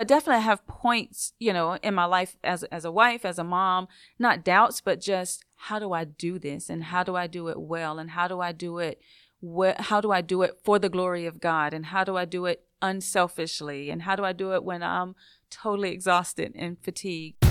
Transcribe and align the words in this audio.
I 0.00 0.04
definitely 0.04 0.42
have 0.42 0.66
points, 0.66 1.32
you 1.38 1.52
know, 1.52 1.74
in 1.82 1.94
my 1.94 2.04
life 2.04 2.36
as 2.44 2.62
as 2.64 2.84
a 2.84 2.92
wife, 2.92 3.24
as 3.24 3.38
a 3.38 3.44
mom, 3.44 3.88
not 4.18 4.44
doubts, 4.44 4.80
but 4.80 5.00
just 5.00 5.44
how 5.56 5.78
do 5.78 5.92
I 5.92 6.04
do 6.04 6.38
this? 6.38 6.70
And 6.70 6.84
how 6.84 7.02
do 7.02 7.16
I 7.16 7.26
do 7.26 7.48
it 7.48 7.60
well? 7.60 7.98
And 7.98 8.10
how 8.10 8.28
do 8.28 8.40
I 8.40 8.52
do 8.52 8.78
it 8.78 9.00
wh- 9.42 9.78
how 9.78 10.00
do 10.00 10.12
I 10.12 10.20
do 10.20 10.42
it 10.42 10.58
for 10.64 10.78
the 10.78 10.88
glory 10.88 11.26
of 11.26 11.40
God? 11.40 11.74
And 11.74 11.86
how 11.86 12.04
do 12.04 12.16
I 12.16 12.24
do 12.24 12.46
it 12.46 12.64
unselfishly? 12.80 13.90
And 13.90 14.02
how 14.02 14.14
do 14.14 14.24
I 14.24 14.32
do 14.32 14.54
it 14.54 14.62
when 14.62 14.82
I'm 14.84 15.16
totally 15.50 15.92
exhausted 15.92 16.52
and 16.54 16.78
fatigued. 16.78 17.47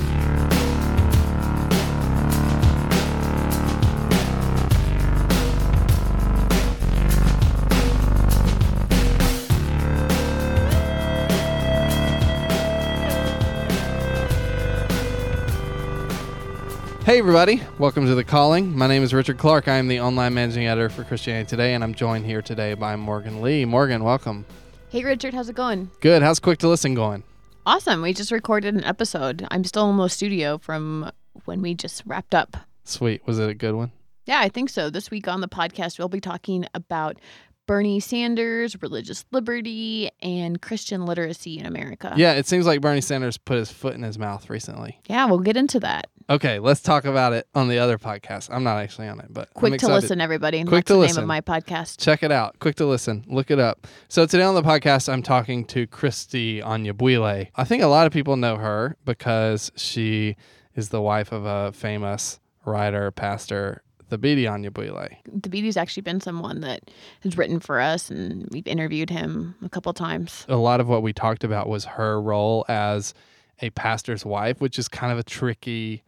Hey, 17.08 17.20
everybody. 17.20 17.64
Welcome 17.80 18.06
to 18.08 18.16
The 18.16 18.26
Calling. 18.26 18.78
My 18.78 18.86
name 18.86 19.02
is 19.02 19.14
Richard 19.14 19.38
Clark. 19.38 19.70
I 19.70 19.76
am 19.76 19.88
the 19.88 20.02
online 20.02 20.34
managing 20.34 20.68
editor 20.68 20.90
for 20.90 21.06
Christianity 21.06 21.48
Today, 21.48 21.74
and 21.74 21.82
I'm 21.82 21.94
joined 21.94 22.26
here 22.26 22.42
today 22.42 22.74
by 22.74 22.98
Morgan 22.98 23.42
Lee. 23.42 23.64
Morgan, 23.64 24.04
welcome. 24.04 24.46
Hey, 24.90 25.06
Richard, 25.06 25.34
how's 25.34 25.48
it 25.48 25.56
going? 25.56 25.90
Good. 26.02 26.22
How's 26.22 26.42
Quick 26.42 26.60
to 26.60 26.68
Listen 26.68 26.96
going? 26.96 27.24
Awesome. 27.66 28.02
We 28.02 28.12
just 28.12 28.30
recorded 28.30 28.76
an 28.76 28.84
episode. 28.84 29.48
I'm 29.50 29.64
still 29.64 29.90
in 29.90 29.96
the 29.96 30.10
studio 30.10 30.58
from 30.58 31.10
when 31.46 31.62
we 31.62 31.76
just 31.76 32.04
wrapped 32.06 32.36
up. 32.36 32.58
Sweet. 32.84 33.26
Was 33.26 33.40
it 33.40 33.50
a 33.50 33.54
good 33.54 33.76
one? 33.76 33.94
Yeah, 34.26 34.42
I 34.42 34.50
think 34.50 34.70
so. 34.70 34.90
This 34.90 35.10
week 35.10 35.30
on 35.30 35.40
the 35.40 35.48
podcast, 35.48 36.00
we'll 36.00 36.10
be 36.10 36.20
talking 36.20 36.66
about 36.74 37.22
Bernie 37.68 38.02
Sanders, 38.02 38.82
religious 38.82 39.24
liberty, 39.32 40.10
and 40.22 40.62
Christian 40.62 41.06
literacy 41.06 41.58
in 41.58 41.66
America. 41.66 42.14
Yeah, 42.18 42.34
it 42.34 42.48
seems 42.48 42.66
like 42.66 42.82
Bernie 42.82 43.00
Sanders 43.00 43.38
put 43.38 43.60
his 43.60 43.72
foot 43.72 43.94
in 43.94 44.04
his 44.04 44.20
mouth 44.20 44.50
recently. 44.50 45.00
Yeah, 45.08 45.24
we'll 45.28 45.40
get 45.40 45.56
into 45.56 45.80
that. 45.80 46.08
Okay, 46.30 46.60
let's 46.60 46.82
talk 46.82 47.06
about 47.06 47.32
it 47.32 47.48
on 47.56 47.70
the 47.70 47.80
other 47.80 47.98
podcast. 47.98 48.50
I'm 48.52 48.62
not 48.62 48.80
actually 48.80 49.08
on 49.08 49.22
it, 49.22 49.28
but 49.30 49.54
Quick 49.54 49.80
to 49.80 49.88
listen, 49.88 50.20
everybody. 50.20 50.62
Quick 50.66 50.72
That's 50.84 50.88
to 50.88 50.94
the 50.94 51.00
listen. 51.00 51.16
name 51.16 51.24
of 51.24 51.28
my 51.28 51.40
podcast. 51.40 52.02
Check 52.02 52.22
it 52.22 52.34
out. 52.34 52.60
Quick 52.60 52.76
to 52.76 52.86
listen. 52.86 53.24
Look 53.30 53.50
it 53.50 53.60
up. 53.60 53.88
So 54.10 54.26
today 54.26 54.44
on 54.44 54.54
the 54.54 54.62
podcast, 54.62 55.08
I'm 55.08 55.24
talking 55.24 55.64
to 55.68 55.88
Kristie 55.88 56.62
Anyabwile. 56.62 57.48
I 57.56 57.64
think 57.64 57.82
a 57.82 57.88
lot 57.88 58.08
of 58.08 58.12
people 58.12 58.36
know 58.36 58.58
her 58.58 58.98
because 59.06 59.72
she 59.78 60.36
is 60.76 60.90
the 60.90 61.02
wife 61.02 61.32
of 61.32 61.46
a 61.46 61.72
famous 61.72 62.42
writer, 62.66 63.10
pastor, 63.12 63.82
Thabiti 64.12 64.44
Anyabwile. 64.44 65.16
Thabiti's 65.40 65.78
actually 65.78 66.02
been 66.02 66.20
someone 66.20 66.60
that 66.60 66.92
has 67.22 67.38
written 67.38 67.62
for 67.62 67.80
us, 67.80 68.12
and 68.12 68.50
we've 68.52 68.68
interviewed 68.68 69.10
him 69.10 69.56
a 69.64 69.70
couple 69.70 69.94
times. 69.94 70.46
A 70.50 70.58
lot 70.58 70.82
of 70.82 70.90
what 70.90 71.04
we 71.04 71.14
talked 71.14 71.46
about 71.46 71.70
was 71.70 71.86
her 71.86 72.22
role 72.22 72.66
as 72.68 73.14
a 73.62 73.70
pastor's 73.70 74.26
wife, 74.26 74.60
which 74.60 74.78
is 74.78 74.90
kind 74.90 75.14
of 75.14 75.18
a 75.18 75.24
tricky 75.24 76.04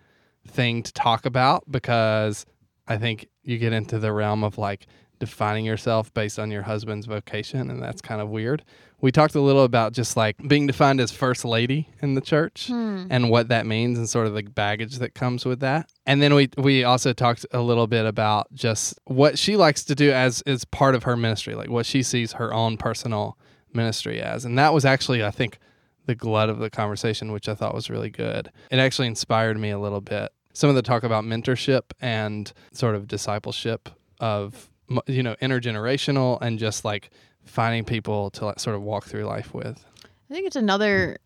thing 0.49 0.83
to 0.83 0.93
talk 0.93 1.25
about 1.25 1.63
because 1.71 2.45
I 2.87 2.97
think 2.97 3.27
you 3.43 3.57
get 3.57 3.73
into 3.73 3.99
the 3.99 4.11
realm 4.11 4.43
of 4.43 4.57
like 4.57 4.87
defining 5.19 5.65
yourself 5.65 6.13
based 6.13 6.39
on 6.39 6.49
your 6.49 6.61
husband's 6.61 7.05
vocation, 7.05 7.69
and 7.69 7.81
that's 7.83 8.01
kind 8.01 8.21
of 8.21 8.29
weird. 8.29 8.63
We 9.01 9.11
talked 9.11 9.35
a 9.35 9.41
little 9.41 9.63
about 9.63 9.93
just 9.93 10.15
like 10.17 10.35
being 10.47 10.65
defined 10.67 10.99
as 11.01 11.11
first 11.11 11.43
lady 11.45 11.89
in 12.01 12.15
the 12.15 12.21
church 12.21 12.67
Hmm. 12.67 13.05
and 13.09 13.29
what 13.29 13.47
that 13.49 13.65
means 13.65 13.97
and 13.97 14.09
sort 14.09 14.27
of 14.27 14.33
the 14.33 14.43
baggage 14.43 14.97
that 14.99 15.13
comes 15.15 15.45
with 15.45 15.59
that. 15.61 15.89
And 16.05 16.21
then 16.21 16.33
we 16.35 16.49
we 16.57 16.83
also 16.83 17.13
talked 17.13 17.45
a 17.51 17.61
little 17.61 17.87
bit 17.87 18.05
about 18.05 18.53
just 18.53 18.97
what 19.05 19.37
she 19.37 19.55
likes 19.55 19.83
to 19.85 19.95
do 19.95 20.11
as 20.11 20.41
is 20.45 20.65
part 20.65 20.95
of 20.95 21.03
her 21.03 21.15
ministry, 21.17 21.55
like 21.55 21.69
what 21.69 21.85
she 21.85 22.01
sees 22.03 22.33
her 22.33 22.53
own 22.53 22.77
personal 22.77 23.37
ministry 23.73 24.21
as. 24.21 24.45
And 24.45 24.57
that 24.57 24.73
was 24.73 24.83
actually 24.85 25.23
I 25.23 25.31
think 25.31 25.59
the 26.05 26.15
glut 26.15 26.49
of 26.49 26.59
the 26.59 26.69
conversation, 26.69 27.31
which 27.31 27.47
I 27.47 27.53
thought 27.55 27.75
was 27.75 27.89
really 27.89 28.09
good. 28.09 28.51
It 28.71 28.79
actually 28.79 29.07
inspired 29.07 29.59
me 29.59 29.69
a 29.69 29.79
little 29.79 30.01
bit. 30.01 30.31
Some 30.53 30.69
of 30.69 30.75
the 30.75 30.81
talk 30.81 31.03
about 31.03 31.23
mentorship 31.23 31.91
and 32.01 32.51
sort 32.73 32.95
of 32.95 33.07
discipleship 33.07 33.89
of 34.19 34.69
you 35.07 35.21
know 35.23 35.35
intergenerational 35.41 36.39
and 36.41 36.57
just 36.59 36.83
like 36.83 37.11
finding 37.45 37.83
people 37.85 38.29
to 38.31 38.45
like, 38.45 38.59
sort 38.59 38.75
of 38.75 38.81
walk 38.81 39.05
through 39.05 39.23
life 39.25 39.53
with. 39.53 39.85
I 40.29 40.33
think 40.33 40.45
it's 40.47 40.55
another 40.55 41.17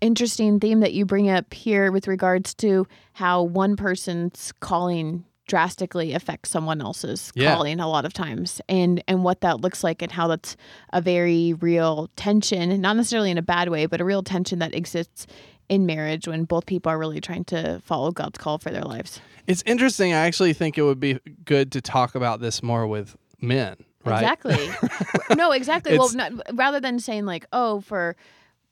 interesting 0.00 0.60
theme 0.60 0.80
that 0.80 0.92
you 0.92 1.06
bring 1.06 1.30
up 1.30 1.52
here 1.54 1.90
with 1.92 2.06
regards 2.08 2.52
to 2.54 2.86
how 3.14 3.42
one 3.42 3.76
person's 3.76 4.52
calling 4.60 5.24
drastically 5.46 6.14
affects 6.14 6.50
someone 6.50 6.80
else's 6.80 7.30
Yeah. 7.34 7.54
calling 7.54 7.78
a 7.78 7.86
lot 7.88 8.06
of 8.06 8.14
times 8.14 8.62
and 8.68 9.04
and 9.06 9.22
what 9.22 9.42
that 9.42 9.60
looks 9.60 9.84
like 9.84 10.00
and 10.00 10.10
how 10.10 10.26
that's 10.26 10.56
a 10.92 11.02
very 11.02 11.52
real 11.54 12.08
tension 12.16 12.80
not 12.80 12.96
necessarily 12.96 13.30
in 13.30 13.36
a 13.36 13.42
bad 13.42 13.68
way 13.68 13.84
but 13.84 14.00
a 14.00 14.04
real 14.06 14.22
tension 14.22 14.58
that 14.60 14.74
exists 14.74 15.26
in 15.68 15.86
marriage 15.86 16.28
when 16.28 16.44
both 16.44 16.66
people 16.66 16.90
are 16.90 16.98
really 16.98 17.20
trying 17.20 17.44
to 17.44 17.80
follow 17.84 18.10
God's 18.10 18.38
call 18.38 18.58
for 18.58 18.70
their 18.70 18.82
lives. 18.82 19.20
It's 19.46 19.62
interesting. 19.66 20.12
I 20.12 20.26
actually 20.26 20.52
think 20.52 20.78
it 20.78 20.82
would 20.82 21.00
be 21.00 21.18
good 21.44 21.72
to 21.72 21.80
talk 21.80 22.14
about 22.14 22.40
this 22.40 22.62
more 22.62 22.86
with 22.86 23.16
men, 23.40 23.76
right? 24.04 24.22
Exactly. 24.22 24.68
no, 25.36 25.52
exactly. 25.52 25.98
well, 25.98 26.12
not, 26.14 26.32
rather 26.54 26.80
than 26.80 26.98
saying 26.98 27.26
like, 27.26 27.46
oh, 27.52 27.80
for 27.80 28.16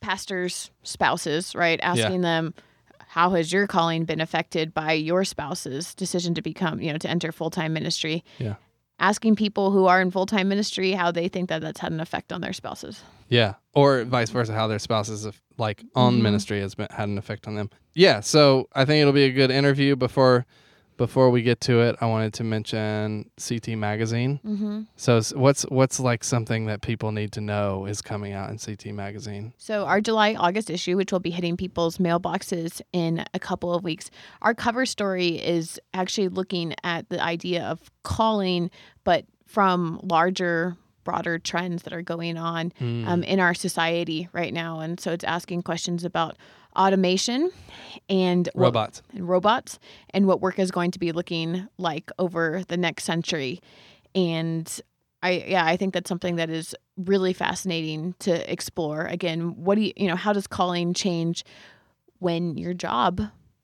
pastors' 0.01 0.71
spouses, 0.83 1.55
right? 1.55 1.79
Asking 1.83 2.23
them, 2.23 2.55
how 3.09 3.31
has 3.31 3.53
your 3.53 3.67
calling 3.67 4.05
been 4.05 4.23
affected 4.23 4.73
by 4.73 4.93
your 4.93 5.25
spouse's 5.25 5.95
decision 5.95 6.33
to 6.35 6.41
become, 6.41 6.81
you 6.81 6.91
know, 6.91 6.99
to 6.99 7.11
enter 7.11 7.31
full 7.31 7.51
time 7.51 7.75
ministry? 7.75 8.25
Yeah. 8.39 8.55
Asking 8.99 9.37
people 9.37 9.71
who 9.71 9.87
are 9.87 10.01
in 10.01 10.11
full 10.11 10.25
time 10.25 10.49
ministry 10.49 10.93
how 10.93 11.11
they 11.11 11.29
think 11.29 11.51
that 11.51 11.61
that's 11.61 11.81
had 11.81 11.93
an 11.93 12.01
effect 12.01 12.33
on 12.33 12.41
their 12.41 12.55
spouses. 12.55 13.03
Yeah, 13.33 13.55
or 13.75 14.05
vice 14.05 14.31
versa, 14.31 14.53
how 14.53 14.67
their 14.67 14.79
spouses 14.79 15.25
have, 15.25 15.41
like 15.59 15.83
on 15.95 16.19
Mhm. 16.19 16.23
ministry 16.23 16.61
has 16.61 16.75
been, 16.75 16.89
had 16.91 17.09
an 17.09 17.17
effect 17.19 17.47
on 17.49 17.55
them. 17.55 17.71
Yeah, 17.95 18.21
so 18.21 18.69
I 18.75 18.85
think 18.85 19.01
it'll 19.01 19.13
be 19.13 19.25
a 19.25 19.33
good 19.33 19.51
interview. 19.51 19.97
Before 19.97 20.45
before 20.99 21.31
we 21.31 21.43
get 21.43 21.59
to 21.63 21.81
it, 21.81 21.97
I 22.03 22.07
wanted 22.07 22.35
to 22.35 22.45
mention 22.45 23.31
CT 23.39 23.75
Magazine. 23.77 24.39
Mm-hmm. 24.47 24.83
So 24.97 25.21
what's 25.35 25.63
what's 25.63 25.99
like 25.99 26.23
something 26.23 26.67
that 26.67 26.83
people 26.83 27.11
need 27.13 27.33
to 27.33 27.41
know 27.41 27.87
is 27.87 28.03
coming 28.03 28.35
out 28.35 28.51
in 28.51 28.59
CT 28.59 28.93
Magazine. 28.93 29.55
So, 29.57 29.85
our 29.87 30.01
July 30.03 30.35
August 30.35 30.69
issue, 30.71 30.97
which 30.99 31.11
will 31.11 31.19
be 31.19 31.31
hitting 31.31 31.57
people's 31.57 31.97
mailboxes 31.97 32.83
in 32.93 33.25
a 33.33 33.39
couple 33.41 33.73
of 33.75 33.83
weeks, 33.83 34.11
our 34.43 34.55
cover 34.55 34.85
story 34.87 35.31
is 35.43 35.81
actually 35.95 36.29
looking 36.29 36.75
at 36.85 37.09
the 37.09 37.21
idea 37.21 37.65
of 37.65 37.91
calling, 38.05 38.71
but 39.03 39.25
from 39.47 39.99
larger, 40.03 40.77
broader 41.05 41.39
trends 41.39 41.83
that 41.85 41.93
are 41.93 42.03
going 42.03 42.37
on 42.37 42.73
Mm. 42.81 43.07
um, 43.07 43.23
in 43.25 43.41
our 43.41 43.55
society 43.55 44.29
right 44.33 44.53
now. 44.55 44.81
And 44.81 44.99
so, 45.01 45.13
it's 45.13 45.25
asking 45.25 45.63
questions 45.63 46.05
about 46.05 46.37
automation 46.77 47.51
and 48.09 48.49
what- 48.55 48.65
Robots. 48.67 49.03
and 49.13 49.29
robots 49.29 49.79
and 50.11 50.27
what 50.27 50.41
work 50.41 50.59
is 50.59 50.71
going 50.71 50.91
to 50.93 50.99
be 50.99 51.13
looking 51.13 51.69
like 51.79 52.11
over 52.19 52.63
the 52.69 52.77
next 52.77 53.05
century. 53.05 53.61
And 54.15 54.81
I 55.23 55.45
yeah, 55.49 55.65
I 55.65 55.77
think 55.77 55.95
that's 55.95 56.09
something 56.09 56.37
that 56.37 56.51
is 56.51 56.75
really 56.97 57.33
fascinating 57.33 58.15
to 58.21 58.51
explore. 58.51 59.05
Again, 59.07 59.63
what 59.65 59.77
do 59.77 59.83
you 59.83 59.93
you 59.97 60.09
know, 60.09 60.17
how 60.17 60.33
does 60.33 60.47
calling 60.47 60.95
change 60.95 61.45
when 62.19 62.57
your 62.57 62.73
job, 62.75 63.21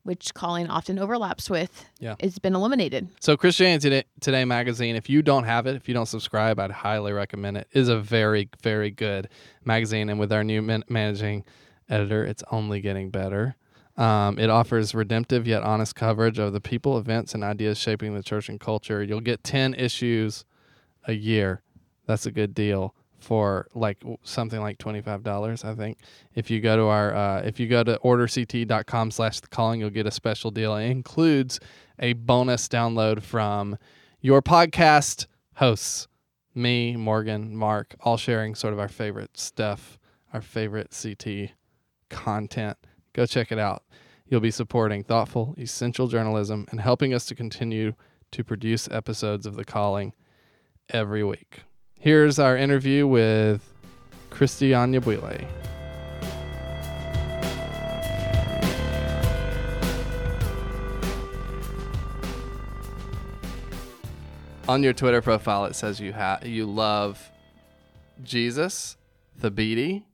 which 0.08 0.32
calling 0.32 0.68
often 0.68 0.98
overlaps 0.98 1.50
with, 1.50 1.84
Yeah. 2.00 2.14
has 2.20 2.38
been 2.38 2.54
eliminated? 2.54 3.08
So 3.20 3.36
Christianity 3.36 3.82
Today, 3.90 4.04
Today 4.20 4.44
magazine, 4.46 4.96
if 4.96 5.10
you 5.10 5.20
don't 5.20 5.44
have 5.44 5.66
it, 5.66 5.76
if 5.76 5.86
you 5.86 5.92
don't 5.92 6.06
subscribe, 6.06 6.58
I'd 6.58 6.70
highly 6.70 7.12
recommend 7.12 7.58
it. 7.58 7.68
It 7.70 7.78
is 7.78 7.88
a 7.90 8.00
very, 8.00 8.48
very 8.62 8.90
good 8.90 9.28
magazine, 9.66 10.08
and 10.08 10.18
with 10.18 10.32
our 10.32 10.42
new 10.42 10.62
man- 10.62 10.84
managing 10.88 11.44
editor, 11.90 12.24
it's 12.24 12.42
only 12.50 12.80
getting 12.80 13.10
better. 13.10 13.54
Um, 13.98 14.38
it 14.38 14.48
offers 14.48 14.94
redemptive 14.94 15.46
yet 15.46 15.62
honest 15.62 15.94
coverage 15.94 16.38
of 16.38 16.54
the 16.54 16.60
people, 16.60 16.96
events, 16.96 17.34
and 17.34 17.44
ideas 17.44 17.76
shaping 17.78 18.14
the 18.14 18.22
church 18.22 18.48
and 18.48 18.58
culture. 18.58 19.02
You'll 19.02 19.20
get 19.20 19.44
ten 19.44 19.74
issues 19.74 20.46
a 21.06 21.12
year. 21.12 21.60
That's 22.06 22.24
a 22.24 22.30
good 22.30 22.54
deal 22.54 22.94
for 23.18 23.68
like 23.74 24.02
something 24.22 24.60
like 24.60 24.78
twenty 24.78 25.00
five 25.00 25.22
dollars, 25.22 25.64
I 25.64 25.74
think. 25.74 25.98
If 26.34 26.50
you 26.50 26.60
go 26.60 26.76
to 26.76 26.84
our, 26.84 27.14
uh, 27.14 27.42
if 27.42 27.58
you 27.60 27.66
go 27.66 27.82
to 27.84 27.98
orderct.com 27.98 29.10
slash 29.10 29.40
the 29.40 29.48
calling, 29.48 29.80
you'll 29.80 29.90
get 29.90 30.06
a 30.06 30.10
special 30.10 30.50
deal. 30.50 30.76
It 30.76 30.88
includes 30.88 31.60
a 31.98 32.12
bonus 32.14 32.68
download 32.68 33.22
from 33.22 33.76
your 34.20 34.40
podcast 34.42 35.26
hosts, 35.56 36.08
me, 36.54 36.96
Morgan, 36.96 37.56
Mark, 37.56 37.94
all 38.00 38.16
sharing 38.16 38.54
sort 38.54 38.72
of 38.72 38.78
our 38.78 38.88
favorite 38.88 39.36
stuff, 39.36 39.98
our 40.32 40.40
favorite 40.40 40.96
CT 41.00 41.50
content. 42.08 42.76
Go 43.12 43.26
check 43.26 43.50
it 43.50 43.58
out. 43.58 43.82
You'll 44.26 44.40
be 44.40 44.50
supporting 44.50 45.04
thoughtful, 45.04 45.54
essential 45.58 46.06
journalism 46.06 46.66
and 46.70 46.80
helping 46.80 47.14
us 47.14 47.24
to 47.26 47.34
continue 47.34 47.94
to 48.30 48.44
produce 48.44 48.88
episodes 48.90 49.46
of 49.46 49.56
The 49.56 49.64
Calling 49.64 50.12
every 50.90 51.24
week. 51.24 51.62
Here's 52.00 52.38
our 52.38 52.56
interview 52.56 53.08
with 53.08 53.74
Kristie 54.30 54.70
Anyabwile. 54.70 55.44
On 64.68 64.84
your 64.84 64.92
Twitter 64.92 65.20
profile, 65.20 65.64
it 65.64 65.74
says 65.74 65.98
you 65.98 66.12
ha- 66.12 66.38
you 66.44 66.66
love 66.66 67.32
Jesus, 68.22 68.96
Thabiti, 69.40 70.04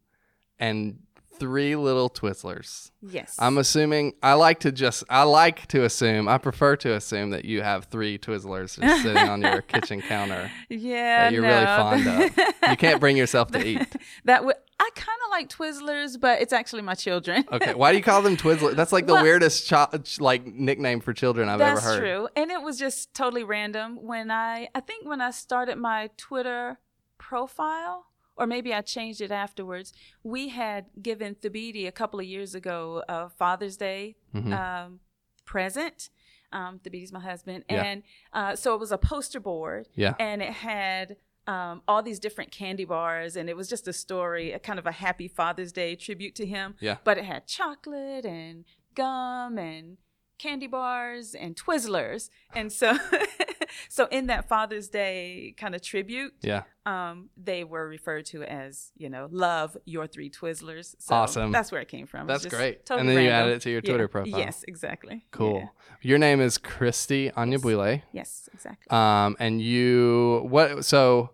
and 0.59 1.04
three 1.39 1.77
little 1.77 2.09
Twizzlers. 2.11 2.91
Yes. 3.03 3.37
I'm 3.39 3.59
assuming 3.59 4.15
I 4.23 4.35
like 4.35 4.61
to 4.61 4.73
just 4.73 5.05
I 5.11 5.25
like 5.25 5.67
to 5.69 5.85
assume 5.85 6.29
I 6.29 6.39
prefer 6.39 6.77
to 6.77 6.95
assume 6.95 7.31
that 7.31 7.45
you 7.45 7.63
have 7.63 7.87
three 7.87 8.19
Twizzlers 8.19 8.81
just 8.81 9.03
sitting 9.03 9.29
on 9.29 9.43
your 9.43 9.63
kitchen 9.63 10.01
counter 10.01 10.51
yeah, 10.69 11.25
that 11.25 11.33
you're 11.33 11.43
really 11.43 11.65
fond 11.67 12.07
of. 12.07 12.71
You 12.71 12.77
can't 12.77 13.01
bring 13.01 13.17
yourself 13.17 13.51
to 13.53 13.67
eat. 13.67 13.87
that 14.25 14.45
would 14.45 14.57
I 14.81 14.91
kind 14.95 15.19
of 15.25 15.31
like 15.31 15.49
Twizzlers, 15.49 16.21
but 16.21 16.41
it's 16.43 16.53
actually 16.53 16.83
my 16.83 16.95
children. 16.95 17.45
Okay, 17.53 17.75
why 17.75 17.93
do 17.93 17.99
you 17.99 18.03
call 18.05 18.23
them 18.23 18.37
Twizzlers? 18.37 18.75
That's 18.75 18.93
like 18.93 19.07
the 19.07 19.15
Well- 19.15 19.23
weirdest 19.23 19.67
cho- 19.69 19.87
like 20.19 20.47
nickname 20.47 21.01
for 21.01 21.13
children 21.13 21.49
I've 21.49 21.59
That's 21.61 21.81
ever 21.85 21.95
heard. 21.95 22.01
true, 22.01 22.29
and 22.37 22.51
it 22.51 22.61
was 22.63 22.79
just 22.79 23.15
totally 23.15 23.45
random. 23.45 23.99
When 24.03 24.31
I 24.31 24.69
I 24.75 24.81
think 24.81 25.07
when 25.07 25.21
I 25.21 25.31
started 25.31 25.77
my 25.79 26.11
Twitter 26.17 26.79
profile, 27.19 28.07
or 28.37 28.47
maybe 28.47 28.73
I 28.75 28.81
changed 28.81 29.21
it 29.21 29.31
afterwards. 29.31 29.93
We 30.23 30.49
had 30.49 30.87
given 31.01 31.35
Thabiti 31.37 31.87
a 31.87 31.93
couple 31.93 32.19
of 32.21 32.27
years 32.27 32.55
ago 32.55 33.03
a 33.09 33.29
Father's 33.29 33.77
Day 33.77 34.17
Mhm. 34.35 34.53
um, 34.53 35.01
present. 35.45 36.11
Um, 36.53 36.79
Thabiti's 36.79 37.13
my 37.13 37.21
husband, 37.21 37.65
Yeah. 37.69 37.83
and 37.83 38.03
uh, 38.33 38.55
so 38.57 38.75
it 38.75 38.81
was 38.81 38.93
a 38.93 38.99
poster 38.99 39.41
board, 39.41 39.89
Yeah. 39.95 40.15
and 40.19 40.43
it 40.43 40.53
had 40.53 41.17
um, 41.47 41.83
all 41.87 42.03
these 42.03 42.19
different 42.19 42.51
candy 42.51 42.87
bars, 42.87 43.37
and 43.37 43.51
it 43.51 43.57
was 43.57 43.69
just 43.69 43.87
a 43.87 43.93
story, 43.93 44.53
a 44.53 44.59
kind 44.59 44.79
of 44.79 44.87
a 44.87 44.93
happy 44.93 45.29
Father's 45.29 45.73
Day 45.73 45.95
tribute 45.95 46.35
to 46.37 46.47
him. 46.47 46.75
Yeah. 46.81 46.97
But 47.05 47.19
it 47.19 47.25
had 47.27 47.47
chocolate 47.47 48.25
and 48.25 48.65
gum 48.95 49.59
and 49.59 49.99
candy 50.39 50.67
bars 50.67 51.35
and 51.35 51.55
Twizzlers, 51.55 52.31
and 52.55 52.73
so 52.73 52.97
so 53.89 54.07
in 54.11 54.27
that 54.29 54.49
Father's 54.49 54.89
Day 54.89 55.55
kind 55.57 55.75
of 55.75 55.83
tribute, 55.83 56.35
Yeah. 56.43 56.63
um, 56.87 57.31
they 57.37 57.65
were 57.65 57.87
referred 57.89 58.27
to 58.27 58.43
as 58.43 58.93
you 58.97 59.09
know, 59.09 59.29
love 59.31 59.77
your 59.85 60.07
three 60.07 60.31
Twizzlers. 60.31 60.95
So 60.99 61.15
Awesome. 61.15 61.53
That's 61.53 61.71
where 61.73 61.81
it 61.81 61.89
came 61.89 62.07
from. 62.07 62.27
That's 62.27 62.47
great. 62.47 62.87
totally 62.87 63.09
and 63.09 63.17
then 63.17 63.25
you 63.25 63.31
added 63.31 63.57
it 63.57 63.63
to 63.63 63.71
your 63.71 63.81
Yeah. 63.85 63.91
Twitter 63.91 64.09
profile. 64.09 64.39
Yes, 64.39 64.65
exactly. 64.67 65.27
Cool. 65.31 65.59
Yeah. 65.61 65.69
Your 66.03 66.19
name 66.19 66.41
is 66.41 66.59
Kristie 66.59 67.33
Anyabwile. 67.35 68.03
Yes, 68.13 68.49
exactly. 68.53 68.87
Um, 68.91 69.37
and 69.39 69.61
you 69.61 70.47
what? 70.49 70.85
So 70.85 71.31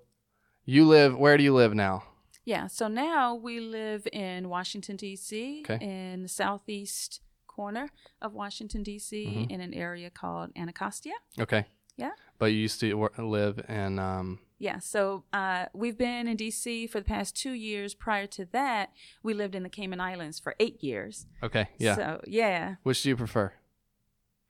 you 0.64 0.84
live? 0.86 1.16
Where 1.16 1.36
do 1.36 1.42
you 1.44 1.54
live 1.54 1.74
now? 1.74 2.04
Yeah, 2.44 2.66
so 2.68 2.88
now 2.88 3.34
we 3.34 3.60
live 3.60 4.08
in 4.12 4.48
Washington, 4.48 4.96
D.C., 4.96 5.62
Okay. 5.68 5.78
in 5.84 6.22
the 6.22 6.28
southeast 6.28 7.20
corner 7.46 7.90
of 8.22 8.32
Washington, 8.32 8.82
D.C., 8.82 9.26
Mhm. 9.26 9.50
in 9.50 9.60
an 9.60 9.74
area 9.74 10.10
called 10.10 10.50
Anacostia. 10.56 11.12
Okay. 11.38 11.66
Yeah. 12.00 12.10
But 12.38 12.46
you 12.46 12.58
used 12.58 12.80
to 12.80 12.94
wor- 12.94 13.12
live 13.18 13.60
in. 13.68 13.98
Um, 13.98 14.38
Yeah, 14.58 14.78
so 14.78 15.24
uh, 15.32 15.66
we've 15.74 15.96
been 15.98 16.26
in 16.26 16.36
D.C. 16.36 16.86
for 16.86 16.98
the 17.00 17.04
past 17.04 17.36
two 17.36 17.52
years. 17.52 17.94
Prior 17.94 18.26
to 18.28 18.44
that, 18.52 18.92
we 19.22 19.34
lived 19.34 19.54
in 19.54 19.62
the 19.62 19.68
Cayman 19.68 20.00
Islands 20.00 20.38
for 20.38 20.54
eight 20.58 20.82
years. 20.82 21.26
okay. 21.42 21.68
Yeah. 21.78 21.96
So, 21.96 22.20
yeah. 22.26 22.76
Which 22.82 23.02
do 23.02 23.10
you 23.10 23.16
prefer? 23.16 23.52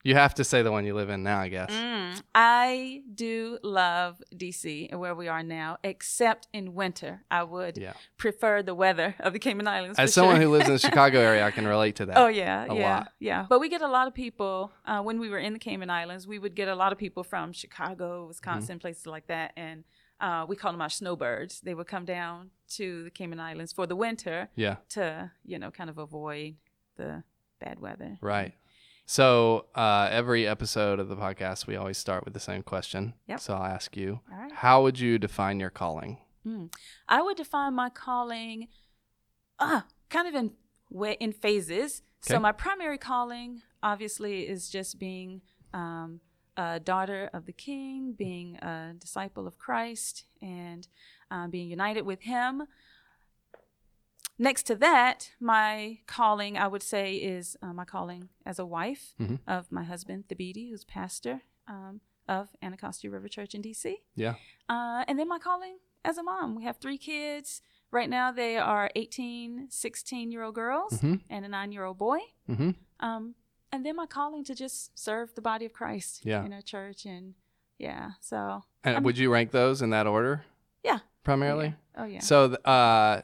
You 0.03 0.15
have 0.15 0.35
to 0.37 0.45
say 0.45 0.63
the 0.63 0.73
one 0.73 0.87
you 0.87 0.95
live 0.95 1.11
in 1.11 1.23
now, 1.23 1.41
I 1.41 1.49
guess. 1.49 1.71
Mm, 1.71 2.23
I 2.35 3.03
do 3.15 3.59
love 3.63 4.23
D.C. 4.35 4.89
and 4.91 4.99
where 4.99 5.15
we 5.15 5.29
are 5.29 5.43
now, 5.43 5.77
except 5.85 6.49
in 6.55 6.75
winter. 6.75 7.23
I 7.31 7.43
would 7.43 7.77
Yeah. 7.77 7.93
prefer 8.17 8.63
the 8.63 8.75
weather 8.75 9.15
of 9.21 9.35
the 9.35 9.39
Cayman 9.39 9.69
Islands. 9.69 9.99
As 9.99 10.15
someone 10.15 10.37
sure. 10.37 10.45
who 10.45 10.51
lives 10.53 10.69
in 10.69 10.73
the 10.73 10.79
Chicago 10.89 11.21
area, 11.21 11.45
I 11.45 11.51
can 11.51 11.67
relate 11.67 11.97
to 11.97 12.07
that. 12.07 12.17
Oh 12.17 12.29
yeah, 12.29 12.65
a 12.69 12.75
yeah, 12.75 12.97
lot. 12.97 13.13
yeah. 13.19 13.47
But 13.49 13.61
we 13.61 13.69
get 13.69 13.83
a 13.83 13.89
lot 13.89 14.09
of 14.09 14.15
people 14.15 14.73
uh, 14.87 15.03
when 15.03 15.21
we 15.21 15.29
were 15.29 15.39
in 15.39 15.53
the 15.53 15.59
Cayman 15.59 15.91
Islands. 15.91 16.27
We 16.27 16.39
would 16.39 16.55
get 16.55 16.69
a 16.69 16.75
lot 16.75 16.93
of 16.93 16.99
people 16.99 17.23
from 17.23 17.53
Chicago, 17.53 18.27
Wisconsin, 18.27 18.77
Mm-hmm. 18.77 18.81
places 18.81 19.07
like 19.07 19.27
that, 19.27 19.53
and 19.57 19.85
uh, 20.21 20.47
we 20.49 20.57
call 20.57 20.73
them 20.73 20.81
our 20.81 20.89
snowbirds. 20.89 21.61
They 21.61 21.75
would 21.75 21.87
come 21.89 22.05
down 22.07 22.51
to 22.77 23.05
the 23.05 23.11
Cayman 23.11 23.41
Islands 23.41 23.73
for 23.73 23.87
the 23.87 23.97
winter 23.97 24.49
Yeah. 24.55 24.77
to, 24.91 25.31
you 25.45 25.59
know, 25.59 25.71
kind 25.71 25.91
of 25.91 25.99
avoid 25.99 26.57
the 26.97 27.23
bad 27.59 27.81
weather. 27.81 28.17
Right. 28.23 28.55
So 29.11 29.67
uh, 29.75 30.09
every 30.13 30.47
episode 30.47 31.01
of 31.01 31.09
the 31.09 31.17
podcast, 31.17 31.67
we 31.67 31.75
always 31.75 31.99
start 31.99 32.25
with 32.25 32.33
the 32.33 32.39
same 32.39 32.63
question. 32.63 33.15
Yep. 33.27 33.41
So 33.41 33.55
I'll 33.55 33.65
ask 33.65 33.97
you, 33.97 34.21
right. 34.31 34.53
how 34.53 34.85
would 34.85 35.01
you 35.01 35.19
define 35.19 35.59
your 35.59 35.69
calling? 35.69 36.19
Mm. 36.47 36.73
I 37.09 37.21
would 37.21 37.37
define 37.37 37.75
my 37.75 37.89
calling, 37.89 38.69
uh, 39.59 39.81
kind 40.11 40.29
of 40.29 40.35
in 40.37 40.53
in 41.19 41.33
phases. 41.33 42.03
So 42.21 42.39
my 42.39 42.53
primary 42.53 42.99
calling, 42.99 43.63
obviously, 43.83 44.43
is 44.43 44.71
just 44.71 45.01
being 45.01 45.41
um, 45.75 46.21
a 46.57 46.79
daughter 46.79 47.31
of 47.33 47.47
the 47.47 47.53
King, 47.53 48.15
being 48.17 48.59
a 48.59 48.95
disciple 48.97 49.49
of 49.49 49.59
Christ, 49.59 50.27
and 50.41 50.87
uh, 51.33 51.49
being 51.49 51.69
united 51.69 52.03
with 52.03 52.21
Him. 52.21 52.63
Next 54.41 54.63
to 54.65 54.75
that, 54.77 55.33
my 55.39 55.99
calling, 56.07 56.57
I 56.57 56.67
would 56.67 56.83
say, 56.83 57.17
is 57.17 57.59
uh, 57.61 57.75
my 57.75 57.85
calling 57.85 58.31
as 58.47 58.59
a 58.59 58.65
wife 58.65 59.15
Mhm. 59.21 59.39
of 59.47 59.71
my 59.71 59.85
husband, 59.85 60.29
Thabiti, 60.29 60.71
who's 60.71 60.83
pastor 60.83 61.43
um, 61.69 62.01
of 62.27 62.49
Anacostia 62.63 63.11
River 63.11 63.29
Church 63.29 63.55
in 63.55 63.61
D.C. 63.61 63.99
Yeah. 64.17 64.35
Uh, 64.69 65.05
and 65.07 65.19
then 65.19 65.29
my 65.29 65.39
calling 65.39 65.77
as 66.07 66.17
a 66.17 66.23
mom. 66.23 66.55
We 66.55 66.65
have 66.65 66.79
three 66.79 66.97
kids. 66.97 67.61
Right 67.91 68.09
now, 68.09 68.33
they 68.33 68.57
are 68.57 68.91
18, 68.97 69.67
16 69.71 70.33
year 70.33 70.43
old 70.43 70.55
girls 70.55 71.01
Mhm. 71.03 71.21
and 71.29 71.45
a 71.45 71.49
nine 71.49 71.71
year 71.71 71.85
old 71.85 71.99
boy. 71.99 72.21
Mm-hmm. 72.49 72.71
Um, 73.01 73.35
and 73.71 73.85
then 73.85 73.95
my 73.95 74.07
calling 74.07 74.43
to 74.45 74.55
just 74.55 74.99
serve 74.99 75.35
the 75.35 75.43
body 75.43 75.67
of 75.67 75.75
Christ 75.75 76.25
Yeah. 76.25 76.45
in 76.47 76.53
our 76.55 76.63
church. 76.63 77.05
And 77.05 77.35
yeah, 77.79 78.13
so. 78.21 78.65
And 78.85 78.95
I'm- 78.95 79.03
would 79.05 79.19
you 79.19 79.31
rank 79.31 79.51
those 79.51 79.83
in 79.83 79.91
that 79.91 80.07
order? 80.07 80.45
Yeah. 80.83 81.01
Primarily. 81.25 81.75
Oh, 81.95 82.05
yeah. 82.05 82.21
So, 82.21 82.55
uh, 82.65 83.21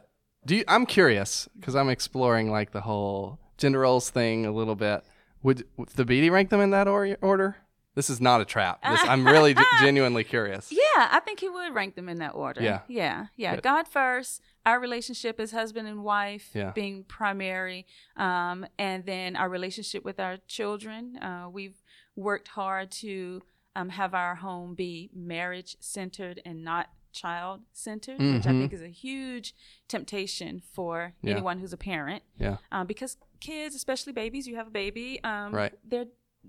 do 0.47 0.57
you, 0.57 0.65
I'm 0.69 0.87
curious 0.87 1.49
because 1.59 1.75
I'm 1.77 1.89
exploring 1.91 2.51
like 2.51 2.71
the 2.73 2.81
whole 2.83 3.39
gender 3.59 3.81
roles 3.81 4.09
thing 4.11 4.47
a 4.47 4.53
little 4.53 4.75
bit. 4.77 5.03
Would, 5.43 5.65
would 5.77 5.89
Thabiti 5.91 6.31
rank 6.31 6.51
them 6.51 6.61
in 6.61 6.71
that 6.71 6.89
or- 6.89 7.17
order? 7.21 7.57
This 7.95 8.11
is 8.11 8.21
not 8.21 8.43
a 8.43 8.45
trap. 8.45 8.83
This, 8.83 9.01
I'm 9.05 9.27
really 9.27 9.55
g- 9.55 9.63
genuinely 9.81 10.23
curious. 10.23 10.71
Yeah, 10.71 11.09
I 11.11 11.21
think 11.25 11.41
he 11.41 11.49
would 11.49 11.75
rank 11.75 11.95
them 11.95 12.11
in 12.11 12.19
that 12.19 12.35
order. 12.35 12.61
Yeah. 12.63 12.81
Yeah. 12.89 13.27
Yeah. 13.37 13.55
Good. 13.55 13.63
God 13.65 13.89
first, 13.89 14.43
our 14.67 14.79
relationship 14.79 15.41
as 15.41 15.51
husband 15.53 15.89
and 15.89 16.05
wife 16.05 16.51
Yeah. 16.53 16.73
being 16.73 17.05
primary, 17.05 17.87
um, 18.19 18.67
and 18.79 19.07
then 19.07 19.35
our 19.35 19.49
relationship 19.49 20.05
with 20.05 20.21
our 20.21 20.37
children. 20.47 21.17
Uh, 21.17 21.49
we've 21.51 21.83
worked 22.17 22.49
hard 22.49 22.91
to 22.91 23.43
um, 23.75 23.89
have 23.91 24.13
our 24.13 24.35
home 24.37 24.75
be 24.75 25.09
marriage 25.15 25.77
centered 25.81 26.43
and 26.45 26.63
not 26.63 26.91
child 27.17 27.63
centered, 27.73 28.21
which 28.21 28.47
I 28.47 28.51
think 28.51 28.73
is 28.73 28.83
a 28.83 28.89
huge 28.89 29.55
temptation 29.89 30.61
for 30.73 31.15
Yeah. 31.23 31.33
anyone 31.33 31.59
who's 31.59 31.73
a 31.73 31.77
parent. 31.79 32.23
Yeah. 32.39 32.59
Um, 32.71 32.87
because 32.87 33.17
kids, 33.41 33.75
especially 33.75 34.13
babies, 34.13 34.47
you 34.47 34.57
have 34.57 34.69
a 34.69 34.71
baby, 34.71 35.23
um, 35.25 35.53
Right. 35.55 35.75
They're 35.85 36.07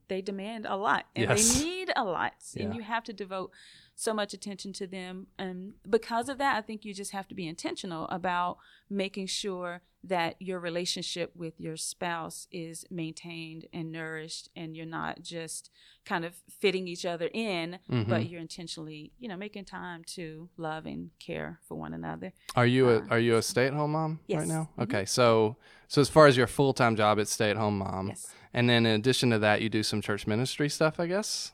they 0.09 0.21
demand 0.21 0.67
a 0.67 0.75
lot 0.75 1.07
and 1.15 1.27
Yes. 1.27 1.57
they 1.57 1.65
need 1.65 1.91
a 1.95 2.03
lot, 2.03 2.33
and 2.55 2.75
you 2.75 2.83
have 2.83 3.03
to 3.05 3.13
devote 3.13 3.51
so 3.95 4.13
much 4.13 4.31
attention 4.31 4.71
to 4.73 4.85
them. 4.85 5.25
And 5.39 5.73
because 5.89 6.29
of 6.29 6.37
that, 6.37 6.55
I 6.55 6.61
think 6.61 6.85
you 6.85 6.93
just 6.93 7.13
have 7.13 7.27
to 7.29 7.33
be 7.33 7.47
intentional 7.47 8.07
about 8.09 8.59
making 8.91 9.25
sure 9.25 9.81
that 10.03 10.39
your 10.39 10.59
relationship 10.59 11.35
with 11.35 11.59
your 11.59 11.77
spouse 11.77 12.47
is 12.51 12.85
maintained 12.91 13.65
and 13.73 13.91
nourished, 13.91 14.49
and 14.55 14.77
you're 14.77 14.85
not 14.85 15.23
just 15.23 15.71
kind 16.07 16.23
of 16.25 16.33
fitting 16.61 16.87
each 16.87 17.05
other 17.05 17.29
in, 17.33 17.79
Mhm. 17.89 18.07
but 18.07 18.29
you're 18.29 18.39
intentionally, 18.41 19.11
you 19.19 19.27
know, 19.27 19.35
making 19.37 19.65
time 19.65 20.03
to 20.15 20.49
love 20.57 20.85
and 20.85 21.11
care 21.19 21.59
for 21.67 21.75
one 21.75 21.93
another. 21.93 22.31
Are 22.55 22.65
you 22.65 22.89
a 22.89 22.97
Uh, 22.99 23.07
Are 23.13 23.19
you 23.19 23.35
a 23.37 23.41
stay 23.41 23.67
at 23.67 23.73
home 23.73 23.91
mom 23.91 24.11
right 24.29 24.39
Yes. 24.39 24.47
now? 24.47 24.69
Mhm. 24.77 24.83
Okay, 24.83 25.05
so 25.05 25.57
so 25.89 26.01
as 26.01 26.09
far 26.09 26.25
as 26.27 26.35
your 26.37 26.47
full 26.47 26.73
time 26.73 26.95
job, 26.95 27.19
it's 27.19 27.31
stay 27.31 27.49
at 27.51 27.57
home 27.57 27.77
mom, 27.79 28.07
Yes. 28.09 28.33
and 28.53 28.69
then 28.69 28.85
in 28.85 28.93
addition 28.99 29.29
to 29.31 29.39
that, 29.39 29.61
you 29.61 29.69
do 29.69 29.83
some 29.83 30.01
church 30.01 30.25
ministry 30.27 30.69
stuff, 30.69 30.99
I 30.99 31.07
guess. 31.07 31.51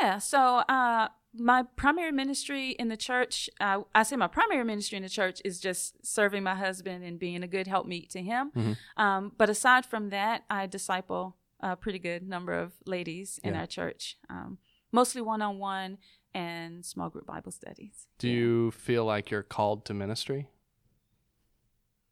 Yeah. 0.00 0.18
So 0.18 0.38
uh, 0.68 1.08
my 1.34 1.62
primary 1.76 2.12
ministry 2.12 2.70
in 2.72 2.88
the 2.88 2.96
church, 2.96 3.48
uh, 3.60 3.82
I 3.94 4.02
say 4.02 4.16
my 4.16 4.26
primary 4.26 4.64
ministry 4.64 4.96
in 4.96 5.02
the 5.02 5.08
church 5.08 5.40
is 5.44 5.60
just 5.60 6.04
serving 6.04 6.42
my 6.42 6.54
husband 6.54 7.04
and 7.04 7.18
being 7.18 7.42
a 7.42 7.48
good 7.48 7.66
helpmeet 7.66 8.10
to 8.10 8.20
him. 8.22 8.50
Mhm. 8.54 8.76
Um, 8.96 9.32
but 9.38 9.48
aside 9.50 9.84
from 9.86 10.10
that, 10.10 10.44
I 10.50 10.66
disciple 10.66 11.36
a 11.60 11.76
pretty 11.76 11.98
good 11.98 12.26
number 12.28 12.52
of 12.52 12.72
ladies 12.86 13.38
in 13.42 13.54
Yeah. 13.54 13.60
our 13.60 13.66
church, 13.66 14.16
um, 14.28 14.58
mostly 14.92 15.20
one 15.20 15.42
on 15.42 15.58
one 15.58 15.98
and 16.34 16.84
small 16.84 17.08
group 17.10 17.26
Bible 17.26 17.50
studies. 17.52 18.06
Do 18.18 18.28
Yeah. 18.28 18.34
you 18.34 18.70
feel 18.70 19.04
like 19.04 19.30
you're 19.30 19.42
called 19.42 19.84
to 19.86 19.94
ministry? 19.94 20.48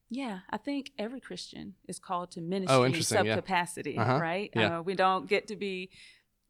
Yeah, 0.09 0.41
I 0.51 0.57
think 0.57 0.93
every 0.99 1.21
Christian 1.21 1.75
is 1.89 1.99
called 1.99 2.31
to 2.33 2.41
ministry 2.41 2.77
Oh, 2.77 2.85
in 2.85 3.03
some 3.03 3.27
yeah. 3.27 3.35
capacity, 3.35 3.97
Uh-huh, 3.97 4.19
right? 4.21 4.51
yeah. 4.55 4.79
Uh, 4.79 4.83
we 4.83 4.95
don't 4.95 5.27
get 5.29 5.49
to 5.49 5.57
be, 5.57 5.91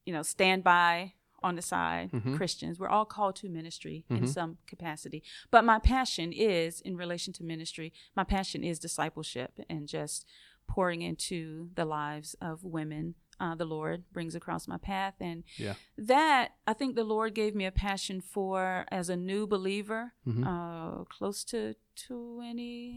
you 0.05 0.13
know, 0.13 0.23
stand 0.23 0.63
by 0.63 1.15
on 1.43 1.55
the 1.55 1.63
side 1.63 2.11
Mhm. 2.13 2.37
Christians. 2.37 2.79
We're 2.79 2.89
all 2.89 3.07
called 3.07 3.37
to 3.37 3.49
ministry 3.49 4.05
in 4.11 4.25
Mhm. 4.25 4.29
some 4.29 4.59
capacity. 4.67 5.23
But 5.51 5.65
my 5.65 5.79
passion 5.79 6.33
is 6.33 6.81
in 6.83 6.97
relation 6.97 7.33
to 7.35 7.45
ministry. 7.45 7.93
My 8.15 8.25
passion 8.25 8.63
is 8.63 8.79
discipleship 8.79 9.59
and 9.71 9.89
just 9.89 10.27
pouring 10.67 11.03
into 11.03 11.71
the 11.75 11.85
lives 11.85 12.35
of 12.41 12.65
women. 12.65 13.15
Uh, 13.39 13.55
the 13.55 13.67
Lord 13.67 14.05
brings 14.13 14.35
across 14.35 14.67
my 14.67 14.79
path, 14.79 15.15
and 15.21 15.45
Yeah. 15.59 15.75
that 15.99 16.53
I 16.67 16.73
think 16.73 16.95
the 16.97 17.05
Lord 17.05 17.35
gave 17.35 17.55
me 17.55 17.67
a 17.67 17.71
passion 17.73 18.21
for 18.23 18.87
as 18.91 19.11
a 19.11 19.17
new 19.17 19.47
believer, 19.47 20.15
Mhm. 20.27 20.47
uh, 20.47 21.05
close 21.05 21.45
to 21.45 21.75
twenty 21.97 22.89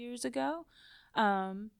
years 0.00 0.24
ago, 0.24 0.66
um, 1.14 1.70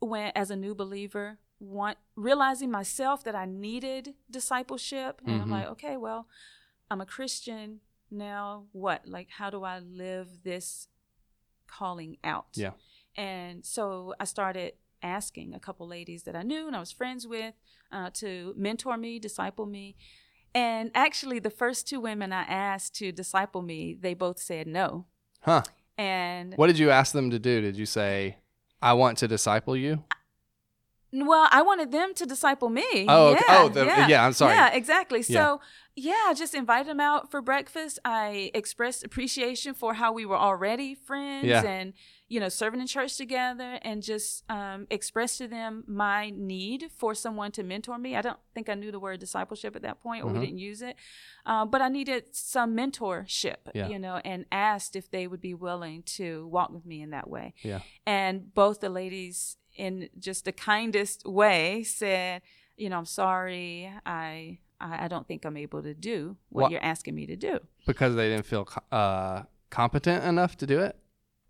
when 0.00 0.32
as 0.34 0.50
a 0.50 0.56
new 0.56 0.74
believer, 0.74 1.38
want 1.60 1.98
realizing 2.16 2.70
myself 2.70 3.22
that 3.24 3.34
I 3.34 3.44
needed 3.44 4.14
discipleship, 4.30 5.20
and 5.24 5.42
I'm 5.42 5.48
Mhm. 5.48 5.52
like, 5.52 5.66
okay, 5.68 5.96
well, 5.96 6.28
I'm 6.90 7.00
a 7.00 7.06
Christian 7.06 7.80
now. 8.10 8.68
What 8.72 9.06
like 9.06 9.28
how 9.30 9.50
do 9.50 9.64
I 9.64 9.80
live 9.80 10.42
this 10.44 10.88
calling 11.66 12.16
out? 12.24 12.48
Yeah. 12.54 12.72
And 13.16 13.64
so 13.64 14.14
I 14.18 14.24
started 14.24 14.72
asking 15.02 15.54
a 15.54 15.60
couple 15.60 15.86
ladies 15.86 16.22
that 16.24 16.34
I 16.34 16.42
knew 16.42 16.66
and 16.66 16.74
I 16.74 16.80
was 16.80 16.90
friends 16.92 17.26
with 17.26 17.54
uh, 17.92 18.10
to 18.14 18.54
mentor 18.56 18.96
me, 18.96 19.18
disciple 19.18 19.66
me. 19.66 19.96
And 20.54 20.90
actually, 20.94 21.40
the 21.40 21.50
first 21.50 21.88
two 21.88 22.00
women 22.00 22.32
I 22.32 22.42
asked 22.42 22.94
to 22.96 23.10
disciple 23.10 23.60
me, 23.60 23.96
they 24.00 24.14
both 24.14 24.38
said 24.38 24.66
no. 24.66 25.06
Huh. 25.40 25.62
And 25.98 26.54
What 26.54 26.68
did 26.68 26.78
you 26.78 26.90
ask 26.90 27.12
them 27.12 27.30
to 27.30 27.38
do? 27.38 27.60
Did 27.60 27.76
you 27.76 27.86
say, 27.86 28.36
I 28.80 28.92
want 28.92 29.18
to 29.18 29.28
disciple 29.28 29.76
you? 29.76 30.04
well, 31.12 31.48
I 31.50 31.62
wanted 31.62 31.92
them 31.92 32.12
to 32.14 32.26
disciple 32.26 32.68
me. 32.68 33.06
Oh, 33.08 33.28
okay. 33.28 33.44
yeah, 33.48 33.62
oh, 33.62 33.68
the, 33.68 33.84
yeah. 33.84 34.26
I'm 34.26 34.32
sorry. 34.32 34.54
Yeah, 34.54 34.72
exactly. 34.72 35.20
Yeah. 35.20 35.40
So, 35.40 35.60
yeah, 35.94 36.24
I 36.26 36.34
just 36.34 36.54
invited 36.54 36.88
them 36.88 37.00
out 37.00 37.30
for 37.30 37.40
breakfast. 37.40 37.98
I 38.04 38.50
expressed 38.54 39.04
appreciation 39.04 39.74
for 39.74 39.94
how 39.94 40.12
we 40.12 40.26
were 40.26 40.36
already 40.36 40.94
friends 40.94 41.46
Yeah. 41.46 41.62
and, 41.62 41.92
you 42.28 42.40
know, 42.40 42.48
serving 42.48 42.80
in 42.80 42.86
church 42.86 43.16
together 43.16 43.78
and 43.82 44.02
just 44.02 44.44
um, 44.50 44.86
expressed 44.90 45.38
to 45.38 45.46
them 45.46 45.84
my 45.86 46.30
need 46.34 46.86
for 46.96 47.14
someone 47.14 47.52
to 47.52 47.62
mentor 47.62 47.98
me. 47.98 48.16
I 48.16 48.22
don't 48.22 48.38
think 48.54 48.68
I 48.70 48.74
knew 48.74 48.90
the 48.90 48.98
word 48.98 49.20
discipleship 49.20 49.76
at 49.76 49.82
that 49.82 50.00
point 50.00 50.24
or 50.24 50.30
Mhm. 50.30 50.34
we 50.40 50.46
didn't 50.46 50.58
use 50.58 50.80
it. 50.80 50.96
Uh, 51.44 51.66
but 51.66 51.82
I 51.82 51.88
needed 51.88 52.34
some 52.34 52.74
mentorship, 52.74 53.56
Yeah. 53.74 53.88
you 53.88 53.98
know, 53.98 54.20
and 54.24 54.46
asked 54.50 54.96
if 54.96 55.10
they 55.10 55.26
would 55.26 55.42
be 55.42 55.52
willing 55.54 56.02
to 56.18 56.46
walk 56.48 56.70
with 56.70 56.86
me 56.86 57.02
in 57.02 57.10
that 57.10 57.28
way. 57.28 57.52
Yeah. 57.62 57.80
And 58.06 58.54
both 58.54 58.80
the 58.80 58.88
ladies, 58.88 59.58
in 59.76 60.08
just 60.18 60.44
the 60.44 60.52
kindest 60.52 61.26
way, 61.26 61.82
said, 61.82 62.40
you 62.76 62.88
know, 62.88 62.98
I'm 62.98 63.06
sorry. 63.06 63.90
I 64.06 64.58
I, 64.80 65.04
I 65.04 65.08
don't 65.08 65.26
think 65.28 65.44
I'm 65.44 65.56
able 65.56 65.82
to 65.82 65.94
do 65.94 66.36
what 66.48 66.62
Wha- 66.64 66.68
you're 66.70 66.82
asking 66.84 67.14
me 67.14 67.26
to 67.26 67.36
do. 67.36 67.60
Because 67.86 68.16
they 68.16 68.28
didn't 68.28 68.44
feel 68.46 68.66
uh, 68.90 69.42
competent 69.70 70.24
enough 70.24 70.56
to 70.58 70.66
do 70.66 70.80
it? 70.80 70.98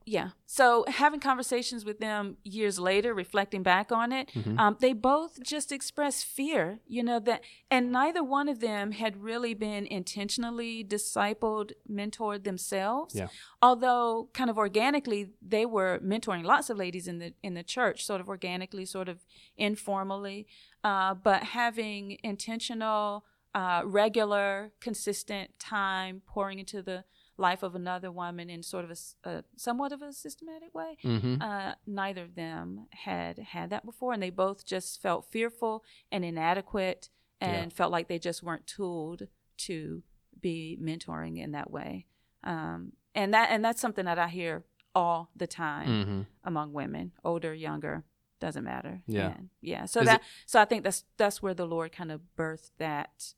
Yeah. 0.07 0.31
So 0.45 0.85
having 0.87 1.19
conversations 1.21 1.85
with 1.85 1.99
them 1.99 2.37
years 2.45 2.79
later, 2.79 3.15
reflecting 3.15 3.63
back 3.63 3.91
on 3.91 4.13
it, 4.13 4.31
Mhm. 4.35 4.59
um, 4.59 4.77
they 4.79 4.93
both 4.93 5.43
just 5.43 5.73
expressed 5.73 6.27
fear, 6.27 6.81
you 6.87 7.03
know, 7.03 7.19
that, 7.21 7.43
and 7.71 7.91
neither 7.91 8.23
one 8.23 8.49
of 8.49 8.61
them 8.61 8.93
had 8.93 9.17
really 9.23 9.55
been 9.55 9.87
intentionally 9.87 10.85
discipled, 10.85 11.73
mentored 11.91 12.45
themselves. 12.45 13.15
Yeah. 13.15 13.29
Although 13.63 14.29
kind 14.35 14.51
of 14.51 14.59
organically, 14.59 15.31
they 15.41 15.65
were 15.65 15.99
mentoring 16.01 16.45
lots 16.45 16.69
of 16.69 16.77
ladies 16.77 17.09
in 17.09 17.19
the 17.19 17.33
in 17.43 17.55
the 17.55 17.63
church, 17.65 18.05
sort 18.05 18.21
of 18.21 18.29
organically, 18.29 18.85
sort 18.85 19.09
of 19.09 19.25
informally, 19.57 20.47
uh, 20.83 21.15
but 21.15 21.43
having 21.45 22.19
intentional, 22.23 23.25
uh, 23.55 23.83
regular, 23.85 24.73
consistent 24.81 25.59
time 25.59 26.21
pouring 26.27 26.59
into 26.59 26.83
the 26.83 27.05
life 27.37 27.63
of 27.63 27.75
another 27.75 28.11
woman 28.13 28.49
in 28.49 28.63
sort 28.63 28.85
of 28.85 28.97
a 29.25 29.45
somewhat 29.57 29.93
of 29.93 30.03
a 30.03 30.13
systematic 30.13 30.75
way. 30.75 30.97
Mm-hmm. 31.05 31.43
Uh, 31.43 31.73
neither 31.87 32.23
of 32.23 32.35
them 32.35 32.87
had 32.91 33.39
had 33.39 33.71
that 33.71 33.85
before, 33.85 34.13
and 34.13 34.23
they 34.23 34.31
both 34.31 34.65
just 34.65 35.03
felt 35.03 35.27
fearful 35.31 35.83
and 36.13 36.25
inadequate, 36.25 37.09
and 37.41 37.73
felt 37.73 37.93
like 37.93 38.09
they 38.09 38.19
just 38.19 38.43
weren't 38.43 38.67
tooled 38.67 39.25
to 39.57 40.03
be 40.41 40.79
mentoring 40.81 41.39
in 41.39 41.53
that 41.53 41.71
way. 41.71 42.07
Um, 42.43 42.93
and 43.15 43.33
that 43.35 43.51
and 43.51 43.65
that's 43.65 43.81
something 43.81 44.05
that 44.05 44.19
I 44.19 44.29
hear 44.29 44.65
all 44.95 45.31
the 45.35 45.47
time 45.47 45.89
Mm-hmm. 45.89 46.21
among 46.45 46.73
women, 46.73 47.13
older, 47.25 47.53
younger, 47.53 48.05
doesn't 48.41 48.65
matter. 48.65 49.03
Yeah. 49.07 49.35
And, 49.37 49.49
yeah. 49.61 49.87
So 49.87 50.01
Is 50.01 50.07
that 50.07 50.23
so 50.47 50.61
I 50.61 50.65
think 50.65 50.85
that's 50.85 51.05
that's 51.17 51.43
where 51.43 51.55
the 51.55 51.67
Lord 51.67 51.93
kind 51.93 52.13
of 52.13 52.21
birthed 52.39 52.71
that 52.79 53.35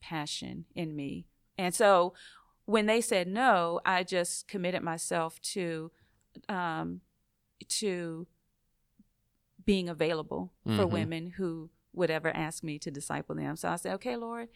passion 0.00 0.66
in 0.74 0.94
me. 0.96 1.26
And 1.56 1.74
so 1.74 2.14
when 2.70 2.86
they 2.86 3.00
said 3.00 3.26
no, 3.26 3.80
I 3.84 4.04
just 4.04 4.46
committed 4.46 4.82
myself 4.82 5.40
to 5.54 5.90
um 6.48 7.00
to 7.80 8.26
being 9.64 9.88
available 9.88 10.52
for 10.64 10.86
Mhm. 10.86 10.90
women 10.92 11.30
who 11.30 11.70
would 11.92 12.10
ever 12.10 12.30
ask 12.34 12.62
me 12.62 12.78
to 12.78 12.90
disciple 12.90 13.34
them. 13.34 13.56
So 13.56 13.68
I 13.68 13.76
said, 13.76 13.94
"Okay, 13.94 14.16
Lord, 14.16 14.48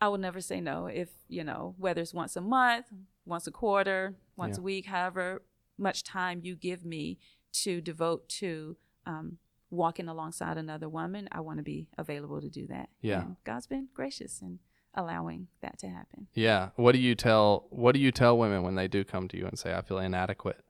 I 0.00 0.08
will 0.08 0.18
never 0.18 0.40
say 0.40 0.60
no 0.60 0.86
if, 0.86 1.10
you 1.28 1.42
know, 1.42 1.74
whether 1.78 2.02
it's 2.02 2.14
once 2.14 2.36
a 2.36 2.40
month, 2.40 2.92
once 3.24 3.46
a 3.46 3.50
quarter, 3.50 4.16
once 4.36 4.56
Yeah. 4.56 4.60
a 4.60 4.64
week, 4.64 4.86
however 4.86 5.42
much 5.78 6.02
time 6.04 6.40
you 6.44 6.54
give 6.54 6.84
me 6.84 7.18
to 7.52 7.80
devote 7.80 8.28
to 8.28 8.76
um, 9.06 9.38
walking 9.70 10.08
alongside 10.08 10.56
another 10.56 10.88
woman, 10.88 11.28
I 11.32 11.40
want 11.40 11.58
to 11.58 11.62
be 11.62 11.88
available 11.98 12.40
to 12.40 12.48
do 12.48 12.66
that. 12.68 12.88
Yeah. 13.00 13.22
And 13.22 13.36
God's 13.44 13.66
been 13.66 13.88
gracious 13.92 14.40
in 14.40 14.60
allowing 14.94 15.48
that 15.60 15.78
to 15.80 15.88
happen. 15.88 16.26
Yeah. 16.34 16.70
What 16.76 16.92
do 16.92 16.98
you 16.98 17.14
tell 17.14 17.66
What 17.70 17.92
do 17.92 18.00
you 18.00 18.10
tell 18.12 18.38
women 18.38 18.62
when 18.62 18.74
they 18.74 18.88
do 18.88 19.04
come 19.04 19.28
to 19.28 19.36
you 19.36 19.46
and 19.46 19.58
say, 19.58 19.74
"I 19.74 19.82
feel 19.82 19.98
inadequate 19.98 20.64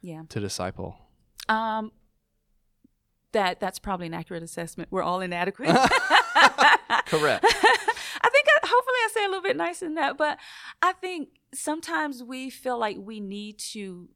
Yeah. 0.00 0.22
to 0.28 0.40
disciple"? 0.40 0.96
Um, 1.48 1.92
that 3.32 3.60
that's 3.60 3.78
probably 3.78 4.06
an 4.06 4.14
accurate 4.14 4.42
assessment. 4.42 4.90
We're 4.90 5.02
all 5.02 5.20
inadequate. 5.20 5.68
Correct. 7.06 7.44
I 7.44 8.30
think 8.30 8.46
I, 8.48 8.58
hopefully 8.62 8.98
I 9.04 9.10
say 9.14 9.24
a 9.24 9.28
little 9.28 9.42
bit 9.42 9.56
nicer 9.56 9.86
than 9.86 9.94
that, 9.96 10.16
but 10.16 10.38
I 10.82 10.92
think 10.92 11.28
sometimes 11.54 12.22
we 12.22 12.50
feel 12.50 12.78
like 12.78 12.96
we 12.98 13.20
need 13.20 13.58
to, 13.72 14.08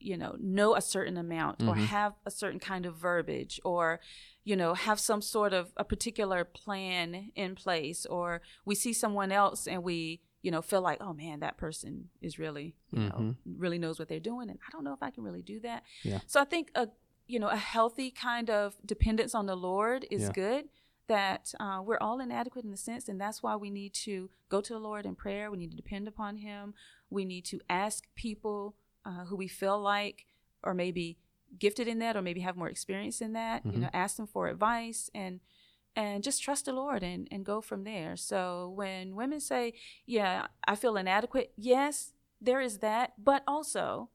you 0.00 0.16
know, 0.16 0.36
know 0.40 0.74
a 0.74 0.80
certain 0.80 1.16
amount 1.16 1.62
or 1.62 1.74
Mhm. 1.74 1.86
have 1.86 2.14
a 2.24 2.30
certain 2.30 2.58
kind 2.58 2.86
of 2.86 2.96
verbiage 2.96 3.60
or, 3.64 4.00
you 4.44 4.56
know, 4.56 4.74
have 4.74 4.98
some 4.98 5.20
sort 5.22 5.52
of 5.52 5.72
a 5.76 5.84
particular 5.84 6.44
plan 6.44 7.30
in 7.34 7.54
place 7.54 8.06
or 8.06 8.40
we 8.64 8.74
see 8.74 8.92
someone 8.92 9.30
else 9.30 9.66
and 9.68 9.82
we, 9.84 10.20
you 10.42 10.50
know, 10.50 10.62
feel 10.62 10.80
like, 10.80 10.98
oh 11.00 11.12
man, 11.12 11.40
that 11.40 11.56
person 11.58 12.08
is 12.22 12.38
really, 12.38 12.74
you 12.90 13.00
know, 13.00 13.10
Mhm. 13.18 13.36
really 13.44 13.78
knows 13.78 13.98
what 13.98 14.08
they're 14.08 14.18
doing 14.20 14.48
and 14.50 14.58
I 14.66 14.70
don't 14.72 14.84
know 14.84 14.94
if 14.94 15.02
I 15.02 15.10
can 15.10 15.22
really 15.22 15.42
do 15.42 15.60
that. 15.60 15.84
Yeah. 16.02 16.20
So 16.26 16.40
I 16.40 16.44
think 16.44 16.70
a 16.74 16.88
you 17.26 17.38
know, 17.38 17.46
a 17.48 17.56
healthy 17.56 18.10
kind 18.10 18.50
of 18.50 18.74
dependence 18.84 19.36
on 19.36 19.46
the 19.46 19.54
Lord 19.54 20.04
is 20.10 20.22
Yeah. 20.22 20.32
good. 20.32 20.68
That 21.06 21.54
uh, 21.60 21.80
we're 21.84 21.98
all 22.00 22.18
inadequate 22.18 22.64
in 22.64 22.72
the 22.72 22.76
sense, 22.76 23.08
and 23.08 23.20
that's 23.20 23.40
why 23.40 23.54
we 23.54 23.70
need 23.70 23.94
to 23.94 24.30
go 24.48 24.60
to 24.60 24.72
the 24.72 24.80
Lord 24.80 25.06
in 25.06 25.14
prayer. 25.14 25.48
We 25.48 25.56
need 25.56 25.70
to 25.70 25.76
depend 25.76 26.08
upon 26.08 26.38
Him. 26.38 26.74
We 27.08 27.24
need 27.24 27.44
to 27.46 27.60
ask 27.68 28.12
people 28.16 28.74
uh, 29.04 29.24
who 29.26 29.36
we 29.36 29.48
feel 29.48 29.80
like 29.80 30.26
are 30.64 30.74
maybe 30.74 31.18
gifted 31.58 31.88
in 31.88 31.98
that, 31.98 32.16
or 32.16 32.22
maybe 32.22 32.40
have 32.40 32.56
more 32.56 32.68
experience 32.68 33.20
in 33.20 33.32
that. 33.32 33.64
Mhm. 33.64 33.72
You 33.74 33.80
know, 33.80 33.90
ask 33.92 34.16
them 34.16 34.26
for 34.26 34.48
advice 34.48 35.10
and 35.14 35.40
and 35.96 36.22
just 36.22 36.40
trust 36.42 36.66
the 36.66 36.72
Lord 36.72 37.02
and 37.02 37.26
and 37.32 37.44
go 37.44 37.60
from 37.60 37.82
there. 37.84 38.16
So 38.16 38.70
when 38.70 39.16
women 39.16 39.40
say, 39.40 39.74
"Yeah, 40.06 40.46
I 40.66 40.76
feel 40.76 40.96
inadequate," 40.96 41.52
yes, 41.56 42.14
there 42.40 42.60
is 42.60 42.78
that, 42.78 43.12
but 43.18 43.42
also, 43.48 44.10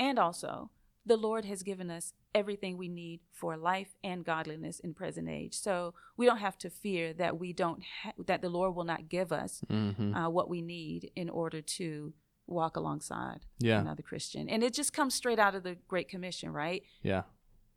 and 0.00 0.18
also, 0.18 0.70
the 1.04 1.16
Lord 1.16 1.44
has 1.44 1.62
given 1.62 1.90
us 1.90 2.14
everything 2.34 2.78
we 2.78 2.88
need 2.88 3.20
for 3.30 3.58
life 3.58 3.94
and 4.02 4.24
godliness 4.24 4.80
in 4.80 4.94
present 4.94 5.28
age. 5.28 5.54
So 5.54 5.92
we 6.16 6.24
don't 6.24 6.38
have 6.38 6.56
to 6.58 6.70
fear 6.70 7.12
that 7.14 7.38
we 7.38 7.52
don't 7.52 7.82
ha- 7.82 8.14
that 8.26 8.40
the 8.40 8.48
Lord 8.48 8.74
will 8.74 8.84
not 8.84 9.08
give 9.10 9.32
us 9.32 9.62
Mm-hmm. 9.68 10.14
uh, 10.14 10.30
what 10.30 10.48
we 10.48 10.62
need 10.62 11.10
in 11.14 11.28
order 11.28 11.60
to 11.60 12.14
walk 12.46 12.76
alongside 12.76 13.40
Yeah. 13.58 13.80
another 13.80 14.02
Christian. 14.02 14.48
And 14.48 14.62
it 14.62 14.74
just 14.74 14.92
comes 14.92 15.14
straight 15.14 15.38
out 15.38 15.54
of 15.54 15.62
the 15.62 15.76
Great 15.88 16.08
Commission, 16.08 16.52
right? 16.52 16.82
Yeah. 17.02 17.22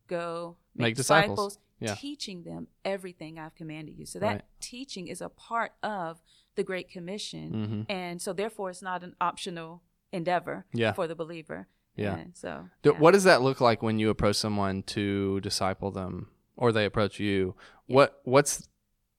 Go 0.07 0.57
Make 0.75 0.95
disciples. 0.95 1.59
Yeah. 1.79 1.93
teaching 1.95 2.43
them 2.43 2.67
everything 2.85 3.37
I've 3.37 3.53
commanded 3.53 3.97
you. 3.99 4.05
So 4.05 4.17
that 4.19 4.27
Right. 4.27 4.41
teaching 4.61 5.07
is 5.07 5.19
a 5.21 5.27
part 5.27 5.73
of 5.83 6.21
the 6.55 6.63
Great 6.63 6.89
Commission. 6.89 7.51
Mm-hmm. 7.53 7.91
And 7.91 8.21
so 8.21 8.31
therefore 8.31 8.69
it's 8.69 8.81
not 8.81 9.03
an 9.03 9.13
optional 9.19 9.83
endeavor 10.13 10.65
Yeah. 10.73 10.93
for 10.93 11.05
the 11.05 11.15
believer. 11.15 11.67
Yeah. 11.97 12.15
And 12.15 12.35
so 12.35 12.69
Do, 12.81 12.91
yeah. 12.91 12.99
What 12.99 13.11
does 13.11 13.25
that 13.25 13.41
look 13.41 13.59
like 13.59 13.83
when 13.83 13.99
you 13.99 14.09
approach 14.09 14.37
someone 14.37 14.83
to 14.83 15.41
disciple 15.41 15.91
them, 15.91 16.29
or 16.55 16.71
they 16.71 16.85
approach 16.85 17.19
you? 17.19 17.55
What 17.87 18.21
What's 18.23 18.67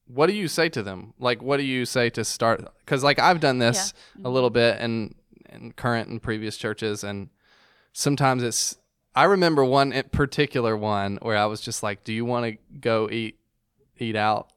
what 0.07 0.26
do 0.29 0.33
you 0.33 0.47
say 0.49 0.69
to 0.71 0.83
them? 0.83 1.12
Like, 1.19 1.43
what 1.43 1.57
do 1.59 1.65
you 1.65 1.85
say 1.85 2.09
to 2.11 2.25
start? 2.25 2.65
Because 2.79 3.03
like 3.05 3.19
I've 3.19 3.41
done 3.41 3.59
this 3.59 3.93
Yeah. 4.17 4.29
a 4.29 4.31
little 4.31 4.50
bit 4.50 4.81
in 4.81 5.15
in 5.61 5.73
current 5.73 6.09
and 6.09 6.23
previous 6.23 6.57
churches, 6.57 7.03
and 7.05 7.29
sometimes 7.93 8.43
it's 8.43 8.77
I 9.15 9.25
remember 9.25 9.65
one 9.65 9.93
in 9.93 10.05
particular 10.11 10.77
one 10.77 11.19
where 11.23 11.37
I 11.37 11.47
was 11.47 11.61
just 11.61 11.83
like, 11.83 12.05
"Do 12.05 12.13
you 12.13 12.25
want 12.25 12.45
to 12.47 12.79
go 12.81 13.09
eat 13.11 13.39
eat 13.99 14.17
out?" 14.17 14.51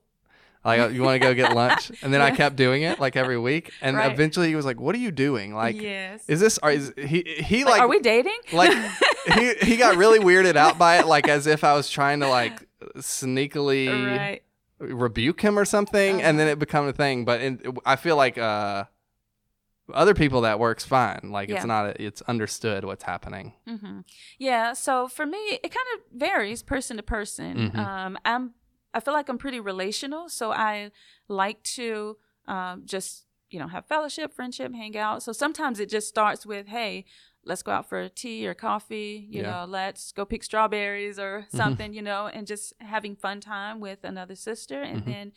Like, 0.65 0.91
you 0.91 1.01
want 1.03 1.15
to 1.15 1.19
go 1.25 1.33
get 1.33 1.55
lunch, 1.55 1.89
and 2.03 2.13
then 2.13 2.21
I 2.21 2.31
kept 2.31 2.57
doing 2.57 2.81
it 2.83 2.99
like 2.99 3.15
every 3.15 3.37
week, 3.39 3.71
and 3.81 3.95
Right. 3.95 4.11
eventually 4.11 4.49
he 4.49 4.55
was 4.55 4.65
like, 4.65 4.79
"What 4.79 4.93
are 4.93 4.99
you 4.99 5.09
doing? 5.11 5.55
Like, 5.55 5.81
yes. 5.81 6.23
is 6.27 6.41
this? 6.41 6.57
Are, 6.57 6.69
is 6.71 6.93
he? 6.97 7.23
He 7.39 7.63
like, 7.63 7.75
like, 7.75 7.81
are 7.83 7.87
we 7.87 7.99
dating? 7.99 8.37
like 8.51 8.73
he 9.37 9.53
he 9.61 9.77
got 9.77 9.95
really 9.95 10.19
weirded 10.19 10.57
out 10.57 10.77
by 10.77 10.99
it, 10.99 11.07
like 11.07 11.29
as 11.29 11.47
if 11.47 11.63
I 11.63 11.73
was 11.75 11.89
trying 11.89 12.19
to 12.19 12.27
like 12.27 12.67
sneakily 12.97 14.17
right. 14.17 14.41
rebuke 14.79 15.41
him 15.41 15.57
or 15.57 15.65
something, 15.65 16.21
and 16.21 16.37
then 16.37 16.47
Uh-huh. 16.47 16.53
it 16.53 16.59
become 16.59 16.87
a 16.87 16.93
thing. 16.93 17.25
But 17.25 17.41
in, 17.41 17.77
I 17.85 17.95
feel 17.95 18.15
like 18.17 18.37
uh, 18.37 18.83
other 19.93 20.13
people 20.13 20.41
that 20.41 20.59
works 20.59 20.85
fine. 20.85 21.29
Like 21.31 21.49
it's 21.49 21.61
Yeah. 21.61 21.65
not. 21.65 21.99
It's 21.99 22.21
understood 22.23 22.83
what's 22.85 23.03
happening. 23.03 23.53
hmm 23.67 24.01
Yeah. 24.37 24.73
So 24.73 25.07
for 25.07 25.25
me, 25.25 25.37
it 25.63 25.69
kind 25.71 25.87
of 25.95 26.17
varies 26.19 26.63
person 26.63 26.97
to 26.97 27.03
person. 27.03 27.71
Mhm. 27.71 27.77
Um, 27.79 28.17
I'm 28.25 28.53
I 28.93 28.99
feel 28.99 29.13
like 29.13 29.29
I'm 29.29 29.37
pretty 29.37 29.59
relational, 29.59 30.29
so 30.29 30.51
I 30.51 30.91
like 31.27 31.61
to 31.75 32.17
um, 32.47 32.83
just 32.85 33.25
you 33.51 33.59
know 33.59 33.67
have 33.67 33.85
fellowship, 33.85 34.33
friendship, 34.33 34.73
hang 34.73 34.97
out. 34.97 35.21
So 35.23 35.31
sometimes 35.31 35.79
it 35.79 35.89
just 35.89 36.07
starts 36.07 36.45
with, 36.45 36.67
hey. 36.67 37.05
Let's 37.49 37.63
go 37.63 37.71
out 37.71 37.89
for 37.89 38.07
tea 38.09 38.47
or 38.47 38.53
coffee, 38.53 39.27
you 39.29 39.41
Yeah. 39.41 39.49
know, 39.51 39.65
let's 39.65 40.11
go 40.11 40.23
pick 40.23 40.43
strawberries 40.43 41.17
or 41.19 41.45
something, 41.49 41.91
you 41.93 42.01
know, 42.01 42.27
and 42.27 42.45
just 42.47 42.73
having 42.79 43.15
fun 43.15 43.41
time 43.41 43.79
with 43.79 44.03
another 44.03 44.35
sister. 44.35 44.81
And 44.83 45.01
Mhm. 45.01 45.05
then 45.05 45.31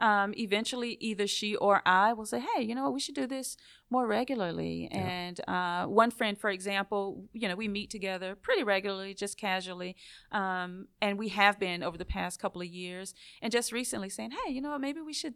um, 0.00 0.32
eventually 0.36 0.92
either 1.00 1.26
she 1.26 1.56
or 1.56 1.82
I 1.84 2.12
will 2.12 2.24
say, 2.26 2.40
hey, 2.40 2.62
you 2.62 2.74
know 2.74 2.84
what, 2.84 2.94
we 2.94 3.00
should 3.00 3.14
do 3.16 3.26
this 3.26 3.56
more 3.90 4.06
regularly. 4.06 4.88
Yeah. 4.90 4.98
And 4.98 5.40
uh, 5.48 5.86
one 5.86 6.10
friend, 6.10 6.38
for 6.38 6.50
example, 6.50 7.28
you 7.32 7.48
know, 7.48 7.56
we 7.56 7.68
meet 7.68 7.90
together 7.90 8.34
pretty 8.34 8.62
regularly, 8.62 9.12
just 9.14 9.36
casually. 9.36 9.96
Um, 10.32 10.88
and 11.02 11.18
we 11.18 11.28
have 11.30 11.58
been 11.58 11.82
over 11.82 11.98
the 11.98 12.04
past 12.04 12.40
couple 12.40 12.60
of 12.62 12.68
years. 12.68 13.14
And 13.42 13.52
just 13.52 13.72
recently 13.72 14.08
saying, 14.08 14.30
hey, 14.30 14.52
you 14.52 14.60
know 14.62 14.70
what, 14.70 14.80
maybe 14.80 15.00
we 15.00 15.12
should, 15.12 15.34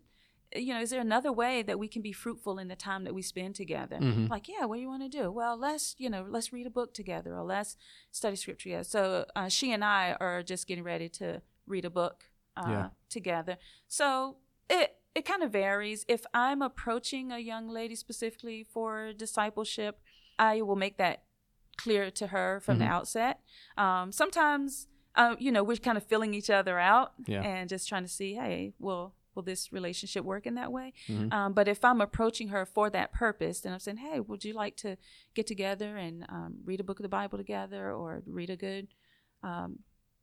you 0.54 0.74
know, 0.74 0.80
is 0.80 0.90
there 0.90 1.00
another 1.00 1.32
way 1.32 1.62
that 1.62 1.78
we 1.78 1.88
can 1.88 2.02
be 2.02 2.12
fruitful 2.12 2.58
in 2.58 2.68
the 2.68 2.76
time 2.76 3.04
that 3.04 3.14
we 3.14 3.22
spend 3.22 3.54
together? 3.54 3.96
Mhm. 3.98 4.28
Like, 4.30 4.48
yeah, 4.48 4.64
what 4.64 4.76
do 4.76 4.82
you 4.82 4.88
want 4.88 5.02
to 5.02 5.08
do? 5.08 5.30
Well, 5.30 5.56
let's, 5.56 5.94
you 5.98 6.10
know, 6.10 6.26
let's 6.28 6.52
read 6.52 6.66
a 6.66 6.70
book 6.70 6.92
together 6.94 7.34
or 7.36 7.42
let's 7.44 7.76
study 8.10 8.36
scripture 8.36 8.68
together. 8.70 8.84
So 8.84 9.26
uh, 9.34 9.48
she 9.48 9.72
and 9.72 9.84
I 9.84 10.16
are 10.20 10.42
just 10.42 10.66
getting 10.66 10.84
ready 10.84 11.08
to 11.10 11.42
read 11.66 11.84
a 11.84 11.90
book 11.90 12.24
uh, 12.56 12.68
Yeah. 12.68 12.88
together. 13.08 13.56
So 13.88 14.36
it 14.68 14.96
it 15.14 15.24
kind 15.26 15.42
of 15.42 15.52
varies. 15.52 16.04
If 16.08 16.24
I'm 16.34 16.62
approaching 16.62 17.32
a 17.32 17.38
young 17.38 17.68
lady 17.68 17.94
specifically 17.94 18.64
for 18.64 19.12
discipleship, 19.12 20.00
I 20.38 20.62
will 20.62 20.76
make 20.76 20.96
that 20.98 21.24
clear 21.76 22.10
to 22.10 22.28
her 22.28 22.60
from 22.60 22.78
the 22.78 22.84
Mhm. 22.86 22.90
outset. 22.90 23.40
Um, 23.76 24.12
sometimes, 24.12 24.86
uh, 25.14 25.36
you 25.38 25.50
know, 25.52 25.62
we're 25.62 25.76
kind 25.76 25.96
of 25.98 26.04
filling 26.04 26.32
each 26.34 26.48
other 26.50 26.78
out 26.78 27.12
Yeah. 27.26 27.42
and 27.42 27.68
just 27.68 27.88
trying 27.88 28.04
to 28.04 28.08
see, 28.08 28.34
hey, 28.34 28.72
will 28.78 29.14
will 29.34 29.42
this 29.42 29.72
relationship 29.72 30.24
work 30.24 30.46
in 30.46 30.54
that 30.56 30.72
way? 30.72 30.92
Mhm. 31.08 31.32
Um, 31.32 31.52
but 31.52 31.68
if 31.68 31.84
I'm 31.84 32.00
approaching 32.00 32.48
her 32.48 32.64
for 32.66 32.90
that 32.90 33.12
purpose, 33.12 33.60
then 33.60 33.72
I'm 33.72 33.78
saying, 33.78 33.98
hey, 33.98 34.20
would 34.20 34.44
you 34.44 34.52
like 34.52 34.76
to 34.78 34.96
get 35.34 35.46
together 35.46 35.96
and 35.96 36.24
um, 36.28 36.56
read 36.64 36.80
a 36.80 36.84
book 36.84 36.98
of 36.98 37.02
the 37.04 37.08
Bible 37.08 37.38
together, 37.38 37.92
or 37.92 38.22
read 38.26 38.50
a 38.50 38.56
good 38.56 38.88
um, 39.42 39.80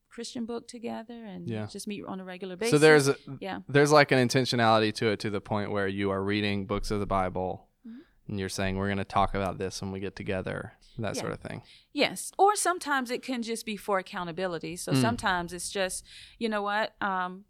Christian 0.09 0.45
book 0.45 0.67
together, 0.67 1.25
and 1.25 1.47
Yeah. 1.47 1.65
just 1.67 1.87
meet 1.87 2.03
on 2.05 2.19
a 2.19 2.23
regular 2.25 2.55
basis? 2.55 2.71
So 2.71 2.77
there's 2.77 3.07
a, 3.07 3.15
yeah. 3.39 3.59
there's 3.67 3.91
like 3.91 4.11
an 4.11 4.25
intentionality 4.27 4.93
to 4.95 5.07
it 5.09 5.19
to 5.21 5.29
the 5.29 5.41
point 5.41 5.71
where 5.71 5.87
you 5.87 6.09
are 6.09 6.23
reading 6.23 6.65
books 6.65 6.89
of 6.91 6.99
the 6.99 7.05
Bible, 7.05 7.67
Mhm. 7.87 7.99
and 8.27 8.39
you're 8.39 8.49
saying 8.49 8.77
we're 8.77 8.87
going 8.87 8.97
to 8.97 9.03
talk 9.03 9.33
about 9.35 9.57
this 9.57 9.81
when 9.81 9.91
we 9.91 9.99
get 9.99 10.15
together, 10.15 10.73
that 10.97 11.15
Yeah. 11.15 11.21
sort 11.21 11.33
of 11.33 11.39
thing. 11.41 11.61
Yes. 11.93 12.31
Or 12.37 12.55
sometimes 12.55 13.11
it 13.11 13.21
can 13.21 13.41
just 13.43 13.65
be 13.65 13.77
for 13.77 13.99
accountability. 13.99 14.75
So 14.77 14.93
Mm. 14.93 15.01
sometimes 15.01 15.53
it's 15.53 15.69
just, 15.69 16.03
you 16.39 16.49
know 16.49 16.61
what, 16.63 16.95
um, 17.01 17.45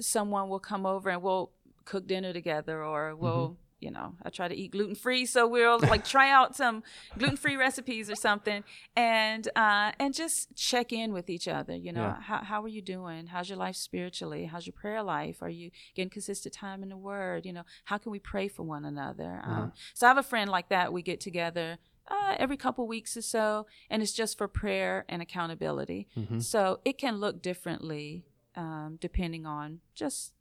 someone 0.00 0.48
will 0.48 0.60
come 0.60 0.86
over 0.86 1.10
and 1.10 1.22
we'll 1.22 1.50
cook 1.84 2.06
dinner 2.06 2.32
together 2.32 2.82
or 2.82 3.14
we'll, 3.14 3.56
you 3.80 3.90
know, 3.90 4.14
I 4.22 4.30
try 4.30 4.48
to 4.48 4.54
eat 4.54 4.70
gluten 4.72 4.94
free. 4.94 5.26
So 5.26 5.46
we'll 5.46 5.78
like 5.94 6.04
try 6.04 6.30
out 6.30 6.56
some 6.56 6.82
gluten 7.18 7.36
free 7.36 7.56
recipes 7.56 8.08
or 8.10 8.14
something 8.16 8.64
and, 8.96 9.46
uh, 9.54 9.92
and 10.00 10.14
just 10.14 10.56
check 10.56 10.92
in 10.92 11.12
with 11.12 11.28
each 11.28 11.46
other. 11.46 11.76
You 11.76 11.92
know, 11.92 12.02
Yeah. 12.02 12.20
how, 12.22 12.38
how 12.38 12.62
are 12.62 12.68
you 12.68 12.80
doing? 12.80 13.26
How's 13.26 13.48
your 13.50 13.58
life 13.58 13.76
spiritually? 13.76 14.46
How's 14.46 14.66
your 14.66 14.72
prayer 14.72 15.02
life? 15.02 15.42
Are 15.42 15.50
you 15.50 15.70
getting 15.94 16.10
consistent 16.10 16.54
time 16.54 16.82
in 16.82 16.88
the 16.88 16.96
word? 16.96 17.44
You 17.44 17.52
know, 17.52 17.64
how 17.84 17.98
can 17.98 18.10
we 18.10 18.18
pray 18.18 18.48
for 18.48 18.62
one 18.62 18.84
another? 18.86 19.42
Uh-huh. 19.44 19.60
Um, 19.64 19.72
so 19.92 20.06
I 20.06 20.10
have 20.10 20.18
a 20.18 20.22
friend 20.22 20.50
like 20.50 20.70
that. 20.70 20.92
We 20.92 21.02
get 21.02 21.20
together 21.20 21.76
uh, 22.10 22.34
every 22.38 22.56
couple 22.56 22.86
weeks 22.86 23.16
or 23.16 23.22
so, 23.22 23.66
and 23.90 24.02
it's 24.02 24.12
just 24.12 24.36
for 24.38 24.46
prayer 24.48 25.04
and 25.08 25.22
accountability. 25.22 26.06
Mhm. 26.16 26.42
So 26.42 26.80
it 26.84 26.98
can 26.98 27.16
look 27.16 27.40
differently 27.40 28.24
um, 28.56 28.98
depending 29.00 29.46
on 29.46 29.80
just 29.94 30.32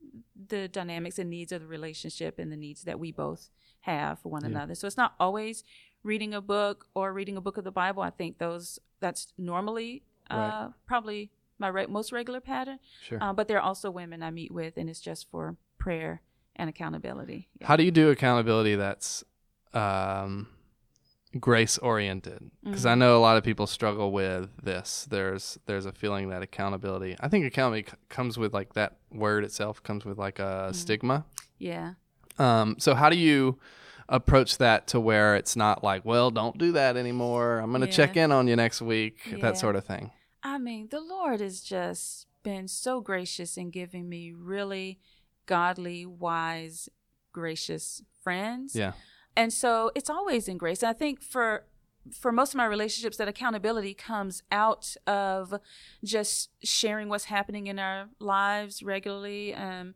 the 0.50 0.68
dynamics 0.68 1.18
and 1.20 1.30
needs 1.30 1.52
of 1.52 1.62
the 1.62 1.68
relationship 1.68 2.38
and 2.40 2.52
the 2.52 2.58
needs 2.58 2.84
that 2.84 3.00
we 3.00 3.12
both 3.12 3.50
have 3.82 4.20
for 4.20 4.30
one 4.30 4.44
Yeah. 4.44 4.50
another. 4.50 4.76
So 4.76 4.88
it's 4.88 4.98
not 4.98 5.16
always 5.20 5.64
reading 6.04 6.34
a 6.34 6.42
book 6.42 6.88
or 6.94 7.12
reading 7.14 7.38
a 7.38 7.42
book 7.42 7.58
of 7.58 7.64
the 7.64 7.72
Bible. 7.72 8.04
I 8.04 8.10
think 8.12 8.38
those 8.38 8.80
that's 9.00 9.34
normally 9.38 10.04
uh, 10.32 10.36
Right. 10.36 10.70
probably 10.86 11.32
my 11.60 11.68
re- 11.68 11.86
most 11.88 12.12
regular 12.12 12.40
pattern. 12.40 12.80
Sure. 13.02 13.22
Uh, 13.22 13.34
but 13.34 13.48
there 13.48 13.58
are 13.58 13.62
also 13.62 13.92
women 13.92 14.24
I 14.24 14.32
meet 14.32 14.52
with, 14.52 14.78
and 14.78 14.90
it's 14.90 15.02
just 15.02 15.30
for 15.30 15.58
prayer 15.78 16.22
and 16.56 16.70
accountability. 16.70 17.50
Yeah. 17.60 17.68
How 17.68 17.76
do 17.76 17.84
you 17.84 17.92
do 17.92 18.10
accountability 18.10 18.76
that's 18.76 19.24
um, 19.74 20.48
grace 21.40 21.78
oriented? 21.80 22.52
Because 22.64 22.86
I 22.86 22.94
Mhm. 22.94 23.00
know 23.00 23.18
a 23.18 23.22
lot 23.22 23.38
of 23.38 23.44
people 23.44 23.66
struggle 23.68 24.12
with 24.12 24.50
this. 24.62 25.06
There's 25.10 25.58
there's 25.66 25.86
a 25.86 25.92
feeling 25.92 26.30
that 26.30 26.42
accountability. 26.44 27.16
I 27.20 27.28
think 27.28 27.46
accountability 27.46 27.90
c- 27.92 27.98
comes 28.10 28.38
with 28.38 28.54
like 28.54 28.74
that 28.74 28.98
word 29.12 29.44
itself 29.44 29.82
comes 29.84 30.06
with 30.06 30.18
like 30.18 30.40
a 30.40 30.70
Mhm. 30.72 30.76
stigma. 30.76 31.26
yeah. 31.58 31.94
Um, 32.40 32.76
so 32.80 32.96
how 32.96 33.10
do 33.10 33.16
you 33.18 33.60
approach 34.10 34.58
that 34.58 34.88
to 34.88 35.00
where 35.00 35.36
it's 35.36 35.56
not 35.56 35.84
like, 35.84 36.04
well, 36.04 36.30
don't 36.32 36.58
do 36.58 36.72
that 36.74 36.98
anymore. 36.98 37.60
I'm 37.60 37.72
gonna 37.72 37.86
Yeah. 37.86 37.92
check 37.92 38.18
in 38.18 38.32
on 38.32 38.48
you 38.48 38.56
next 38.56 38.82
week. 38.82 39.20
Yeah. 39.30 39.38
That 39.38 39.58
sort 39.58 39.76
of 39.76 39.86
thing. 39.86 40.12
I 40.42 40.58
mean, 40.58 40.88
the 40.90 41.00
Lord 41.00 41.40
has 41.42 41.62
just 41.62 42.28
been 42.44 42.68
so 42.68 43.00
gracious 43.02 43.56
in 43.56 43.70
giving 43.70 44.10
me 44.10 44.32
really 44.32 45.00
godly, 45.46 46.06
wise, 46.06 46.90
gracious 47.32 48.02
friends. 48.24 48.76
Yeah. 48.76 48.94
And 49.36 49.52
so 49.52 49.92
it's 49.96 50.10
always 50.10 50.48
in 50.48 50.58
grace. 50.58 50.84
And 50.84 50.90
I 50.90 50.94
think 50.94 51.22
for 51.22 51.66
for 52.20 52.34
most 52.34 52.54
of 52.54 52.58
my 52.58 52.66
relationships 52.66 53.16
that 53.18 53.30
accountability 53.30 53.94
comes 53.94 54.44
out 54.52 54.96
of 55.08 55.54
just 56.04 56.50
sharing 56.62 57.08
what's 57.08 57.26
happening 57.26 57.68
in 57.68 57.80
our 57.80 58.10
lives 58.20 58.84
regularly. 58.84 59.54
Um 59.54 59.96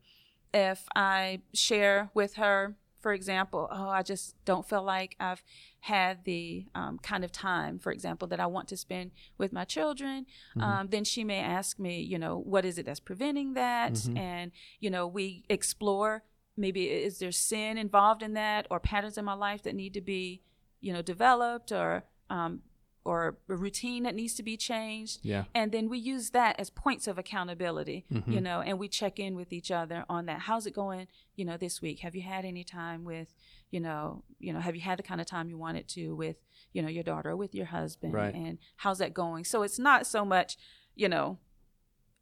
if 0.54 0.86
I 0.96 1.42
share 1.54 2.10
with 2.14 2.36
her, 2.36 2.78
for 3.02 3.14
example, 3.14 3.68
oh, 3.70 3.90
I 3.90 4.02
just 4.02 4.34
don't 4.46 4.68
feel 4.68 4.82
like 4.82 5.16
I've 5.20 5.44
had 5.82 6.24
the 6.24 6.66
um, 6.74 6.98
kind 7.00 7.24
of 7.26 7.32
time, 7.34 7.78
for 7.80 7.92
example, 7.92 8.28
that 8.30 8.40
I 8.40 8.46
want 8.48 8.70
to 8.70 8.78
spend 8.78 9.12
with 9.38 9.52
my 9.52 9.66
children, 9.66 10.26
Mhm. 10.56 10.64
um, 10.64 10.88
then 10.88 11.04
she 11.04 11.24
may 11.26 11.40
ask 11.40 11.78
me, 11.78 12.00
you 12.02 12.18
know, 12.18 12.38
what 12.38 12.64
is 12.66 12.78
it 12.78 12.86
that's 12.86 13.02
preventing 13.02 13.54
that? 13.54 13.94
Mhm. 13.94 14.18
And, 14.18 14.52
you 14.80 14.90
know, 14.90 15.06
we 15.06 15.44
explore 15.50 16.24
maybe 16.58 16.86
is 16.90 17.20
there 17.20 17.32
sin 17.32 17.78
involved 17.78 18.22
in 18.24 18.34
that 18.34 18.68
or 18.72 18.80
patterns 18.80 19.18
in 19.18 19.26
my 19.26 19.34
life 19.34 19.64
that 19.64 19.76
need 19.76 19.94
to 19.94 20.02
be, 20.02 20.42
you 20.82 20.92
know, 20.94 21.02
developed 21.02 21.72
or, 21.72 22.04
um, 22.30 22.62
or 23.06 23.38
a 23.48 23.56
routine 23.56 24.04
that 24.04 24.16
needs 24.16 24.34
to 24.34 24.44
be 24.44 24.58
changed 24.58 25.20
Yeah. 25.24 25.46
and 25.56 25.72
then 25.72 25.88
we 25.88 25.98
use 25.98 26.32
that 26.32 26.60
as 26.60 26.70
points 26.70 27.08
of 27.08 27.18
accountability 27.18 28.06
you 28.10 28.22
Mhm. 28.22 28.42
know 28.44 28.60
and 28.60 28.78
we 28.78 28.90
check 28.90 29.18
in 29.18 29.34
with 29.34 29.54
each 29.54 29.72
other 29.72 30.04
on 30.10 30.26
that 30.26 30.40
how's 30.42 30.68
it 30.68 30.74
going 30.74 31.08
you 31.38 31.46
know 31.46 31.56
this 31.56 31.82
week 31.82 32.00
have 32.00 32.16
you 32.16 32.22
had 32.24 32.44
any 32.44 32.66
time 32.66 33.06
with 33.06 33.34
you 33.72 33.80
know 33.80 34.26
you 34.40 34.52
know 34.52 34.60
have 34.60 34.76
you 34.76 34.82
had 34.82 35.00
the 35.00 35.04
kind 35.04 35.22
of 35.22 35.28
time 35.28 35.48
you 35.50 35.58
wanted 35.58 35.88
to 35.88 36.18
with 36.18 36.36
you 36.74 36.82
know 36.82 36.90
your 36.90 37.04
daughter 37.04 37.30
or 37.30 37.38
with 37.38 37.56
your 37.56 37.68
husband 37.68 38.14
Right. 38.14 38.36
and 38.36 38.58
how's 38.76 38.98
that 38.98 39.14
going 39.14 39.46
so 39.46 39.62
it's 39.64 39.80
not 39.80 40.06
so 40.06 40.26
much 40.26 40.58
you 40.94 41.08
know 41.08 41.40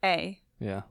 a 0.04 0.40
Yeah. 0.60 0.84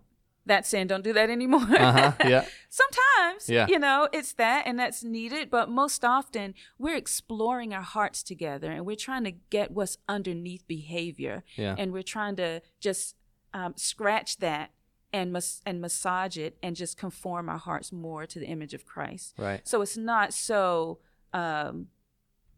That 0.46 0.66
sin 0.66 0.86
don't 0.86 1.04
do 1.04 1.12
that 1.12 1.30
anymore 1.30 1.66
Uh 1.78 1.92
huh. 1.92 2.12
Yeah. 2.28 2.44
sometimes 2.68 3.48
Yeah. 3.48 3.66
you 3.68 3.78
know 3.78 4.08
it's 4.12 4.32
that 4.34 4.66
and 4.66 4.78
that's 4.78 5.02
needed 5.02 5.50
but 5.50 5.68
most 5.70 6.04
often 6.04 6.54
we're 6.78 6.96
exploring 6.96 7.72
our 7.72 7.82
hearts 7.82 8.22
together 8.22 8.70
and 8.70 8.84
we're 8.84 8.96
trying 9.08 9.24
to 9.24 9.32
get 9.50 9.70
what's 9.70 9.96
underneath 10.08 10.66
behavior 10.66 11.44
Yeah. 11.56 11.74
and 11.78 11.92
we're 11.92 12.02
trying 12.02 12.36
to 12.36 12.60
just 12.80 13.16
um, 13.54 13.72
scratch 13.76 14.38
that 14.38 14.70
and 15.12 15.32
mas- 15.32 15.62
and 15.64 15.80
massage 15.80 16.36
it 16.36 16.58
and 16.62 16.74
just 16.76 16.96
conform 16.98 17.48
our 17.48 17.58
hearts 17.58 17.92
more 17.92 18.26
to 18.26 18.38
the 18.38 18.46
image 18.46 18.74
of 18.74 18.84
Christ 18.84 19.34
Right. 19.38 19.66
so 19.66 19.80
it's 19.80 19.96
not 19.96 20.34
so 20.34 20.98
um, 21.32 21.88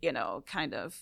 you 0.02 0.10
know 0.12 0.42
kind 0.46 0.74
of 0.74 0.98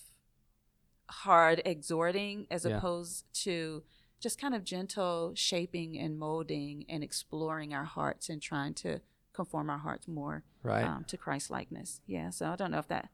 hard 1.09 1.63
exhorting 1.65 2.47
as 2.51 2.65
Yeah. 2.65 2.77
opposed 2.79 3.25
to 3.45 3.83
just 4.25 4.41
kind 4.41 4.55
of 4.55 4.65
gentle 4.65 5.33
shaping 5.37 5.99
and 5.99 6.19
molding 6.19 6.85
and 6.89 7.05
exploring 7.05 7.73
our 7.75 7.85
hearts 7.85 8.29
and 8.31 8.41
trying 8.43 8.73
to 8.75 9.01
conform 9.35 9.69
our 9.69 9.79
hearts 9.79 10.07
more 10.09 10.45
Right. 10.63 10.85
um, 10.85 11.05
to 11.09 11.17
Christ 11.19 11.51
likeness. 11.51 12.01
Yeah, 12.07 12.31
so 12.31 12.47
I 12.47 12.57
don't 12.57 12.71
know 12.71 12.79
if 12.79 12.89
that 12.89 13.11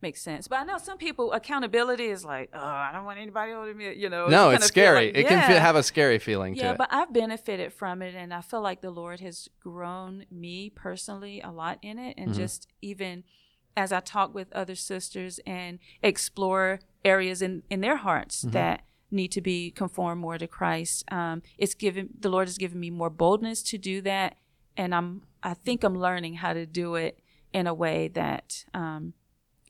makes 0.00 0.22
sense, 0.22 0.48
but 0.48 0.56
I 0.60 0.64
know 0.64 0.78
some 0.78 0.96
people 0.98 1.32
accountability 1.32 2.06
is 2.06 2.24
like, 2.24 2.48
oh, 2.54 2.58
I 2.86 2.90
don't 2.94 3.04
want 3.04 3.18
anybody 3.18 3.52
holding 3.52 3.76
me, 3.76 3.92
you 3.94 4.08
know. 4.08 4.28
no, 4.28 4.50
it's 4.50 4.64
scary. 4.66 5.06
like- 5.08 5.16
it 5.18 5.26
can 5.28 5.46
feel, 5.48 5.58
have 5.60 5.76
a 5.76 5.82
scary 5.82 6.18
feeling 6.18 6.54
to 6.54 6.60
Yeah, 6.62 6.74
but 6.74 6.88
I've 6.92 7.12
benefited 7.12 7.72
from 7.74 8.00
it, 8.02 8.14
and 8.14 8.32
I 8.32 8.40
feel 8.40 8.62
like 8.62 8.80
the 8.80 8.90
Lord 8.90 9.20
has 9.20 9.48
grown 9.60 10.24
me 10.30 10.70
personally 10.70 11.40
a 11.42 11.50
lot 11.50 11.78
in 11.82 11.98
it, 11.98 12.14
and 12.16 12.30
Mhm. 12.30 12.36
just 12.36 12.68
even 12.80 13.24
as 13.76 13.92
I 13.92 14.00
talk 14.00 14.32
with 14.34 14.50
other 14.52 14.76
sisters 14.76 15.40
and 15.44 15.78
explore 16.02 16.78
areas 17.04 17.42
in 17.42 17.64
in 17.68 17.80
their 17.80 17.96
hearts 17.96 18.44
Mhm. 18.44 18.52
that 18.52 18.84
need 19.14 19.32
to 19.32 19.40
be 19.40 19.70
conformed 19.70 20.20
more 20.20 20.36
to 20.38 20.46
Christ, 20.46 21.04
um, 21.10 21.42
it's 21.58 21.74
given 21.74 22.10
the 22.18 22.28
Lord 22.28 22.48
has 22.48 22.58
given 22.58 22.78
me 22.80 22.90
more 22.90 23.10
boldness 23.10 23.62
to 23.64 23.78
do 23.78 24.00
that, 24.02 24.36
and 24.76 24.94
I'm 24.94 25.22
I 25.42 25.54
think 25.54 25.84
I'm 25.84 25.96
learning 25.98 26.34
how 26.34 26.52
to 26.52 26.66
do 26.66 26.94
it 26.96 27.20
in 27.52 27.66
a 27.66 27.74
way 27.74 28.08
that 28.08 28.64
um, 28.74 29.14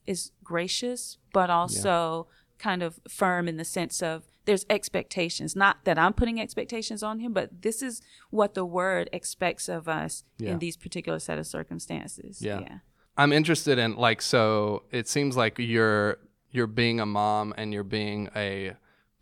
is 0.06 0.30
gracious, 0.42 1.18
but 1.32 1.50
also 1.50 2.26
kind 2.58 2.82
of 2.82 3.00
firm 3.08 3.48
in 3.48 3.56
the 3.56 3.64
sense 3.64 4.02
of 4.02 4.22
there's 4.46 4.64
expectations. 4.70 5.56
Not 5.56 5.84
that 5.84 5.98
I'm 5.98 6.12
putting 6.12 6.40
expectations 6.40 7.02
on 7.02 7.18
him, 7.18 7.32
but 7.32 7.62
this 7.62 7.82
is 7.82 8.02
what 8.30 8.54
the 8.54 8.64
word 8.64 9.08
expects 9.12 9.68
of 9.68 9.88
us 9.88 10.22
Yeah. 10.38 10.52
in 10.52 10.58
these 10.58 10.76
particular 10.76 11.18
set 11.18 11.38
of 11.38 11.46
circumstances. 11.46 12.40
Yeah. 12.42 12.78
I'm 13.16 13.32
interested 13.32 13.78
in 13.78 13.96
like 13.96 14.20
so 14.22 14.84
it 14.90 15.08
seems 15.08 15.36
like 15.36 15.58
you're 15.58 16.18
you're 16.50 16.66
being 16.66 17.00
a 17.00 17.06
mom 17.06 17.54
and 17.56 17.72
you're 17.72 17.82
being 17.84 18.28
a 18.36 18.74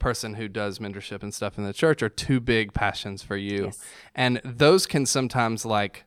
person 0.02 0.34
who 0.34 0.48
does 0.48 0.78
mentorship 0.78 1.22
and 1.22 1.32
stuff 1.32 1.56
in 1.56 1.64
the 1.64 1.72
church 1.72 2.02
are 2.02 2.08
two 2.10 2.40
big 2.40 2.74
passions 2.74 3.22
for 3.22 3.36
you. 3.36 3.66
Yes. 3.66 3.78
And 4.14 4.40
those 4.44 4.86
can 4.86 5.06
sometimes 5.06 5.64
like 5.64 6.04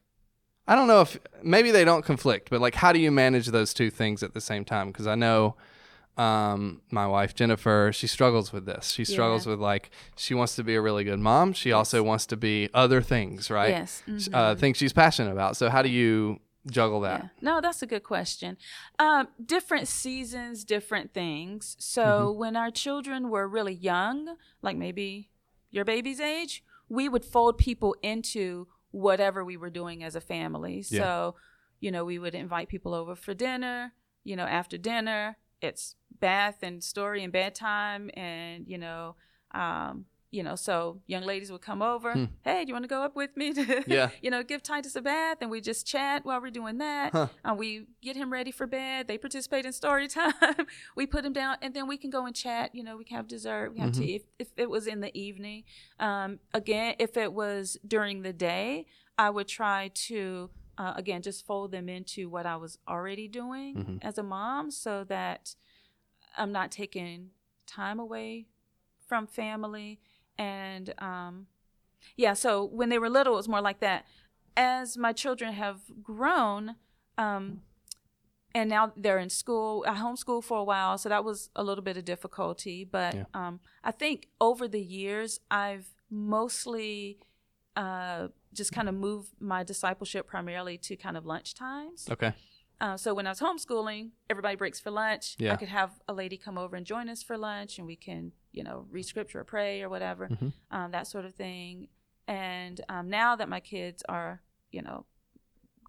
I 0.67 0.75
don't 0.75 0.87
know 0.87 1.01
if 1.01 1.17
maybe 1.43 1.71
they 1.71 1.85
don't 1.85 2.03
conflict, 2.03 2.49
but 2.49 2.59
like 2.61 2.75
how 2.75 2.91
do 2.91 2.99
you 2.99 3.11
manage 3.11 3.47
those 3.47 3.73
two 3.73 3.89
things 3.89 4.21
at 4.23 4.33
the 4.33 4.41
same 4.41 4.65
time? 4.65 4.87
Because 4.91 5.07
I 5.07 5.15
know 5.15 5.55
um, 6.17 6.81
my 6.91 7.05
wife 7.07 7.35
Jennifer, 7.35 7.91
she 7.93 8.07
struggles 8.07 8.53
with 8.53 8.65
this. 8.65 8.89
She 8.91 9.03
struggles 9.05 9.45
Yeah. 9.45 9.51
with 9.53 9.59
like 9.59 9.89
she 10.15 10.33
wants 10.33 10.55
to 10.55 10.63
be 10.63 10.75
a 10.75 10.81
really 10.81 11.03
good 11.03 11.19
mom. 11.19 11.53
She 11.53 11.71
also 11.71 12.01
wants 12.03 12.25
to 12.27 12.37
be 12.37 12.69
other 12.73 13.01
things, 13.01 13.49
right? 13.49 13.69
Yes. 13.69 14.01
Mhm. 14.07 14.33
Uh, 14.33 14.55
things 14.55 14.77
she's 14.77 14.93
passionate 14.93 15.31
about. 15.31 15.57
So 15.57 15.69
how 15.69 15.81
do 15.81 15.89
you 15.89 16.39
juggle 16.69 17.01
that? 17.01 17.21
Yeah. 17.23 17.29
No, 17.41 17.61
that's 17.61 17.81
a 17.81 17.87
good 17.87 18.03
question. 18.03 18.57
Um, 18.99 19.27
different 19.43 19.87
seasons, 19.87 20.63
different 20.63 21.13
things. 21.13 21.75
So 21.79 22.01
Mm-hmm. 22.01 22.39
when 22.39 22.55
our 22.55 22.71
children 22.71 23.29
were 23.29 23.47
really 23.47 23.73
young, 23.73 24.35
like 24.61 24.77
maybe 24.77 25.29
your 25.71 25.85
baby's 25.85 26.19
age, 26.19 26.63
we 26.89 27.09
would 27.09 27.25
fold 27.25 27.57
people 27.57 27.95
into 28.01 28.67
whatever 28.91 29.43
we 29.43 29.57
were 29.57 29.69
doing 29.69 30.03
as 30.03 30.15
a 30.15 30.21
family. 30.21 30.83
Yeah. 30.89 31.01
So, 31.01 31.35
you 31.79 31.91
know, 31.91 32.05
we 32.05 32.17
would 32.19 32.35
invite 32.35 32.69
people 32.69 32.93
over 32.93 33.15
for 33.15 33.33
dinner. 33.33 33.93
You 34.23 34.35
know, 34.35 34.45
after 34.45 34.77
dinner, 34.77 35.37
it's 35.61 35.95
bath 36.19 36.63
and 36.63 36.83
story 36.83 37.23
and 37.23 37.33
bedtime, 37.33 38.09
and 38.13 38.67
you 38.67 38.77
know, 38.77 39.15
um, 39.53 40.05
you 40.35 40.43
know, 40.43 40.55
so 40.55 40.99
young 41.07 41.23
ladies 41.23 41.49
would 41.51 41.61
come 41.61 41.81
over. 41.81 42.11
Hmm. 42.13 42.25
Hey, 42.43 42.63
do 42.63 42.67
you 42.69 42.73
want 42.73 42.83
to 42.83 42.89
go 42.89 43.01
up 43.01 43.15
with 43.15 43.35
me? 43.37 43.53
To, 43.53 43.83
Yeah. 43.87 44.09
you 44.21 44.29
know, 44.29 44.43
give 44.43 44.61
Titus 44.61 44.95
a 44.95 45.01
bath, 45.01 45.37
and 45.41 45.49
we 45.49 45.61
just 45.61 45.87
chat 45.87 46.25
while 46.25 46.41
we're 46.41 46.51
doing 46.51 46.77
that. 46.79 47.13
Huh. 47.13 47.27
Uh, 47.43 47.53
we 47.57 47.87
get 48.01 48.15
him 48.17 48.31
ready 48.31 48.51
for 48.51 48.67
bed. 48.67 49.07
They 49.07 49.17
participate 49.17 49.65
in 49.65 49.71
story 49.71 50.07
time. 50.19 50.33
we 50.95 51.07
put 51.07 51.23
him 51.25 51.31
down, 51.33 51.55
and 51.61 51.73
then 51.73 51.87
we 51.87 51.97
can 51.97 52.09
go 52.09 52.25
and 52.25 52.35
chat. 52.35 52.75
You 52.75 52.83
know, 52.83 52.97
we 52.97 53.05
can 53.05 53.15
have 53.17 53.27
dessert, 53.27 53.71
we 53.73 53.79
have 53.79 53.91
Mhm. 53.91 53.97
tea. 53.97 54.15
If, 54.15 54.23
if 54.39 54.47
it 54.57 54.69
was 54.69 54.87
in 54.87 54.99
the 54.99 55.17
evening, 55.17 55.63
um, 55.99 56.39
again, 56.53 56.95
if 56.99 57.15
it 57.15 57.31
was 57.33 57.77
during 57.87 58.21
the 58.21 58.33
day, 58.33 58.85
I 59.17 59.29
would 59.29 59.47
try 59.47 59.91
to 60.09 60.49
uh, 60.77 60.91
again 60.97 61.21
just 61.21 61.45
fold 61.45 61.71
them 61.71 61.87
into 61.87 62.27
what 62.29 62.45
I 62.45 62.57
was 62.57 62.77
already 62.85 63.29
doing 63.29 63.75
Mhm. 63.75 63.99
as 64.03 64.17
a 64.17 64.23
mom, 64.23 64.71
so 64.71 65.05
that 65.05 65.55
I'm 66.37 66.51
not 66.51 66.69
taking 66.69 67.29
time 67.65 67.97
away 67.97 68.47
from 69.07 69.25
family. 69.25 69.99
And 70.37 70.93
um, 70.99 71.47
yeah, 72.17 72.33
so 72.33 72.63
when 72.63 72.89
they 72.89 72.99
were 72.99 73.09
little, 73.09 73.33
it 73.33 73.37
was 73.37 73.47
more 73.47 73.61
like 73.61 73.79
that. 73.79 74.05
As 74.57 74.97
my 74.97 75.11
children 75.13 75.53
have 75.53 75.81
grown, 76.01 76.75
um, 77.17 77.61
and 78.53 78.69
now 78.69 78.93
they're 78.95 79.19
in 79.19 79.29
school. 79.29 79.83
I 79.87 79.95
homeschooled 79.95 80.45
for 80.45 80.59
a 80.59 80.63
while, 80.63 80.97
so 80.97 81.09
that 81.09 81.25
was 81.25 81.49
a 81.55 81.63
little 81.63 81.83
bit 81.83 81.97
of 81.97 82.05
difficulty. 82.05 82.85
But 82.85 83.13
Yeah. 83.15 83.23
um, 83.33 83.59
I 83.83 83.91
think 83.91 84.29
over 84.39 84.67
the 84.67 84.81
years, 84.81 85.39
I've 85.51 85.87
mostly 86.09 87.19
uh, 87.75 88.29
just 88.53 88.71
kind 88.71 88.87
of 88.87 88.95
moved 88.95 89.31
my 89.39 89.61
discipleship 89.63 90.25
primarily 90.27 90.77
to 90.77 90.95
kind 90.95 91.17
of 91.17 91.25
lunch 91.25 91.53
times. 91.53 92.07
Okay. 92.09 92.31
Uh, 92.79 92.95
so 92.95 93.13
when 93.13 93.27
I 93.27 93.31
was 93.31 93.39
homeschooling, 93.41 94.11
everybody 94.29 94.55
breaks 94.55 94.79
for 94.79 94.91
lunch. 94.91 95.35
Yeah. 95.37 95.53
I 95.53 95.55
could 95.57 95.67
have 95.69 95.91
a 96.07 96.13
lady 96.13 96.37
come 96.37 96.57
over 96.57 96.77
and 96.77 96.85
join 96.85 97.09
us 97.09 97.21
for 97.23 97.37
lunch, 97.37 97.77
and 97.77 97.85
we 97.87 97.97
can, 97.97 98.31
you 98.55 98.63
know, 98.63 98.85
read 98.89 99.03
scripture 99.05 99.39
or 99.41 99.43
pray 99.43 99.81
or 99.83 99.89
whatever, 99.89 100.29
Mhm. 100.29 100.53
um, 100.71 100.91
that 100.91 101.07
sort 101.07 101.25
of 101.25 101.35
thing. 101.35 101.89
And 102.27 102.81
um, 102.89 103.09
now 103.09 103.35
that 103.35 103.49
my 103.49 103.59
kids 103.59 104.01
are, 104.09 104.41
you 104.71 104.81
know, 104.81 105.05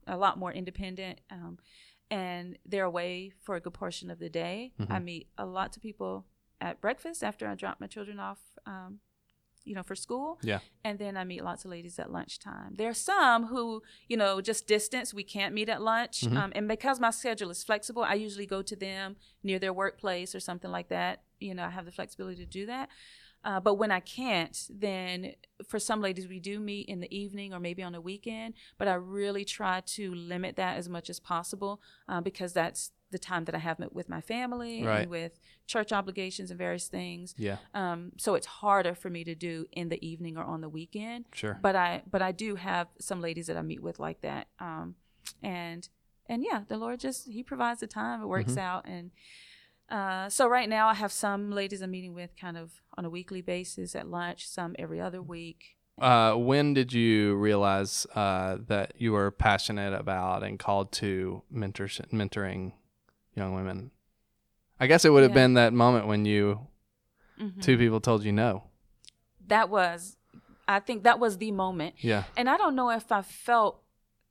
a 0.07 0.17
lot 0.17 0.39
more 0.39 0.53
independent, 0.53 1.21
um, 1.31 1.59
and 2.11 2.59
they're 2.65 2.85
away 2.85 3.33
for 3.41 3.57
a 3.57 3.61
good 3.61 3.75
portion 3.75 4.11
of 4.11 4.19
the 4.19 4.29
day, 4.29 4.73
I 4.79 4.99
Mhm. 4.99 5.05
meet 5.05 5.29
a 5.39 5.47
lot 5.47 5.77
of 5.77 5.83
people 5.83 6.27
at 6.61 6.81
breakfast 6.81 7.23
after 7.25 7.47
I 7.49 7.55
drop 7.55 7.81
my 7.81 7.87
children 7.87 8.19
off, 8.21 8.39
um, 8.67 9.01
you 9.65 9.75
know, 9.75 9.83
for 9.83 9.97
school 9.97 10.39
Yeah. 10.43 10.61
and 10.85 10.97
then 11.01 11.17
I 11.17 11.25
meet 11.25 11.43
lots 11.43 11.65
of 11.65 11.73
ladies 11.73 11.99
at 11.99 12.13
lunchtime. 12.13 12.77
There 12.77 12.89
are 12.89 12.95
some 12.95 13.47
who, 13.49 13.83
you 14.09 14.17
know, 14.17 14.41
just 14.41 14.69
distance, 14.69 15.13
we 15.13 15.25
can't 15.25 15.53
meet 15.53 15.69
at 15.69 15.83
lunch. 15.83 16.21
Mhm. 16.21 16.37
Um, 16.37 16.53
and 16.55 16.69
because 16.69 17.01
my 17.01 17.11
schedule 17.11 17.51
is 17.51 17.65
flexible, 17.65 18.05
I 18.05 18.15
usually 18.15 18.47
go 18.47 18.63
to 18.63 18.77
them 18.77 19.17
near 19.43 19.59
their 19.59 19.73
workplace 19.73 20.35
or 20.37 20.41
something 20.41 20.71
like 20.71 20.89
that. 20.89 21.25
You 21.41 21.55
know, 21.55 21.65
I 21.65 21.71
have 21.71 21.85
the 21.85 21.93
flexibility 21.93 22.37
to 22.37 22.47
do 22.47 22.67
that. 22.67 22.89
Uh, 23.45 23.61
but 23.61 23.75
when 23.75 23.93
I 23.93 24.01
can't, 24.01 24.59
then 24.69 25.33
for 25.69 25.79
some 25.79 26.01
ladies, 26.01 26.27
we 26.27 26.41
do 26.41 26.59
meet 26.59 26.89
in 26.89 26.99
the 27.01 27.17
evening 27.17 27.55
or 27.55 27.61
maybe 27.61 27.83
on 27.83 27.95
a 27.95 28.01
weekend. 28.01 28.55
But 28.77 28.89
I 28.89 28.95
really 28.95 29.45
try 29.45 29.83
to 29.87 30.13
limit 30.15 30.57
that 30.57 30.79
as 30.79 30.89
much 30.89 31.09
as 31.09 31.21
possible 31.21 31.81
uh, 32.09 32.21
because 32.21 32.53
that's 32.53 32.91
the 33.13 33.19
time 33.21 33.45
that 33.45 33.55
I 33.55 33.59
have 33.59 33.79
with 33.93 34.09
my 34.09 34.21
family 34.21 34.83
Right. 34.83 35.03
and 35.03 35.11
with 35.11 35.39
church 35.69 35.93
obligations 35.93 36.51
and 36.51 36.59
various 36.59 36.89
things. 36.89 37.37
Yeah. 37.39 37.59
Um, 37.73 38.11
so 38.17 38.35
it's 38.35 38.47
harder 38.49 38.97
for 38.97 39.11
me 39.11 39.23
to 39.23 39.37
do 39.37 39.67
in 39.71 39.91
the 39.91 40.05
evening 40.05 40.37
or 40.37 40.43
on 40.43 40.61
the 40.61 40.69
weekend. 40.69 41.27
Sure. 41.33 41.57
But 41.63 41.77
I 41.77 42.03
but 42.11 42.23
I 42.23 42.33
do 42.33 42.57
have 42.57 42.89
some 42.99 43.21
ladies 43.21 43.47
that 43.47 43.57
I 43.57 43.63
meet 43.63 43.81
with 43.81 44.01
like 44.01 44.23
that. 44.23 44.49
Um, 44.59 44.97
and 45.41 45.89
and 46.29 46.43
yeah, 46.43 46.63
the 46.67 46.77
Lord 46.79 46.99
just 46.99 47.29
He 47.29 47.45
provides 47.45 47.79
the 47.79 47.87
time. 47.87 48.21
It 48.23 48.27
works 48.27 48.55
Mhm. 48.55 48.59
out. 48.59 48.89
And 48.89 49.13
uh, 49.91 50.29
so 50.29 50.49
right 50.49 50.69
now 50.69 50.89
I 50.89 50.95
have 50.95 51.13
some 51.13 51.51
ladies 51.51 51.81
I'm 51.83 51.91
meeting 51.91 52.15
with 52.15 52.31
kind 52.41 52.57
of 52.57 52.83
on 52.97 53.05
a 53.05 53.11
weekly 53.11 53.41
basis 53.43 53.95
at 53.95 54.09
lunch. 54.09 54.49
Some 54.49 54.75
every 54.79 55.01
other 55.01 55.23
week. 55.23 55.77
Uh, 55.99 56.35
when 56.35 56.75
did 56.75 56.93
you 56.93 57.35
realize 57.37 58.07
uh, 58.15 58.59
that 58.69 58.93
you 58.99 59.13
were 59.13 59.31
passionate 59.31 59.95
about 59.95 60.43
and 60.43 60.59
called 60.59 60.93
to 60.93 61.43
mentorship, 61.53 62.11
mentoring 62.13 62.73
young 63.35 63.55
women? 63.55 63.91
I 64.79 64.87
guess 64.89 65.05
it 65.07 65.11
would 65.11 65.23
have 65.23 65.31
Yeah. 65.31 65.35
been 65.43 65.55
that 65.55 65.73
moment 65.73 66.07
when 66.07 66.27
you 66.27 66.67
Mhm. 67.41 67.63
two 67.63 67.79
people 67.79 68.01
told 68.01 68.25
you 68.25 68.33
no. 68.33 68.65
That 69.47 69.71
was, 69.71 70.17
I 70.69 70.81
think 70.81 71.05
that 71.05 71.19
was 71.19 71.39
the 71.39 71.51
moment. 71.53 71.95
Yeah. 72.05 72.25
And 72.37 72.51
I 72.51 72.57
don't 72.59 72.75
know 72.75 72.91
if 72.91 73.11
I 73.11 73.23
felt 73.23 73.83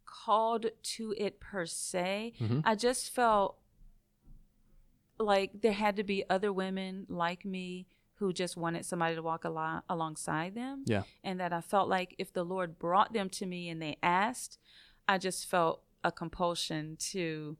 called 0.05 0.67
to 0.83 1.13
it 1.17 1.39
per 1.39 1.65
se. 1.65 2.33
Mhm. 2.39 2.61
I 2.65 2.75
just 2.75 3.09
felt 3.09 3.57
like 5.17 5.61
there 5.61 5.73
had 5.73 5.95
to 5.97 6.03
be 6.03 6.23
other 6.29 6.51
women 6.51 7.05
like 7.09 7.45
me 7.45 7.87
who 8.15 8.31
just 8.31 8.55
wanted 8.55 8.85
somebody 8.85 9.15
to 9.15 9.21
walk 9.21 9.43
alo- 9.45 9.81
alongside 9.89 10.55
them. 10.55 10.83
Yeah. 10.85 11.03
And 11.23 11.39
that 11.39 11.51
I 11.51 11.61
felt 11.61 11.89
like 11.89 12.15
if 12.17 12.31
the 12.31 12.43
Lord 12.43 12.79
brought 12.79 13.13
them 13.13 13.29
to 13.31 13.45
me 13.45 13.69
and 13.69 13.81
they 13.81 13.97
asked, 14.01 14.57
I 15.07 15.17
just 15.17 15.49
felt 15.49 15.81
a 16.03 16.11
compulsion 16.11 16.97
to 17.11 17.57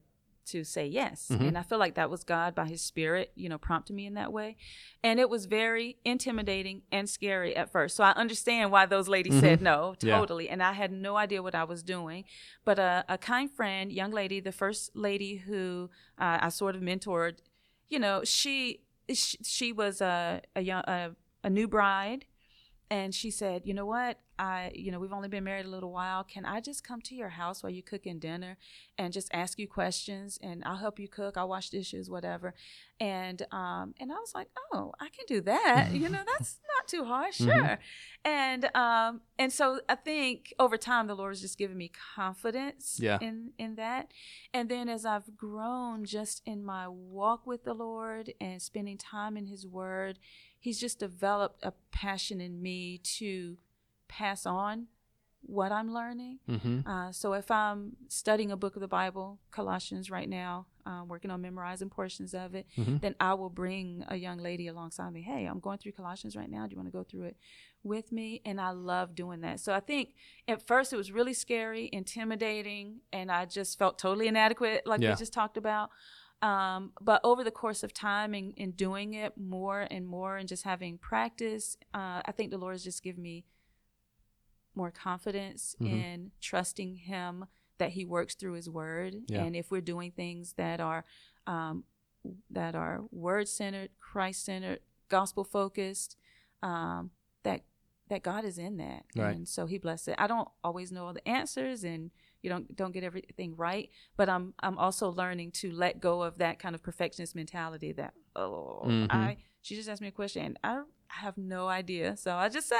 to 0.48 0.64
say 0.64 0.86
yes. 0.88 1.28
Mhm. 1.32 1.48
And 1.48 1.58
I 1.58 1.64
feel 1.64 1.78
like 1.80 1.96
that 1.96 2.10
was 2.10 2.24
God 2.24 2.54
by 2.56 2.66
his 2.68 2.82
spirit, 2.82 3.32
you 3.36 3.50
know, 3.50 3.58
prompting 3.58 3.96
me 3.96 4.06
in 4.06 4.14
that 4.16 4.32
way. 4.32 4.58
And 5.04 5.20
it 5.20 5.30
was 5.30 5.46
very 5.46 5.98
intimidating 6.06 6.84
and 6.92 7.10
scary 7.10 7.56
at 7.56 7.72
first. 7.72 7.96
So 7.96 8.04
I 8.04 8.12
understand 8.12 8.72
why 8.72 8.86
those 8.86 9.08
ladies 9.08 9.40
said 9.40 9.62
no, 9.62 9.96
Yeah. 10.02 10.18
totally. 10.18 10.50
And 10.50 10.62
I 10.62 10.74
had 10.74 10.92
no 10.92 11.16
idea 11.18 11.42
what 11.42 11.56
I 11.56 11.64
was 11.64 11.84
doing. 11.84 12.26
But 12.64 12.80
a, 12.80 13.04
a 13.10 13.18
kind 13.18 13.50
friend, 13.52 13.92
young 13.92 14.12
lady, 14.12 14.40
the 14.40 14.52
first 14.52 14.96
lady 14.96 15.38
who 15.38 15.90
uh, 16.20 16.38
I 16.42 16.50
sort 16.50 16.76
of 16.76 16.82
mentored, 16.82 17.40
you 17.88 18.00
know, 18.00 18.24
she 18.24 18.82
she, 19.14 19.38
she 19.44 19.72
was 19.72 20.02
a 20.02 20.42
a, 20.56 20.62
young, 20.62 20.84
a 20.88 21.12
a 21.44 21.50
new 21.50 21.68
bride, 21.68 22.26
and 22.90 23.14
she 23.16 23.32
said, 23.32 23.64
"You 23.66 23.74
know 23.74 23.86
what? 23.86 24.20
I, 24.38 24.72
you 24.76 24.92
know, 24.92 25.00
we've 25.00 25.14
only 25.14 25.30
been 25.30 25.46
married 25.46 25.66
a 25.66 25.70
little 25.70 25.92
while. 25.94 26.24
Can 26.26 26.44
I 26.46 26.60
just 26.60 26.84
come 26.84 27.00
to 27.04 27.16
your 27.16 27.30
house 27.30 27.64
while 27.64 27.70
you're 27.72 27.82
cooking 27.84 28.20
dinner 28.20 28.58
and 28.98 29.14
just 29.14 29.30
ask 29.34 29.58
you 29.58 29.66
questions 29.68 30.38
and 30.44 30.62
I'll 30.66 30.76
help 30.76 31.00
you 31.00 31.08
cook. 31.08 31.38
I'll 31.38 31.48
wash 31.50 31.70
dishes, 31.70 32.10
whatever." 32.10 32.54
And 33.00 33.42
um 33.52 33.94
and 34.00 34.12
I 34.12 34.16
was 34.16 34.34
like, 34.36 34.48
"Oh, 34.74 34.94
I 35.00 35.10
can 35.10 35.26
do 35.28 35.42
that. 35.42 35.92
you 35.94 36.10
know, 36.10 36.22
that's 36.38 36.60
not 36.78 36.88
too 36.88 37.06
hard. 37.06 37.34
Sure." 37.34 37.48
Mhm. 37.48 37.78
And 38.26 38.76
um 38.76 39.22
and 39.40 39.52
so 39.54 39.80
I 39.88 39.96
think 39.96 40.54
over 40.60 40.78
time 40.78 41.08
the 41.08 41.16
Lord 41.16 41.32
has 41.32 41.42
just 41.42 41.58
given 41.58 41.78
me 41.78 41.92
confidence 42.16 43.00
Yeah. 43.02 43.20
in 43.22 43.52
in 43.58 43.76
that. 43.76 44.12
And 44.54 44.70
then 44.70 44.90
as 44.90 45.06
I've 45.06 45.36
grown 45.38 46.06
just 46.06 46.42
in 46.46 46.64
my 46.64 46.88
walk 46.88 47.46
with 47.48 47.64
the 47.64 47.74
Lord 47.74 48.34
and 48.42 48.62
spending 48.62 48.98
time 48.98 49.38
in 49.38 49.46
his 49.48 49.66
word, 49.68 50.20
he's 50.66 50.80
just 50.80 50.98
developed 51.00 51.64
a 51.64 51.72
passion 51.92 52.42
in 52.42 52.60
me 52.62 52.98
to 53.20 53.56
pass 54.08 54.46
on 54.48 54.88
what 55.48 55.72
I'm 55.72 55.94
learning. 55.94 56.40
Mm-hmm. 56.50 56.88
Uh, 56.90 57.12
so 57.12 57.34
if 57.34 57.52
I'm 57.52 57.96
studying 58.08 58.52
a 58.52 58.58
book 58.58 58.76
of 58.76 58.82
the 58.82 58.88
Bible, 58.88 59.38
Colossians 59.52 60.10
right 60.10 60.28
now, 60.28 60.66
uh, 60.88 61.04
working 61.08 61.30
on 61.30 61.40
memorizing 61.42 61.90
portions 61.90 62.34
of 62.34 62.56
it, 62.56 62.66
Mhm. 62.78 63.00
then 63.02 63.16
I 63.20 63.36
will 63.36 63.52
bring 63.52 64.04
a 64.08 64.16
young 64.16 64.40
lady 64.40 64.66
alongside 64.68 65.12
me. 65.14 65.22
Hey, 65.22 65.46
I'm 65.46 65.60
going 65.60 65.78
through 65.78 65.92
Colossians 65.92 66.36
right 66.36 66.50
now. 66.50 66.66
Do 66.66 66.72
you 66.72 66.78
want 66.78 66.88
to 66.88 66.98
go 67.00 67.04
through 67.04 67.26
it 67.26 67.38
with 67.84 68.12
me? 68.12 68.42
And 68.44 68.60
I 68.60 68.72
love 68.72 69.14
doing 69.14 69.42
that. 69.42 69.60
So 69.60 69.72
I 69.72 69.82
think 69.82 70.16
at 70.48 70.66
first 70.66 70.92
it 70.94 70.98
was 70.98 71.12
really 71.12 71.34
scary, 71.36 71.90
intimidating, 71.94 73.02
and 73.14 73.32
I 73.32 73.46
just 73.46 73.78
felt 73.78 74.00
totally 74.00 74.28
inadequate, 74.28 74.88
like 74.88 75.02
Yeah. 75.02 75.12
we 75.12 75.16
just 75.18 75.34
talked 75.34 75.58
about. 75.58 75.92
Um, 76.42 76.92
but 77.02 77.22
over 77.24 77.44
the 77.44 77.52
course 77.52 77.82
of 77.82 77.94
time 77.94 78.34
and, 78.34 78.54
and 78.58 78.76
doing 78.78 79.14
it 79.14 79.38
more 79.38 79.88
and 79.90 80.06
more 80.06 80.38
and 80.38 80.48
just 80.48 80.64
having 80.64 80.98
practice, 80.98 81.78
uh, 81.94 82.22
I 82.26 82.32
think 82.36 82.52
the 82.52 82.58
Lord 82.58 82.74
has 82.74 82.84
just 82.84 83.02
given 83.04 83.24
me 83.24 83.46
more 84.76 84.92
confidence 84.92 85.76
Mhm. 85.80 85.88
in 85.92 86.32
trusting 86.42 86.96
Him 86.96 87.46
that 87.78 87.92
He 87.92 88.06
works 88.06 88.36
through 88.36 88.54
His 88.54 88.70
Word. 88.70 89.16
Yeah. 89.28 89.44
And 89.44 89.56
if 89.56 89.72
we're 89.72 89.82
doing 89.82 90.12
things 90.12 90.54
that 90.54 90.80
are 90.80 91.04
um, 91.48 91.84
that 92.50 92.74
are 92.76 93.04
word 93.12 93.48
centered, 93.48 93.92
Christ 94.00 94.44
centered, 94.44 94.80
gospel 95.10 95.44
focused, 95.44 96.18
um, 96.64 97.12
that 97.44 97.62
that 98.08 98.24
God 98.24 98.44
is 98.46 98.58
in 98.58 98.78
that, 98.78 99.06
Right. 99.16 99.36
and 99.36 99.48
so 99.48 99.66
He 99.68 99.78
blesses 99.78 100.10
it. 100.10 100.16
I 100.20 100.28
don't 100.28 100.50
always 100.64 100.92
know 100.92 101.06
all 101.08 101.14
the 101.14 101.28
answers, 101.28 101.84
and 101.84 102.12
you 102.46 102.50
don't 102.50 102.76
don't 102.78 102.94
get 102.94 103.04
everything 103.04 103.56
right, 103.58 103.90
but 104.16 104.30
I'm 104.30 104.54
I'm 104.62 104.78
also 104.78 105.10
learning 105.10 105.52
to 105.62 105.72
let 105.72 106.00
go 106.00 106.22
of 106.24 106.38
that 106.38 106.60
kind 106.60 106.76
of 106.76 106.82
perfectionist 106.84 107.36
mentality. 107.36 107.92
That 107.92 108.14
oh, 108.36 108.84
Mhm. 108.86 109.08
I 109.10 109.38
she 109.62 109.76
just 109.76 109.90
asked 109.90 110.02
me 110.02 110.08
a 110.10 110.12
question, 110.12 110.46
and 110.46 110.58
I 110.64 110.84
have 111.08 111.38
no 111.38 111.68
idea, 111.68 112.16
so 112.18 112.36
I 112.36 112.48
just 112.50 112.70
say 112.70 112.76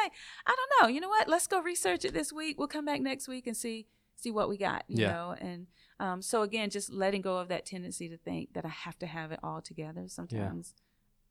I 0.46 0.56
don't 0.56 0.72
know. 0.82 0.88
You 0.94 1.02
know 1.02 1.10
what? 1.10 1.28
Let's 1.28 1.48
go 1.48 1.60
research 1.62 2.06
it 2.06 2.14
this 2.14 2.32
week. 2.32 2.58
We'll 2.60 2.68
come 2.68 2.86
back 2.86 3.02
next 3.02 3.28
week 3.28 3.48
and 3.48 3.58
see 3.58 3.88
see 4.16 4.32
what 4.32 4.48
we 4.50 4.58
got. 4.58 4.84
You 4.88 5.02
Yeah. 5.02 5.12
know, 5.12 5.36
and 5.42 5.68
um, 6.00 6.22
so 6.22 6.42
again, 6.44 6.70
just 6.70 6.92
letting 6.92 7.22
go 7.22 7.38
of 7.38 7.48
that 7.48 7.66
tendency 7.66 8.08
to 8.10 8.18
think 8.18 8.54
that 8.54 8.66
I 8.66 8.70
have 8.86 8.98
to 9.00 9.08
have 9.08 9.32
it 9.32 9.40
all 9.42 9.62
together. 9.62 10.04
Sometimes, 10.08 10.74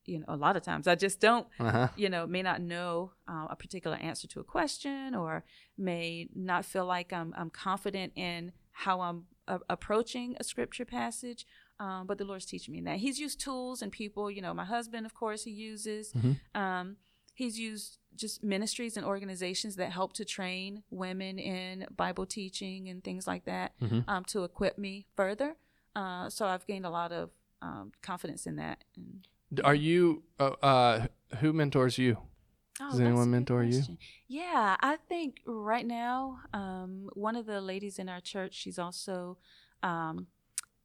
you 0.06 0.18
know, 0.20 0.26
a 0.28 0.36
lot 0.36 0.56
of 0.56 0.62
times 0.62 0.86
I 0.86 0.94
just 0.94 1.20
don't. 1.20 1.46
Uh-huh. 1.58 1.88
You 1.96 2.08
know, 2.08 2.26
may 2.26 2.42
not 2.42 2.60
know 2.60 3.12
uh, 3.28 3.46
a 3.50 3.56
particular 3.56 3.96
answer 3.96 4.26
to 4.28 4.40
a 4.40 4.44
question, 4.44 5.14
or 5.14 5.44
may 5.78 6.28
not 6.34 6.64
feel 6.64 6.86
like 6.86 7.12
I'm 7.12 7.34
I'm 7.36 7.50
confident 7.50 8.12
in 8.16 8.52
how 8.72 9.00
I'm 9.00 9.26
a- 9.48 9.60
approaching 9.68 10.36
a 10.38 10.44
scripture 10.44 10.84
passage. 10.84 11.46
Um, 11.80 12.06
but 12.06 12.18
the 12.18 12.24
Lord's 12.24 12.46
teaching 12.46 12.72
me 12.72 12.80
that 12.82 12.98
He's 12.98 13.18
used 13.18 13.40
tools 13.40 13.82
and 13.82 13.90
people. 13.90 14.30
You 14.30 14.42
know, 14.42 14.54
my 14.54 14.64
husband, 14.64 15.06
of 15.06 15.14
course, 15.14 15.42
He 15.44 15.50
uses. 15.50 16.12
Mhm. 16.12 16.36
Um, 16.54 16.96
he's 17.36 17.58
used 17.58 17.98
just 18.14 18.44
ministries 18.44 18.96
and 18.96 19.04
organizations 19.04 19.74
that 19.74 19.90
help 19.90 20.12
to 20.12 20.24
train 20.24 20.84
women 20.90 21.36
in 21.40 21.84
Bible 21.96 22.26
teaching 22.26 22.88
and 22.88 23.02
things 23.02 23.26
like 23.26 23.44
that 23.44 23.72
Mhm. 23.80 24.04
um, 24.06 24.24
to 24.26 24.44
equip 24.44 24.78
me 24.78 25.06
further. 25.16 25.56
Uh, 25.96 26.30
so 26.30 26.46
I've 26.46 26.64
gained 26.64 26.86
a 26.86 26.90
lot 26.90 27.10
of 27.10 27.30
um, 27.60 27.90
confidence 28.02 28.46
in 28.46 28.54
that. 28.56 28.84
And, 28.96 29.26
Are 29.62 29.74
you? 29.74 30.22
Uh, 30.38 30.52
uh, 30.62 31.06
who 31.40 31.52
mentors 31.52 31.98
you? 31.98 32.18
Oh, 32.80 32.90
Does 32.90 33.00
anyone 33.00 33.30
mentor 33.30 33.62
you? 33.62 33.82
Yeah, 34.26 34.76
I 34.80 34.96
think 35.08 35.36
right 35.46 35.86
now, 35.86 36.40
um, 36.52 37.08
one 37.14 37.36
of 37.36 37.46
the 37.46 37.60
ladies 37.60 37.98
in 37.98 38.08
our 38.08 38.20
church, 38.20 38.54
she's 38.54 38.78
also, 38.78 39.38
um, 39.82 40.26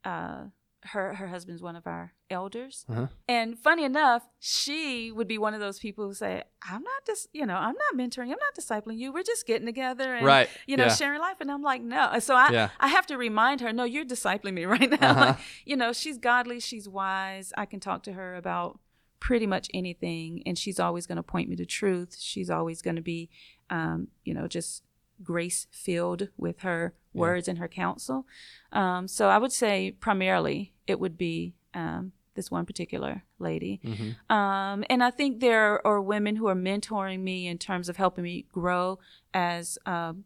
uh, 0.03 0.45
her 0.83 1.13
her 1.15 1.27
husband's 1.27 1.61
one 1.61 1.75
of 1.75 1.85
our 1.85 2.13
elders. 2.29 2.85
Uh-huh. 2.89 3.07
And 3.27 3.57
funny 3.59 3.83
enough, 3.83 4.23
she 4.39 5.11
would 5.11 5.27
be 5.27 5.37
one 5.37 5.53
of 5.53 5.59
those 5.59 5.77
people 5.79 6.07
who 6.07 6.13
say, 6.13 6.43
"I'm 6.63 6.81
not 6.83 7.05
just, 7.05 7.27
you 7.33 7.45
know, 7.45 7.55
I'm 7.55 7.75
not 7.75 7.95
mentoring, 7.97 8.31
I'm 8.31 8.37
not 8.39 8.55
discipling 8.57 8.97
you. 8.97 9.11
We're 9.11 9.23
just 9.23 9.45
getting 9.45 9.65
together 9.65 10.15
and 10.15 10.25
Right. 10.25 10.49
you 10.67 10.77
know, 10.77 10.85
yeah. 10.85 10.93
sharing 10.95 11.19
life." 11.19 11.41
And 11.41 11.51
I'm 11.51 11.61
like, 11.61 11.81
"No." 11.81 12.17
So 12.19 12.35
I 12.35 12.51
Yeah. 12.51 12.69
I 12.79 12.87
have 12.87 13.05
to 13.07 13.17
remind 13.17 13.61
her, 13.61 13.73
"No, 13.73 13.83
you're 13.83 14.05
discipling 14.05 14.53
me 14.53 14.65
right 14.75 14.89
now." 14.89 15.11
Uh-huh. 15.11 15.19
Like, 15.25 15.37
you 15.65 15.75
know, 15.75 15.91
she's 15.91 16.17
godly, 16.17 16.59
she's 16.59 16.87
wise. 16.87 17.51
I 17.57 17.65
can 17.65 17.79
talk 17.79 18.03
to 18.03 18.13
her 18.13 18.35
about 18.35 18.79
pretty 19.19 19.45
much 19.47 19.69
anything, 19.73 20.41
and 20.45 20.57
she's 20.57 20.79
always 20.79 21.05
going 21.05 21.17
to 21.17 21.23
point 21.23 21.49
me 21.49 21.55
to 21.57 21.65
truth. 21.65 22.15
She's 22.17 22.49
always 22.49 22.81
going 22.81 22.95
to 22.95 23.01
be, 23.01 23.29
um, 23.69 24.07
you 24.23 24.33
know, 24.33 24.47
just 24.47 24.83
grace 25.23 25.67
filled 25.71 26.29
with 26.37 26.59
her 26.59 26.93
Yeah. 27.13 27.21
words 27.21 27.47
and 27.47 27.57
her 27.57 27.67
counsel. 27.67 28.25
Um, 28.71 29.07
so 29.07 29.29
I 29.29 29.37
would 29.37 29.51
say 29.51 29.91
primarily 29.91 30.73
it 30.87 30.99
would 30.99 31.17
be 31.17 31.53
um, 31.73 32.11
this 32.35 32.49
one 32.51 32.65
particular 32.65 33.23
lady. 33.37 33.79
Mhm. 33.83 34.15
Um, 34.31 34.83
and 34.89 35.03
I 35.03 35.11
think 35.11 35.39
there 35.39 35.85
are 35.85 36.01
women 36.01 36.35
who 36.37 36.47
are 36.47 36.55
mentoring 36.55 37.19
me 37.21 37.47
in 37.47 37.57
terms 37.57 37.89
of 37.89 37.97
helping 37.97 38.23
me 38.23 38.45
grow 38.51 38.99
as 39.33 39.77
um, 39.85 40.23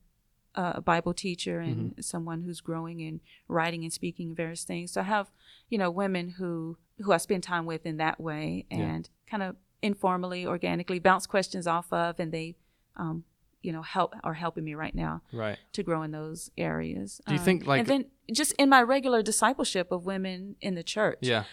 a 0.56 0.82
Bible 0.82 1.14
teacher 1.14 1.60
and 1.60 1.96
someone 2.06 2.44
who's 2.44 2.62
growing 2.62 3.02
and 3.02 3.20
writing 3.48 3.84
and 3.84 3.92
speaking 3.92 4.36
various 4.36 4.64
things. 4.64 4.92
So 4.92 5.02
I 5.02 5.06
have, 5.06 5.32
you 5.70 5.78
know, 5.80 5.90
women 5.90 6.30
who 6.38 6.78
who 7.00 7.12
I 7.12 7.18
spend 7.18 7.42
time 7.44 7.66
with 7.66 7.86
in 7.88 7.98
that 7.98 8.20
way 8.22 8.66
Yeah. 8.70 8.78
and 8.78 9.10
kind 9.26 9.42
of 9.42 9.56
informally, 9.82 10.46
organically 10.46 11.00
bounce 11.00 11.26
questions 11.26 11.66
off 11.66 11.92
of, 11.92 12.20
and 12.20 12.32
they, 12.32 12.56
um, 12.96 13.24
you 13.64 13.72
know, 13.72 13.82
help 13.82 14.14
are 14.24 14.34
helping 14.36 14.64
me 14.64 14.76
right 14.76 14.94
now 14.94 15.22
Right. 15.32 15.58
to 15.72 15.82
grow 15.84 16.04
in 16.04 16.12
those 16.12 16.52
areas. 16.58 17.20
Do 17.26 17.34
you 17.34 17.40
Um, 17.40 17.46
think, 17.46 17.66
like- 17.66 17.80
and 17.80 17.88
then 17.88 18.06
just 18.32 18.54
in 18.60 18.70
my 18.70 18.82
regular 18.84 19.22
discipleship 19.24 19.92
of 19.92 20.06
women 20.06 20.56
in 20.62 20.76
the 20.76 20.84
church, 20.84 21.20
Yeah. 21.22 21.46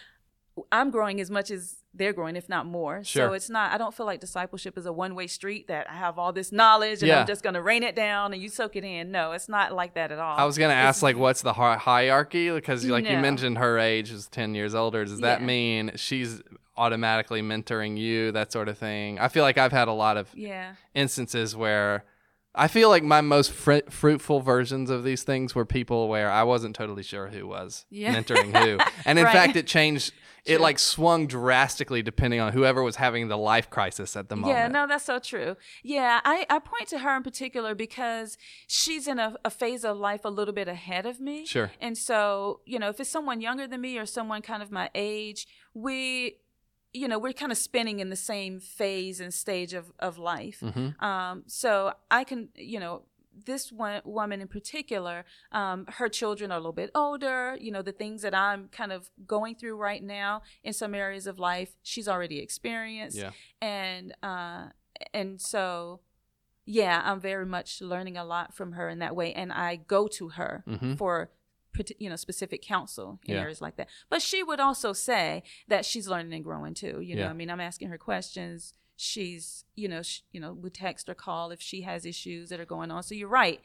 I'm 0.71 0.91
growing 0.91 1.19
as 1.21 1.31
much 1.31 1.49
as 1.49 1.77
they're 1.93 2.11
growing, 2.13 2.35
if 2.35 2.47
not 2.49 2.65
more. 2.65 3.03
Sure. 3.03 3.29
So 3.29 3.33
it's 3.33 3.49
not. 3.49 3.71
I 3.71 3.77
don't 3.77 3.93
feel 3.93 4.05
like 4.05 4.19
discipleship 4.19 4.77
is 4.77 4.85
a 4.85 4.91
one 4.93 5.15
way 5.15 5.25
street 5.27 5.67
that 5.69 5.89
I 5.89 5.93
have 5.93 6.19
all 6.19 6.33
this 6.33 6.51
knowledge 6.51 7.01
and 7.01 7.07
Yeah. 7.07 7.21
I'm 7.21 7.27
just 7.27 7.41
going 7.41 7.53
to 7.53 7.61
rain 7.61 7.83
it 7.83 7.95
down 7.95 8.33
and 8.33 8.41
you 8.41 8.49
soak 8.49 8.75
it 8.75 8.83
in. 8.83 9.11
No, 9.11 9.31
it's 9.31 9.47
not 9.49 9.71
like 9.73 9.93
that 9.95 10.11
at 10.11 10.19
all. 10.19 10.37
I 10.37 10.43
was 10.45 10.57
gonna 10.57 10.73
ask 10.73 11.01
like, 11.01 11.17
what's 11.17 11.41
the 11.41 11.53
hierarchy? 11.53 12.49
Because 12.51 12.85
like 12.85 13.05
you 13.09 13.17
mentioned, 13.17 13.57
her 13.57 13.79
age 13.79 14.11
is 14.11 14.27
ten 14.27 14.53
years 14.53 14.75
older. 14.75 15.03
Does 15.05 15.19
that 15.21 15.39
Yeah. 15.39 15.45
mean 15.47 15.91
she's 15.95 16.41
automatically 16.81 17.41
mentoring 17.41 17.97
you? 17.97 18.31
That 18.31 18.51
sort 18.51 18.67
of 18.69 18.77
thing. 18.77 19.19
I 19.19 19.27
feel 19.27 19.43
like 19.43 19.57
I've 19.57 19.71
had 19.71 19.87
a 19.87 19.93
lot 19.93 20.17
of 20.17 20.29
Yeah. 20.35 20.73
instances 20.95 21.55
where 21.55 22.03
I 22.53 22.67
feel 22.67 22.89
like 22.89 23.03
my 23.03 23.21
most 23.21 23.51
fr- 23.53 23.87
fruitful 23.89 24.41
versions 24.41 24.89
of 24.89 25.05
these 25.05 25.23
things 25.23 25.55
were 25.55 25.65
people 25.65 26.09
where 26.09 26.29
I 26.29 26.43
wasn't 26.43 26.75
totally 26.75 27.03
sure 27.03 27.27
who 27.27 27.47
was 27.47 27.85
Yeah. 27.89 28.13
mentoring 28.13 28.51
who, 28.57 28.77
and 29.05 29.17
in 29.17 29.23
Right. 29.25 29.31
fact, 29.33 29.55
it 29.55 29.67
changed. 29.67 30.11
It 30.43 30.59
like 30.59 30.79
swung 30.79 31.27
drastically 31.27 32.01
depending 32.01 32.39
on 32.39 32.51
whoever 32.51 32.81
was 32.81 32.95
having 32.95 33.27
the 33.27 33.37
life 33.37 33.69
crisis 33.69 34.15
at 34.17 34.27
the 34.27 34.35
moment. 34.35 34.57
Yeah, 34.57 34.67
no, 34.69 34.87
that's 34.87 35.05
so 35.05 35.19
true. 35.19 35.55
Yeah, 35.83 36.19
I, 36.25 36.47
I 36.49 36.57
point 36.57 36.87
to 36.89 36.97
her 36.99 37.15
in 37.15 37.21
particular 37.23 37.75
because 37.75 38.37
she's 38.67 39.07
in 39.07 39.19
a, 39.19 39.35
a 39.45 39.51
phase 39.51 39.85
of 39.85 39.97
life 39.97 40.25
a 40.25 40.29
little 40.29 40.53
bit 40.53 40.67
ahead 40.67 41.05
of 41.05 41.19
me. 41.21 41.45
Sure. 41.45 41.71
And 41.79 41.95
so, 41.95 42.61
you 42.65 42.79
know, 42.79 42.89
if 42.89 42.99
it's 42.99 43.09
someone 43.09 43.39
younger 43.39 43.67
than 43.67 43.81
me 43.81 43.99
or 43.99 44.07
someone 44.07 44.41
kind 44.41 44.63
of 44.63 44.71
my 44.71 44.89
age, 44.95 45.45
we, 45.75 46.37
you 46.93 47.07
know, 47.07 47.17
we're 47.19 47.33
kind 47.33 47.51
of 47.51 47.57
spinning 47.57 47.99
in 47.99 48.09
the 48.09 48.15
same 48.15 48.59
phase 48.59 49.19
and 49.19 49.33
stage 49.33 49.73
of, 49.73 49.91
of 49.99 50.17
life. 50.17 50.59
Mhm. 50.61 51.01
Um, 51.01 51.43
so 51.47 51.93
I 52.09 52.23
can, 52.23 52.49
you 52.55 52.79
know, 52.79 53.03
this 53.45 53.71
one 53.71 54.01
woman 54.03 54.41
in 54.41 54.47
particular, 54.49 55.23
um, 55.53 55.85
her 55.87 56.09
children 56.09 56.51
are 56.51 56.55
a 56.55 56.59
little 56.59 56.73
bit 56.73 56.91
older. 56.93 57.57
You 57.59 57.71
know, 57.71 57.81
the 57.81 57.93
things 57.93 58.21
that 58.23 58.35
I'm 58.35 58.67
kind 58.67 58.91
of 58.91 59.09
going 59.25 59.55
through 59.55 59.77
right 59.77 60.03
now 60.03 60.41
in 60.63 60.73
some 60.73 60.93
areas 60.93 61.27
of 61.27 61.39
life, 61.39 61.77
she's 61.81 62.07
already 62.09 62.39
experienced 62.39 63.17
Yeah. 63.17 63.31
and 63.61 64.13
uh 64.21 64.67
and 65.13 65.41
so 65.41 66.01
yeah 66.65 67.01
i'm 67.05 67.19
very 67.19 67.45
much 67.45 67.81
learning 67.81 68.17
a 68.17 68.23
lot 68.23 68.53
from 68.53 68.73
her 68.73 68.87
in 68.87 68.99
that 68.99 69.15
way 69.15 69.33
and 69.33 69.51
i 69.51 69.75
go 69.77 70.07
to 70.07 70.29
her 70.29 70.63
Mhm. 70.67 70.95
for 70.97 71.31
you 71.99 72.09
know 72.09 72.15
specific 72.15 72.61
counsel 72.61 73.19
in 73.25 73.35
Yeah. 73.35 73.41
areas 73.41 73.61
like 73.61 73.75
that 73.77 73.87
but 74.09 74.21
she 74.21 74.43
would 74.43 74.59
also 74.59 74.91
say 74.93 75.43
that 75.67 75.85
she's 75.85 76.07
learning 76.07 76.33
and 76.33 76.43
growing 76.43 76.73
too 76.73 76.99
you 77.01 77.15
know 77.15 77.23
Yeah. 77.23 77.29
i 77.29 77.33
mean 77.33 77.49
i'm 77.49 77.61
asking 77.61 77.87
her 77.89 77.97
questions 77.97 78.73
she's 78.97 79.63
you 79.75 79.87
know 79.87 80.01
sh- 80.01 80.19
you 80.31 80.39
know 80.39 80.53
would 80.53 80.73
text 80.73 81.09
or 81.09 81.13
call 81.15 81.51
if 81.51 81.61
she 81.61 81.81
has 81.81 82.05
issues 82.05 82.49
that 82.49 82.59
are 82.59 82.65
going 82.65 82.91
on 82.91 83.01
so 83.03 83.15
you're 83.15 83.27
right 83.29 83.61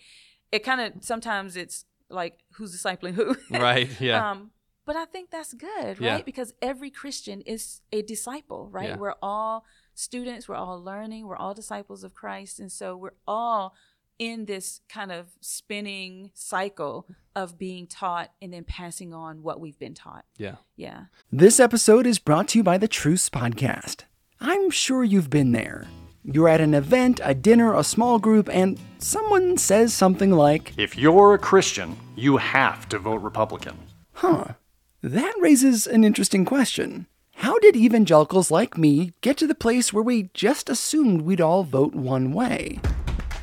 it 0.53 0.61
kind 0.65 0.81
of 0.81 0.93
sometimes 1.05 1.57
it's 1.57 1.85
like 2.09 2.39
who's 2.53 2.73
discipling 2.75 3.15
who 3.15 3.37
Right. 3.51 3.91
Yeah. 4.01 4.31
um, 4.31 4.51
but 4.85 4.95
I 4.95 5.05
think 5.05 5.31
that's 5.33 5.53
good, 5.53 6.01
right? 6.01 6.01
Yeah. 6.01 6.23
Because 6.23 6.55
every 6.63 6.91
Christian 6.91 7.41
is 7.41 7.81
a 7.93 8.03
disciple, 8.03 8.69
right? 8.71 8.97
We're 8.97 9.17
all 9.21 9.65
students, 9.95 10.49
we're 10.49 10.55
all 10.55 10.81
learning, 10.81 11.27
we're 11.27 11.37
all 11.37 11.55
disciples 11.55 12.05
of 12.05 12.15
Christ. 12.15 12.61
And 12.61 12.71
so 12.71 12.97
we're 12.97 13.17
all 13.27 13.75
in 14.19 14.47
this 14.47 14.81
kind 14.89 15.13
of 15.13 15.27
spinning 15.41 16.31
cycle 16.35 17.07
of 17.35 17.59
being 17.59 17.87
taught 17.87 18.31
and 18.41 18.53
then 18.53 18.65
passing 18.65 19.13
on 19.13 19.43
what 19.43 19.61
we've 19.61 19.79
been 19.79 19.95
taught. 19.95 20.25
Yeah. 20.37 20.57
Yeah. 20.77 21.05
This 21.31 21.61
episode 21.61 22.07
is 22.07 22.19
brought 22.19 22.49
to 22.49 22.59
you 22.59 22.65
by 22.65 22.79
the 22.79 22.89
Truce 22.89 23.29
Podcast. 23.29 24.05
I'm 24.41 24.71
sure 24.71 25.05
you've 25.05 25.31
been 25.31 25.53
there. 25.53 25.87
You're 26.25 26.49
at 26.49 26.61
an 26.61 26.75
event, 26.75 27.21
a 27.23 27.35
dinner, 27.35 27.75
a 27.75 27.85
small 27.85 28.19
group, 28.19 28.49
and 28.49 28.81
someone 28.99 29.57
says 29.59 29.95
something 29.95 30.33
like, 30.33 30.73
If 30.77 30.99
you're 30.99 31.35
a 31.35 31.39
Christian, 31.39 31.97
you 32.17 32.39
have 32.39 32.89
to 32.89 32.99
vote 32.99 33.23
Republican. 33.23 33.79
Huh, 34.15 34.55
that 35.03 35.35
raises 35.39 35.87
an 35.87 36.03
interesting 36.03 36.45
question. 36.45 37.07
How 37.37 37.59
did 37.59 37.77
evangelicals 37.77 38.51
like 38.51 38.77
me 38.79 39.13
get 39.21 39.37
to 39.37 39.47
the 39.47 39.55
place 39.55 39.93
where 39.93 40.03
we 40.03 40.31
just 40.35 40.69
assumed 40.69 41.23
we'd 41.23 41.41
all 41.41 41.63
vote 41.65 41.95
one 41.95 42.33
way? 42.33 42.81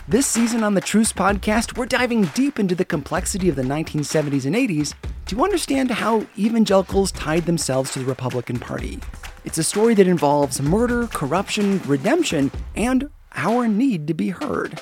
This 0.05 0.27
season 0.27 0.65
on 0.65 0.73
the 0.73 0.81
Truce 0.81 1.13
podcast, 1.13 1.77
we're 1.77 1.85
diving 1.85 2.25
deep 2.35 2.59
into 2.59 2.75
the 2.75 2.83
complexity 2.83 3.47
of 3.47 3.55
the 3.55 3.61
1970s 3.61 4.45
and 4.45 4.53
80s 4.53 4.93
to 5.27 5.41
understand 5.41 5.91
how 5.91 6.25
evangelicals 6.37 7.13
tied 7.13 7.45
themselves 7.45 7.93
to 7.93 7.99
the 7.99 8.05
Republican 8.05 8.59
Party. 8.59 8.99
It's 9.45 9.59
a 9.59 9.63
story 9.63 9.93
that 9.93 10.05
involves 10.05 10.61
murder, 10.61 11.07
corruption, 11.07 11.81
redemption, 11.85 12.51
and 12.75 13.09
our 13.35 13.65
need 13.69 14.07
to 14.07 14.13
be 14.13 14.27
heard. 14.27 14.81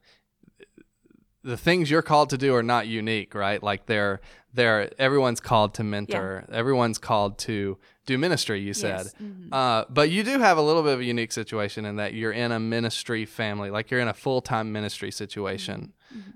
the 1.43 1.57
things 1.57 1.89
you're 1.89 2.01
called 2.01 2.29
to 2.31 2.37
do 2.37 2.53
are 2.55 2.63
not 2.63 2.87
unique, 2.87 3.33
right? 3.35 3.61
Like 3.61 3.85
they're 3.87 4.21
they're 4.53 4.89
everyone's 4.99 5.39
called 5.39 5.73
to 5.75 5.83
mentor. 5.83 6.45
Everyone's 6.51 6.97
called 6.97 7.37
to 7.39 7.77
do 8.05 8.17
ministry. 8.17 8.59
You 8.61 8.73
said, 8.73 9.05
Yes. 9.05 9.13
Mhm. 9.21 9.47
uh, 9.53 9.85
but 9.89 10.09
you 10.09 10.23
do 10.23 10.39
have 10.39 10.57
a 10.57 10.61
little 10.61 10.83
bit 10.83 10.93
of 10.93 10.99
a 10.99 11.03
unique 11.05 11.31
situation 11.31 11.85
in 11.85 11.95
that 11.95 12.13
you're 12.13 12.31
in 12.33 12.51
a 12.51 12.59
ministry 12.59 13.25
family, 13.25 13.69
like 13.71 13.89
you're 13.89 14.01
in 14.01 14.07
a 14.09 14.13
full 14.13 14.41
time 14.41 14.71
ministry 14.71 15.09
situation 15.11 15.93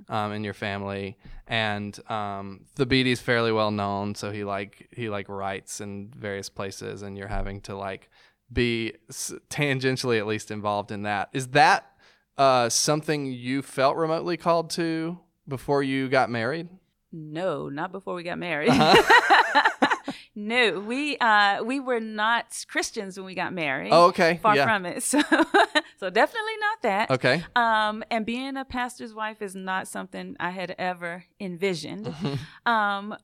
um, 0.07 0.31
in 0.31 0.43
your 0.43 0.53
family, 0.53 1.17
and 1.47 1.99
um, 2.09 2.61
Thabiti's 2.77 3.19
fairly 3.19 3.51
well 3.51 3.71
known, 3.71 4.15
so 4.15 4.31
he 4.31 4.43
like 4.45 4.87
he 4.91 5.09
like 5.09 5.27
writes 5.29 5.81
in 5.81 6.11
various 6.17 6.49
places, 6.49 7.01
and 7.01 7.17
you're 7.17 7.27
having 7.27 7.59
to 7.61 7.75
like 7.75 8.09
be 8.53 8.93
s- 9.09 9.33
tangentially 9.49 10.17
at 10.19 10.25
least 10.27 10.51
involved 10.51 10.91
in 10.91 11.01
that. 11.03 11.29
Is 11.33 11.47
that 11.49 11.91
uh, 12.37 12.69
something 12.69 13.25
you 13.25 13.61
felt 13.61 13.95
remotely 13.95 14.37
called 14.37 14.69
to 14.71 15.19
before 15.47 15.83
you 15.83 16.09
got 16.09 16.29
married? 16.29 16.69
No, 17.11 17.69
not 17.69 17.91
before 17.91 18.13
we 18.13 18.23
got 18.23 18.37
married. 18.37 18.69
Uh-huh. 18.69 19.63
no, 20.35 20.79
we 20.79 21.17
uh, 21.17 21.63
we 21.63 21.79
were 21.79 22.01
not 22.01 22.65
Christians 22.67 23.17
when 23.17 23.25
we 23.25 23.35
got 23.35 23.53
married. 23.53 23.91
Oh, 23.93 24.07
okay. 24.07 24.39
Far 24.41 24.55
yeah. 24.55 24.65
from 24.65 24.85
it. 24.85 25.03
So, 25.03 25.21
so 25.97 26.09
definitely 26.09 26.57
not 26.59 26.81
that. 26.81 27.11
Okay. 27.11 27.43
Um, 27.55 28.03
and 28.11 28.25
being 28.25 28.57
a 28.57 28.65
pastor's 28.65 29.13
wife 29.13 29.41
is 29.41 29.55
not 29.55 29.87
something 29.87 30.35
I 30.39 30.49
had 30.49 30.75
ever 30.77 31.23
envisioned. 31.39 32.13
Um, 32.65 33.15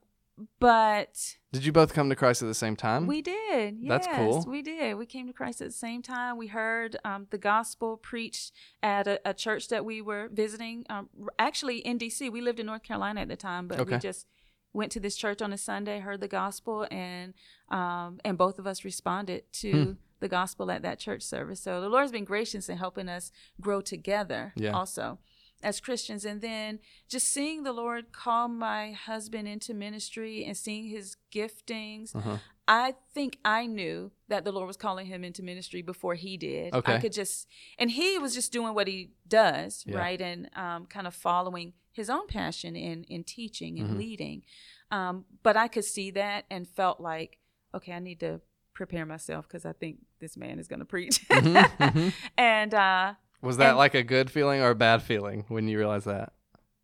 but 0.59 1.35
Did 1.51 1.65
you 1.65 1.71
both 1.71 1.93
come 1.93 2.09
to 2.09 2.15
Christ 2.15 2.41
at 2.41 2.47
the 2.47 2.53
same 2.53 2.75
time? 2.75 3.07
we 3.07 3.21
did. 3.21 3.77
That's 3.87 4.07
cool. 4.07 4.45
We 4.47 4.61
did. 4.61 4.95
We 4.95 5.05
came 5.05 5.27
to 5.27 5.33
Christ 5.33 5.61
at 5.61 5.67
the 5.67 5.73
same 5.73 6.01
time. 6.01 6.37
We 6.37 6.47
heard 6.47 6.97
um, 7.05 7.27
the 7.29 7.37
gospel 7.37 7.97
preached 7.97 8.51
at 8.81 9.07
a, 9.07 9.19
a 9.25 9.33
church 9.33 9.67
that 9.69 9.85
we 9.85 10.01
were 10.01 10.29
visiting. 10.31 10.85
Um, 10.89 11.09
actually, 11.37 11.79
in 11.79 11.99
DC, 11.99 12.31
we 12.31 12.41
lived 12.41 12.59
in 12.59 12.65
North 12.65 12.83
Carolina 12.83 13.21
at 13.21 13.27
the 13.27 13.35
time, 13.35 13.67
but 13.67 13.79
Okay. 13.79 13.95
we 13.95 13.99
just 13.99 14.27
went 14.73 14.91
to 14.93 14.99
this 14.99 15.15
church 15.17 15.41
on 15.41 15.51
a 15.51 15.57
Sunday, 15.57 15.99
heard 15.99 16.21
the 16.21 16.27
gospel, 16.29 16.87
and 16.89 17.33
um, 17.69 18.19
and 18.23 18.37
both 18.37 18.57
of 18.57 18.65
us 18.65 18.83
responded 18.85 19.43
to 19.53 19.71
Hmm. 19.85 19.91
the 20.21 20.27
gospel 20.29 20.71
at 20.71 20.81
that 20.83 20.97
church 20.99 21.21
service. 21.23 21.59
So 21.59 21.81
the 21.81 21.89
Lord's 21.89 22.11
been 22.11 22.23
gracious 22.25 22.69
in 22.69 22.77
helping 22.77 23.09
us 23.09 23.31
grow 23.59 23.81
together. 23.81 24.53
Yeah. 24.55 24.71
Also. 24.71 25.19
As 25.63 25.79
Christians, 25.79 26.25
and 26.25 26.41
then 26.41 26.79
just 27.07 27.27
seeing 27.27 27.63
the 27.63 27.73
Lord 27.73 28.11
call 28.11 28.47
my 28.47 28.91
husband 28.91 29.47
into 29.47 29.73
ministry 29.73 30.43
and 30.45 30.55
seeing 30.57 30.85
his 30.89 31.17
giftings, 31.31 32.15
Uh-huh. 32.15 32.37
I 32.67 32.95
think 33.13 33.37
I 33.43 33.65
knew 33.65 34.11
that 34.29 34.45
the 34.45 34.51
Lord 34.51 34.67
was 34.67 34.77
calling 34.77 35.05
him 35.07 35.23
into 35.23 35.43
ministry 35.43 35.81
before 35.81 36.15
he 36.15 36.37
did. 36.37 36.73
Okay. 36.73 36.95
I 36.95 36.99
could 36.99 37.11
just, 37.11 37.47
and 37.77 37.91
he 37.91 38.17
was 38.17 38.33
just 38.33 38.51
doing 38.53 38.73
what 38.73 38.87
he 38.87 39.11
does, 39.27 39.83
Yeah. 39.85 39.97
right? 39.97 40.21
And 40.21 40.49
um, 40.55 40.85
kind 40.85 41.05
of 41.05 41.13
following 41.13 41.73
his 41.91 42.09
own 42.09 42.27
passion 42.27 42.75
in, 42.75 43.03
in 43.05 43.23
teaching 43.25 43.77
and 43.79 43.91
Mhm. 43.91 43.97
leading. 43.97 44.43
Um, 44.89 45.25
but 45.43 45.57
I 45.57 45.67
could 45.67 45.83
see 45.85 46.11
that 46.11 46.45
and 46.49 46.67
felt 46.67 47.01
like, 47.01 47.39
okay, 47.73 47.91
I 47.93 47.99
need 47.99 48.19
to 48.21 48.39
prepare 48.73 49.05
myself 49.05 49.47
because 49.47 49.65
I 49.65 49.73
think 49.73 49.97
this 50.19 50.37
man 50.37 50.57
is 50.57 50.67
going 50.69 50.79
to 50.79 50.85
preach. 50.85 51.27
Mhm, 51.29 51.53
mhm. 51.77 52.13
and 52.37 52.73
uh, 52.73 53.15
Was 53.41 53.57
that 53.57 53.69
And- 53.69 53.77
like 53.77 53.93
a 53.95 54.03
good 54.03 54.29
feeling 54.29 54.61
or 54.61 54.69
a 54.71 54.75
bad 54.75 55.01
feeling 55.01 55.45
when 55.47 55.67
you 55.67 55.77
realized 55.77 56.05
that? 56.07 56.33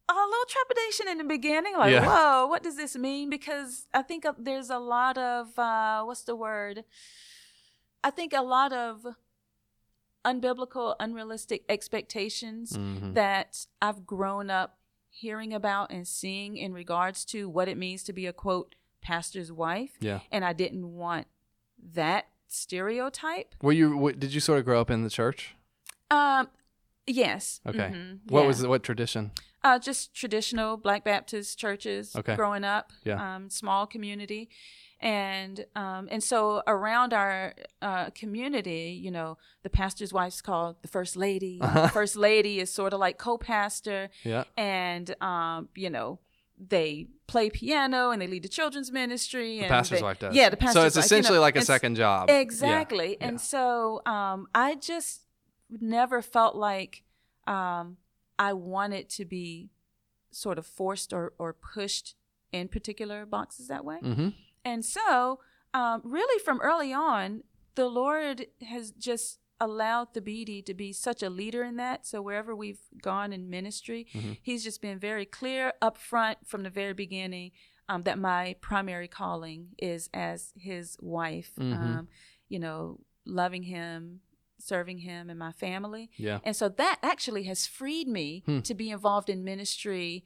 a 0.10 0.14
little 0.14 0.46
trepidation 0.48 1.08
in 1.10 1.18
the 1.18 1.24
beginning, 1.26 1.76
like, 1.78 1.92
Yeah. 1.92 2.06
whoa, 2.06 2.48
what 2.48 2.64
does 2.64 2.76
this 2.78 2.96
mean? 2.96 3.30
Because 3.30 3.88
I 3.94 4.02
think 4.02 4.26
uh, 4.26 4.34
there's 4.38 4.70
a 4.70 4.78
lot 4.80 5.18
of 5.18 5.58
uh, 5.60 6.04
what's 6.04 6.22
the 6.24 6.36
word? 6.36 6.86
I 8.04 8.10
think 8.12 8.32
a 8.34 8.42
lot 8.42 8.72
of 8.74 9.06
unbiblical, 10.26 10.96
unrealistic 11.00 11.64
expectations 11.70 12.74
Mhm. 12.74 13.14
that 13.16 13.66
I've 13.82 14.06
grown 14.06 14.50
up 14.50 14.78
hearing 15.10 15.54
about 15.54 15.92
and 15.92 16.08
seeing 16.08 16.58
in 16.58 16.74
regards 16.74 17.26
to 17.26 17.50
what 17.50 17.68
it 17.68 17.78
means 17.78 18.04
to 18.04 18.14
be 18.14 18.26
a 18.28 18.34
quote 18.34 18.76
pastor's 19.02 19.52
wife, 19.52 19.98
Yeah. 20.00 20.20
and 20.32 20.44
I 20.46 20.54
didn't 20.54 20.94
want 20.96 21.28
that 21.94 22.28
stereotype. 22.48 23.56
Were 23.62 23.72
you? 23.72 23.94
W- 23.96 24.16
did 24.16 24.34
you 24.34 24.40
sort 24.40 24.60
of 24.60 24.66
grow 24.66 24.80
up 24.82 24.90
in 24.90 25.04
the 25.04 25.10
church? 25.10 25.56
Um, 26.12 26.50
yes. 27.06 27.62
Okay. 27.66 27.92
Mhm, 27.94 28.20
What 28.30 28.42
yeah. 28.42 28.48
was 28.48 28.60
the, 28.60 28.70
what 28.70 28.84
tradition? 28.84 29.32
Uh, 29.64 29.80
just 29.80 30.14
traditional 30.14 30.78
Black 30.78 31.04
Baptist 31.04 31.60
churches. 31.60 32.16
Okay. 32.16 32.36
Growing 32.36 32.64
up, 32.64 32.92
Yeah. 33.04 33.36
um, 33.36 33.50
small 33.50 33.86
community, 33.88 34.50
and 35.02 35.66
um, 35.76 36.08
and 36.10 36.24
so 36.24 36.64
around 36.68 37.14
our 37.14 37.54
uh, 37.82 38.10
community, 38.12 38.98
you 39.04 39.12
know, 39.12 39.38
the 39.64 39.70
pastor's 39.70 40.14
wife's 40.14 40.42
called 40.42 40.78
the 40.82 40.88
first 40.88 41.16
lady. 41.18 41.60
Uh-huh. 41.62 41.82
The 41.88 41.90
first 41.90 42.16
lady 42.16 42.60
is 42.60 42.72
sort 42.74 42.94
of 42.94 43.00
like 43.00 43.18
co-pastor, 43.18 44.10
Yeah. 44.24 44.46
and 44.56 45.14
um, 45.22 45.70
you 45.76 45.90
know, 45.90 46.20
they 46.58 47.08
play 47.28 47.50
piano 47.50 48.10
and 48.12 48.22
they 48.22 48.28
lead 48.28 48.44
the 48.44 48.50
children's 48.50 48.92
ministry. 48.92 49.60
The 49.60 49.68
pastor's 49.68 50.00
they- 50.00 50.04
wife 50.04 50.20
does. 50.20 50.34
Yeah, 50.34 50.50
the 50.50 50.58
pastor's 50.58 50.74
So 50.74 50.86
it's 50.88 50.96
wife, 50.96 51.04
you 51.06 51.16
know, 51.16 51.18
essentially 51.20 51.40
like 51.40 51.56
a 51.58 51.62
second 51.62 51.96
job. 51.96 52.30
Exactly. 52.30 53.18
Yeah. 53.20 53.28
And 53.28 53.42
so 53.42 54.02
um, 54.06 54.48
I 54.56 54.76
just 54.76 55.27
never 55.70 56.22
felt 56.22 56.56
like 56.56 57.04
um, 57.46 57.98
I 58.40 58.54
wanted 58.54 59.10
to 59.12 59.26
be 59.26 59.70
sort 60.32 60.58
of 60.58 60.66
forced 60.66 61.14
or, 61.14 61.34
or 61.38 61.54
pushed 61.54 62.16
in 62.52 62.68
particular 62.68 63.26
boxes 63.26 63.68
that 63.68 63.84
way. 63.84 64.00
Mm-hmm. 64.04 64.30
And 64.64 64.84
so, 64.86 65.40
um, 65.74 66.02
really, 66.04 66.40
from 66.44 66.60
early 66.62 66.94
on, 66.94 67.44
the 67.76 67.88
Lord 67.88 68.48
has 68.68 68.92
just 68.92 69.40
allowed 69.60 70.14
Thabiti 70.14 70.64
to 70.66 70.74
be 70.74 70.94
such 70.94 71.24
a 71.24 71.30
leader 71.30 71.64
in 71.64 71.78
that. 71.78 72.06
So 72.06 72.22
wherever 72.22 72.56
we've 72.56 72.82
gone 73.02 73.34
in 73.34 73.50
ministry, 73.50 74.06
Mhm. 74.14 74.38
He's 74.44 74.64
just 74.64 74.82
been 74.82 75.00
very 75.00 75.26
clear 75.26 75.74
up 75.82 75.98
front 75.98 76.48
from 76.48 76.64
the 76.64 76.70
very 76.70 76.94
beginning 76.94 77.52
um, 77.90 78.04
that 78.04 78.20
my 78.20 78.56
primary 78.62 79.08
calling 79.08 79.70
is 79.78 80.10
as 80.14 80.54
His 80.56 80.98
wife. 81.02 81.54
Mhm. 81.58 81.74
Um, 81.74 82.08
you 82.50 82.60
know, 82.60 83.00
loving 83.26 83.64
Him, 83.64 84.22
serving 84.60 85.00
Him, 85.00 85.30
and 85.30 85.38
my 85.40 85.52
family. 85.52 86.10
Yeah. 86.18 86.40
And 86.44 86.56
so 86.56 86.68
that 86.70 87.00
actually 87.04 87.44
has 87.44 87.66
freed 87.68 88.08
me 88.08 88.44
Hmm. 88.46 88.60
to 88.62 88.74
be 88.74 88.90
involved 88.90 89.30
in 89.30 89.44
ministry 89.44 90.26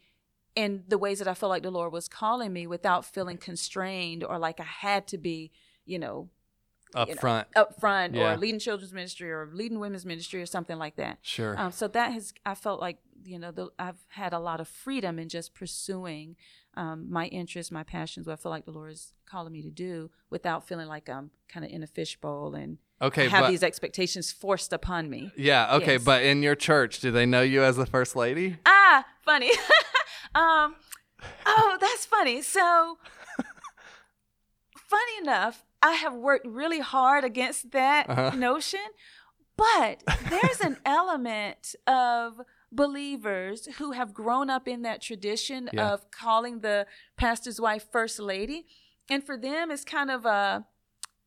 in 0.55 0.83
the 0.87 0.97
ways 0.97 1.19
that 1.19 1.27
I 1.27 1.33
feel 1.33 1.49
like 1.49 1.63
the 1.63 1.71
Lord 1.71 1.93
was 1.93 2.07
calling 2.07 2.51
me 2.53 2.67
without 2.67 3.05
feeling 3.05 3.37
constrained 3.37 4.23
or 4.23 4.37
like 4.37 4.59
I 4.59 4.63
had 4.63 5.07
to 5.07 5.17
be, 5.17 5.51
you 5.85 5.97
know, 5.99 6.29
Up 6.93 7.07
you 7.07 7.15
know, 7.15 7.21
front. 7.21 7.47
up 7.55 7.79
front 7.79 8.15
Yeah. 8.15 8.33
or 8.33 8.37
leading 8.37 8.59
children's 8.59 8.91
ministry 8.93 9.31
or 9.31 9.49
leading 9.53 9.79
women's 9.79 10.05
ministry 10.05 10.41
or 10.41 10.45
something 10.45 10.77
like 10.77 10.97
that. 10.97 11.19
Sure. 11.21 11.57
Um, 11.57 11.71
so 11.71 11.87
that 11.87 12.11
has, 12.11 12.33
I 12.45 12.53
felt 12.55 12.81
like, 12.81 12.97
you 13.23 13.39
know, 13.39 13.51
the, 13.51 13.69
I've 13.79 14.03
had 14.09 14.33
a 14.33 14.39
lot 14.39 14.59
of 14.59 14.67
freedom 14.67 15.17
in 15.19 15.29
just 15.29 15.53
pursuing 15.53 16.35
um, 16.75 17.09
my 17.09 17.27
interests, 17.27 17.71
my 17.71 17.83
passions, 17.83 18.27
what 18.27 18.33
I 18.33 18.35
feel 18.37 18.51
like 18.51 18.65
the 18.65 18.71
Lord 18.71 18.91
is 18.91 19.13
calling 19.25 19.53
me 19.53 19.61
to 19.61 19.69
do 19.69 20.09
without 20.29 20.67
feeling 20.67 20.87
like 20.87 21.07
I'm 21.09 21.31
kind 21.47 21.65
of 21.65 21.71
in 21.71 21.81
a 21.83 21.87
fishbowl 21.87 22.55
and 22.55 22.77
Okay, 23.01 23.27
have 23.29 23.41
but 23.45 23.49
these 23.49 23.63
expectations 23.63 24.31
forced 24.31 24.71
upon 24.73 25.09
me. 25.09 25.31
yeah, 25.35 25.75
okay, 25.77 25.93
Yes. 25.93 26.03
but 26.03 26.23
in 26.23 26.43
your 26.43 26.55
church, 26.55 26.99
do 26.99 27.11
they 27.11 27.25
know 27.25 27.41
you 27.41 27.63
as 27.63 27.75
the 27.77 27.85
first 27.85 28.15
lady? 28.15 28.57
Ah, 28.65 29.05
funny. 29.25 29.51
um, 30.35 30.75
oh, 31.45 31.77
that's 31.81 32.05
funny. 32.05 32.41
So, 32.41 32.97
funny 34.77 35.17
enough, 35.21 35.65
I 35.81 35.93
have 35.93 36.13
worked 36.13 36.45
really 36.45 36.79
hard 36.79 37.23
against 37.23 37.71
that 37.71 38.09
Uh-huh. 38.09 38.31
notion, 38.35 38.81
but 39.57 40.03
there's 40.29 40.59
an 40.61 40.77
element 40.85 41.75
of 41.87 42.41
believers 42.71 43.67
who 43.77 43.91
have 43.91 44.13
grown 44.13 44.49
up 44.49 44.67
in 44.67 44.81
that 44.83 45.01
tradition 45.01 45.69
Yeah. 45.73 45.91
of 45.93 46.11
calling 46.11 46.59
the 46.59 46.87
pastor's 47.17 47.59
wife 47.59 47.85
first 47.91 48.19
lady, 48.19 48.65
and 49.09 49.23
for 49.23 49.37
them, 49.37 49.71
it's 49.71 49.83
kind 49.83 50.09
of 50.11 50.25
a 50.25 50.65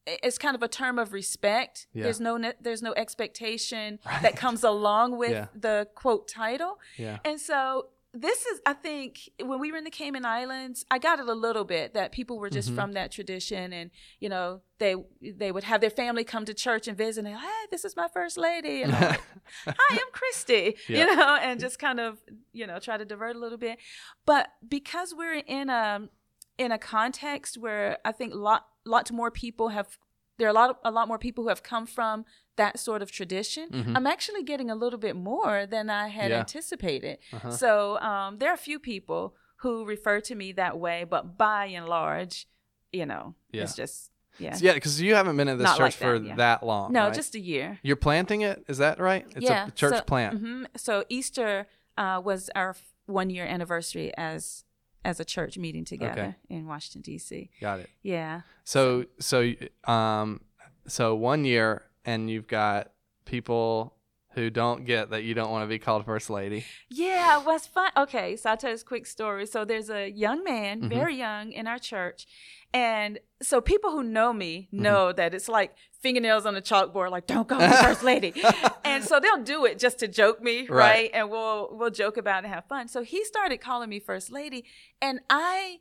it's 0.07 0.39
kind 0.39 0.55
of 0.55 0.63
a 0.63 0.69
term 0.69 0.99
of 0.99 1.13
respect. 1.13 1.87
Yeah. 1.95 2.05
There's 2.05 2.21
no 2.21 2.37
ne- 2.37 2.53
there's 2.61 2.83
no 2.83 2.93
expectation 2.95 3.99
that 4.23 4.37
comes 4.37 4.63
along 4.65 5.17
with 5.19 5.31
Yeah. 5.33 5.47
the 5.55 5.89
quote 5.95 6.29
title. 6.29 6.79
Yeah. 6.97 7.19
And 7.25 7.41
so 7.41 7.89
this 8.17 8.47
is, 8.47 8.61
I 8.65 8.75
think, 8.75 9.29
when 9.43 9.59
we 9.59 9.73
were 9.73 9.79
in 9.79 9.83
the 9.83 9.91
Cayman 9.91 10.25
Islands, 10.25 10.87
I 10.89 11.01
got 11.01 11.19
it 11.19 11.29
a 11.29 11.35
little 11.35 11.65
bit 11.65 11.95
that 11.95 12.13
people 12.13 12.39
were 12.39 12.47
Mm-hmm. 12.49 12.55
just 12.55 12.73
from 12.73 12.93
that 12.93 13.11
tradition, 13.11 13.73
and 13.73 13.91
you 14.21 14.29
know, 14.29 14.61
they 14.79 14.95
they 15.21 15.51
would 15.51 15.65
have 15.65 15.81
their 15.81 15.91
family 15.91 16.23
come 16.23 16.45
to 16.45 16.55
church 16.55 16.87
and 16.87 16.97
visit, 16.97 17.21
and 17.21 17.27
they're 17.27 17.35
like, 17.35 17.43
"Hey, 17.45 17.67
this 17.73 17.85
is 17.85 17.97
my 17.97 18.07
first 18.07 18.37
lady," 18.39 18.83
and 18.83 18.95
I'm 18.95 19.03
like, 19.03 19.23
"Hi, 19.67 19.75
I'm 19.91 20.13
Kristie," 20.13 20.77
Yeah. 20.89 20.99
you 21.11 21.17
know, 21.17 21.37
and 21.43 21.59
just 21.59 21.81
kind 21.81 21.99
of 21.99 22.21
you 22.53 22.69
know 22.69 22.79
try 22.79 22.97
to 22.97 23.05
divert 23.05 23.35
a 23.35 23.39
little 23.41 23.59
bit. 23.59 23.79
But 24.27 24.49
because 24.69 25.13
we're 25.13 25.35
in 25.45 25.69
a 25.69 26.09
in 26.57 26.71
a 26.71 26.79
context 26.79 27.59
where 27.59 27.99
I 28.05 28.13
think 28.13 28.33
lot 28.33 28.67
lots 28.85 29.11
more 29.13 29.31
people 29.31 29.69
have 29.69 29.99
there 30.39 30.49
are 30.49 30.51
a 30.51 30.55
lot 30.55 30.71
of, 30.71 30.77
a 30.85 30.91
lot 30.91 31.07
more 31.07 31.19
people 31.19 31.45
who 31.45 31.49
have 31.49 31.63
come 31.63 31.87
from 31.87 32.25
that 32.57 32.79
sort 32.79 33.03
of 33.03 33.11
tradition. 33.13 33.93
I'm 33.95 34.07
actually 34.07 34.43
getting 34.43 34.69
a 34.71 34.75
little 34.75 34.99
bit 34.99 35.15
more 35.15 35.65
than 35.65 35.89
I 35.91 36.09
had 36.09 36.25
Mm-hmm. 36.25 36.31
Yeah. 36.33 36.39
anticipated. 36.41 37.19
Uh-huh. 37.33 37.51
So 37.53 37.99
um, 38.01 38.39
there 38.39 38.51
are 38.51 38.55
a 38.55 38.59
few 38.59 38.81
people 38.81 39.37
who 39.59 39.85
refer 39.85 40.21
to 40.23 40.35
me 40.35 40.51
that 40.53 40.77
way, 40.79 41.05
but 41.05 41.39
by 41.39 41.67
and 41.67 41.87
large, 41.87 42.47
you 42.93 43.07
know, 43.07 43.35
Yeah. 43.53 43.63
it's 43.63 43.77
just 43.77 44.11
yeah. 44.41 44.57
Yeah, 44.61 44.75
because 44.75 45.01
you 45.01 45.15
haven't 45.15 45.37
been 45.37 45.47
in 45.47 45.59
this 45.59 45.65
Not 45.67 45.77
church 45.77 45.85
like 45.85 45.99
that, 46.01 46.05
for 46.05 46.17
yeah. 46.17 46.35
that 46.37 46.65
long. 46.65 46.93
No, 46.93 47.05
right? 47.05 47.15
just 47.15 47.37
a 47.37 47.41
year. 47.41 47.79
you're 47.85 47.95
planting 47.95 48.41
it. 48.41 48.65
Is 48.67 48.79
that 48.79 48.99
right? 48.99 49.25
It's 49.37 49.45
yeah, 49.45 49.69
a 49.69 49.71
church 49.71 49.95
so, 49.99 50.03
plant. 50.03 50.43
mhm. 50.43 50.67
So 50.77 51.05
Easter 51.09 51.69
uh, 51.97 52.21
was 52.25 52.51
our 52.57 52.75
one 53.07 53.31
year 53.31 53.45
anniversary 53.47 54.13
as 54.17 54.64
as 55.05 55.21
a 55.21 55.25
church 55.25 55.59
meeting 55.59 55.85
together 55.85 56.37
in 56.49 56.67
Washington 56.67 57.03
D.C. 57.03 57.51
Got 57.61 57.81
it. 57.81 57.91
Yeah. 58.03 58.43
So 58.65 59.05
so 59.21 59.53
um 59.85 60.41
so 60.87 61.15
one 61.15 61.45
year 61.45 61.83
and 62.05 62.31
you've 62.31 62.47
got 62.49 62.93
people 63.25 63.95
who 64.35 64.51
don't 64.51 64.85
get 64.85 65.11
that 65.11 65.23
you 65.25 65.35
don't 65.35 65.51
want 65.51 65.63
to 65.65 65.69
be 65.69 65.79
called 65.79 66.05
first 66.05 66.31
lady. 66.31 66.65
Yeah, 66.91 67.41
it 67.41 67.47
was 67.47 67.67
fun. 67.67 67.91
Okay, 67.97 68.37
so 68.37 68.51
I'll 68.51 68.57
tell 68.57 68.71
this 68.73 68.83
quick 68.83 69.07
story. 69.07 69.47
So 69.47 69.65
there's 69.65 69.91
a 69.91 70.09
young 70.11 70.45
man, 70.45 70.83
Mhm. 70.83 70.89
very 70.89 71.17
young, 71.17 71.53
in 71.53 71.67
our 71.67 71.79
church. 71.79 72.27
And 72.73 73.19
so 73.43 73.61
people 73.61 73.93
who 73.93 74.03
know 74.03 74.33
me 74.33 74.69
Mm-hmm. 74.73 74.83
know 74.83 75.13
that 75.13 75.35
it's 75.35 75.49
like 75.49 75.75
fingernails 76.01 76.45
on 76.45 76.57
a 76.57 76.61
chalkboard, 76.61 77.11
like, 77.11 77.27
don't 77.27 77.49
call 77.49 77.61
me 77.61 77.69
first 77.69 78.03
lady. 78.03 78.35
and 78.85 79.05
so 79.05 79.21
they'll 79.21 79.43
do 79.43 79.65
it 79.65 79.79
just 79.79 79.99
to 80.01 80.09
joke 80.09 80.43
me, 80.43 80.63
right? 80.63 80.69
Right. 80.69 81.11
And 81.15 81.31
we'll 81.31 81.69
we'll 81.73 81.91
joke 81.91 82.17
about 82.17 82.43
it 82.43 82.47
and 82.47 82.55
have 82.55 82.65
fun. 82.67 82.89
So 82.89 83.03
he 83.03 83.25
started 83.25 83.59
calling 83.61 83.89
me 83.89 84.01
first 84.01 84.31
lady. 84.33 84.65
And 85.01 85.21
I 85.31 85.79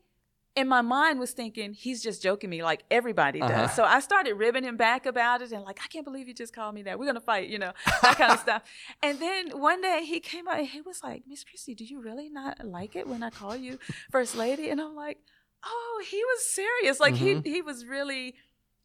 in 0.56 0.68
my 0.68 0.82
mind 0.82 1.20
was 1.20 1.32
thinking 1.32 1.74
he's 1.74 2.04
just 2.04 2.22
joking 2.22 2.50
me 2.50 2.62
like 2.64 2.84
everybody 2.92 3.40
does. 3.40 3.50
Uh-huh. 3.52 3.68
So 3.70 3.84
I 3.84 4.00
started 4.02 4.34
ribbing 4.36 4.64
him 4.64 4.78
back 4.78 5.06
about 5.08 5.42
it 5.42 5.52
and 5.52 5.64
like, 5.64 5.80
I 5.84 5.88
can't 5.88 6.06
believe 6.06 6.28
you 6.28 6.34
just 6.34 6.54
called 6.54 6.76
me 6.76 6.84
that. 6.84 7.00
We're 7.00 7.08
gonna 7.08 7.20
fight, 7.22 7.50
you 7.50 7.58
know, 7.58 7.72
that 8.04 8.18
kind 8.18 8.32
of 8.34 8.40
stuff. 8.40 8.64
And 9.02 9.20
then 9.20 9.60
one 9.60 9.82
day 9.82 10.04
he 10.06 10.20
came 10.20 10.48
out 10.48 10.60
and 10.60 10.68
he 10.68 10.82
was 10.82 11.02
like, 11.04 11.24
Miss 11.28 11.44
Kristie, 11.44 11.76
do 11.76 11.84
you 11.84 12.02
really 12.02 12.30
not 12.30 12.64
like 12.66 12.96
it 12.96 13.08
when 13.08 13.24
I 13.24 13.32
call 13.32 13.56
you 13.56 13.80
first 14.12 14.36
lady? 14.36 14.70
And 14.70 14.80
I'm 14.80 14.96
like, 14.96 15.18
Oh, 15.66 16.04
he 16.10 16.18
was 16.24 16.46
serious. 16.46 17.00
Like 17.00 17.16
Mhm. 17.16 17.44
he 17.46 17.52
he 17.54 17.62
was 17.62 17.86
really 17.86 18.36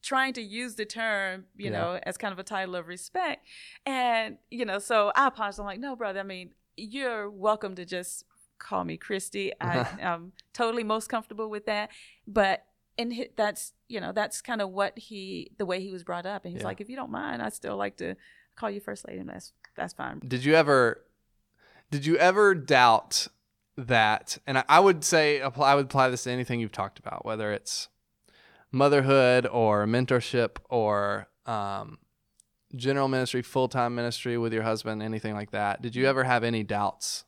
trying 0.01 0.33
to 0.35 0.41
use 0.41 0.77
the 0.77 0.85
term, 0.87 1.47
you 1.57 1.71
Yeah. 1.71 1.79
know, 1.79 2.01
as 2.05 2.17
kind 2.17 2.33
of 2.33 2.39
a 2.39 2.45
title 2.45 2.77
of 2.77 2.87
respect. 2.87 3.45
And, 3.85 4.39
you 4.51 4.65
know, 4.65 4.79
so 4.79 5.11
I 5.15 5.27
apologized. 5.27 5.59
I'm 5.59 5.67
like, 5.67 5.81
no, 5.81 5.97
brother, 5.97 6.21
I 6.21 6.23
mean, 6.23 6.55
you're 6.77 7.29
welcome 7.29 7.75
to 7.75 7.85
just 7.85 8.25
call 8.59 8.85
me 8.85 8.99
Kristie. 8.99 9.53
I, 9.61 9.87
I'm 10.03 10.33
totally 10.53 10.85
most 10.85 11.09
comfortable 11.09 11.49
with 11.51 11.67
that. 11.67 11.91
But 12.27 12.65
and 12.99 13.15
hi- 13.15 13.29
that's 13.37 13.73
you 13.89 14.01
know 14.01 14.13
that's 14.13 14.41
kind 14.41 14.61
of 14.61 14.71
what 14.71 14.99
he 14.99 15.53
the 15.59 15.65
way 15.67 15.81
he 15.81 15.91
was 15.91 16.03
brought 16.05 16.27
up 16.27 16.45
and 16.45 16.53
he's 16.53 16.63
Yeah. 16.63 16.67
like 16.69 16.81
if 16.81 16.91
you 16.91 16.97
don't 16.97 17.13
mind 17.13 17.41
i 17.41 17.49
still 17.49 17.77
like 17.77 17.97
to 17.99 18.17
call 18.57 18.69
you 18.71 18.81
first 18.81 19.07
lady 19.07 19.21
and 19.21 19.29
that's 19.29 19.53
that's 19.77 19.95
fine 19.95 20.19
Did 20.27 20.45
you 20.45 20.55
ever 20.55 21.05
did 21.93 22.05
you 22.05 22.17
ever 22.17 22.55
doubt 22.57 23.29
that 23.77 24.39
and 24.49 24.59
I, 24.59 24.65
I 24.69 24.81
would 24.81 25.05
say 25.05 25.39
apply 25.39 25.71
I 25.71 25.75
would 25.77 25.85
apply 25.87 26.09
this 26.11 26.25
to 26.25 26.33
anything 26.33 26.59
you've 26.59 26.73
talked 26.73 26.99
about, 26.99 27.25
whether 27.25 27.53
it's 27.53 27.89
motherhood 28.73 29.47
or 29.47 29.87
mentorship 29.87 30.57
or 30.69 31.29
um, 31.47 31.99
general 32.75 33.09
ministry, 33.09 33.43
full 33.43 33.69
time 33.69 33.95
ministry 33.95 34.37
with 34.37 34.53
your 34.53 34.65
husband, 34.65 35.03
anything 35.03 35.35
like 35.35 35.53
that. 35.53 35.81
Did 35.81 35.95
you 35.97 36.07
ever 36.07 36.25
have 36.25 36.45
any 36.45 36.63
doubts 36.65 37.25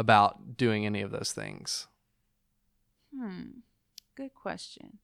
about 0.00 0.56
doing 0.56 0.86
any 0.86 1.02
of 1.02 1.10
those 1.10 1.32
things? 1.32 1.86
hmm 3.14 3.42
good 4.16 4.34
question 4.34 4.98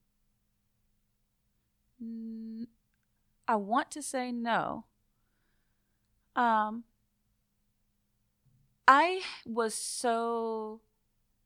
Mm, 2.02 2.66
i 3.48 3.56
want 3.56 3.90
to 3.92 4.02
say 4.02 4.30
no 4.30 4.84
um 6.36 6.84
i 8.86 9.22
was 9.46 9.74
so 9.74 10.80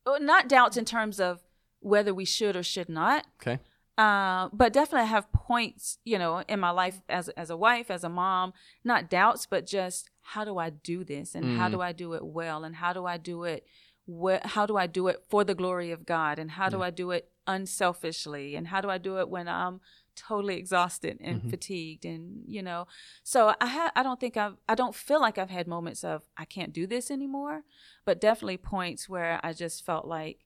oh, 0.07 0.19
not 0.21 0.49
doubts 0.49 0.77
in 0.77 0.85
terms 0.85 1.21
of 1.21 1.41
whether 1.79 2.13
we 2.13 2.25
should 2.25 2.57
or 2.57 2.65
should 2.65 2.89
not 2.89 3.27
Okay. 3.41 3.59
Uh, 4.01 4.49
but 4.61 4.73
definitely 4.73 5.09
have 5.09 5.31
points, 5.33 5.99
you 6.05 6.19
know, 6.19 6.43
in 6.49 6.59
my 6.67 6.71
life 6.83 6.97
as 7.09 7.29
as 7.43 7.51
a 7.51 7.57
wife, 7.57 7.91
as 7.91 8.03
a 8.05 8.09
mom, 8.09 8.53
not 8.83 9.11
doubts, 9.11 9.45
but 9.53 9.67
just 9.67 10.09
how 10.33 10.43
do 10.45 10.55
I 10.67 10.71
do 10.71 11.05
this, 11.05 11.35
and 11.35 11.45
how 11.59 11.69
Mm. 11.69 11.73
do 11.73 11.81
I 11.89 11.93
do 11.93 12.09
it 12.15 12.25
well, 12.25 12.65
and 12.65 12.77
how 12.77 12.93
do 12.99 13.05
I 13.15 13.17
do 13.19 13.37
it, 13.45 13.61
wh- 14.07 14.45
how 14.55 14.65
do 14.71 14.77
I 14.85 14.87
do 14.99 15.09
it 15.09 15.19
for 15.29 15.45
the 15.45 15.55
glory 15.55 15.91
of 15.97 16.07
God, 16.07 16.39
and 16.39 16.51
how 16.53 16.69
do 16.71 16.79
Yeah. 16.79 16.87
I 16.89 16.91
do 17.03 17.11
it 17.11 17.25
unselfishly, 17.47 18.57
and 18.57 18.69
how 18.69 18.81
do 18.81 18.89
I 18.89 18.99
do 18.99 19.19
it 19.21 19.29
when 19.29 19.49
I'm 19.49 19.81
totally 20.17 20.57
exhausted 20.57 21.19
and 21.21 21.43
Mhm. 21.43 21.51
fatigued, 21.51 22.05
and 22.07 22.45
you 22.57 22.63
know, 22.63 22.87
so 23.23 23.55
I 23.61 23.67
ha- 23.77 23.93
I 23.95 24.03
don't 24.03 24.21
think 24.21 24.37
I've 24.37 24.57
I 24.69 24.75
don't 24.75 24.95
feel 24.95 25.21
like 25.21 25.37
I've 25.39 25.51
had 25.59 25.67
moments 25.67 26.05
of 26.05 26.23
I 26.43 26.45
can't 26.47 26.73
do 26.73 26.87
this 26.87 27.11
anymore, 27.11 27.65
but 28.07 28.21
definitely 28.21 28.57
points 28.59 29.09
where 29.09 29.35
I 29.43 29.53
just 29.53 29.85
felt 29.85 30.07
like 30.07 30.39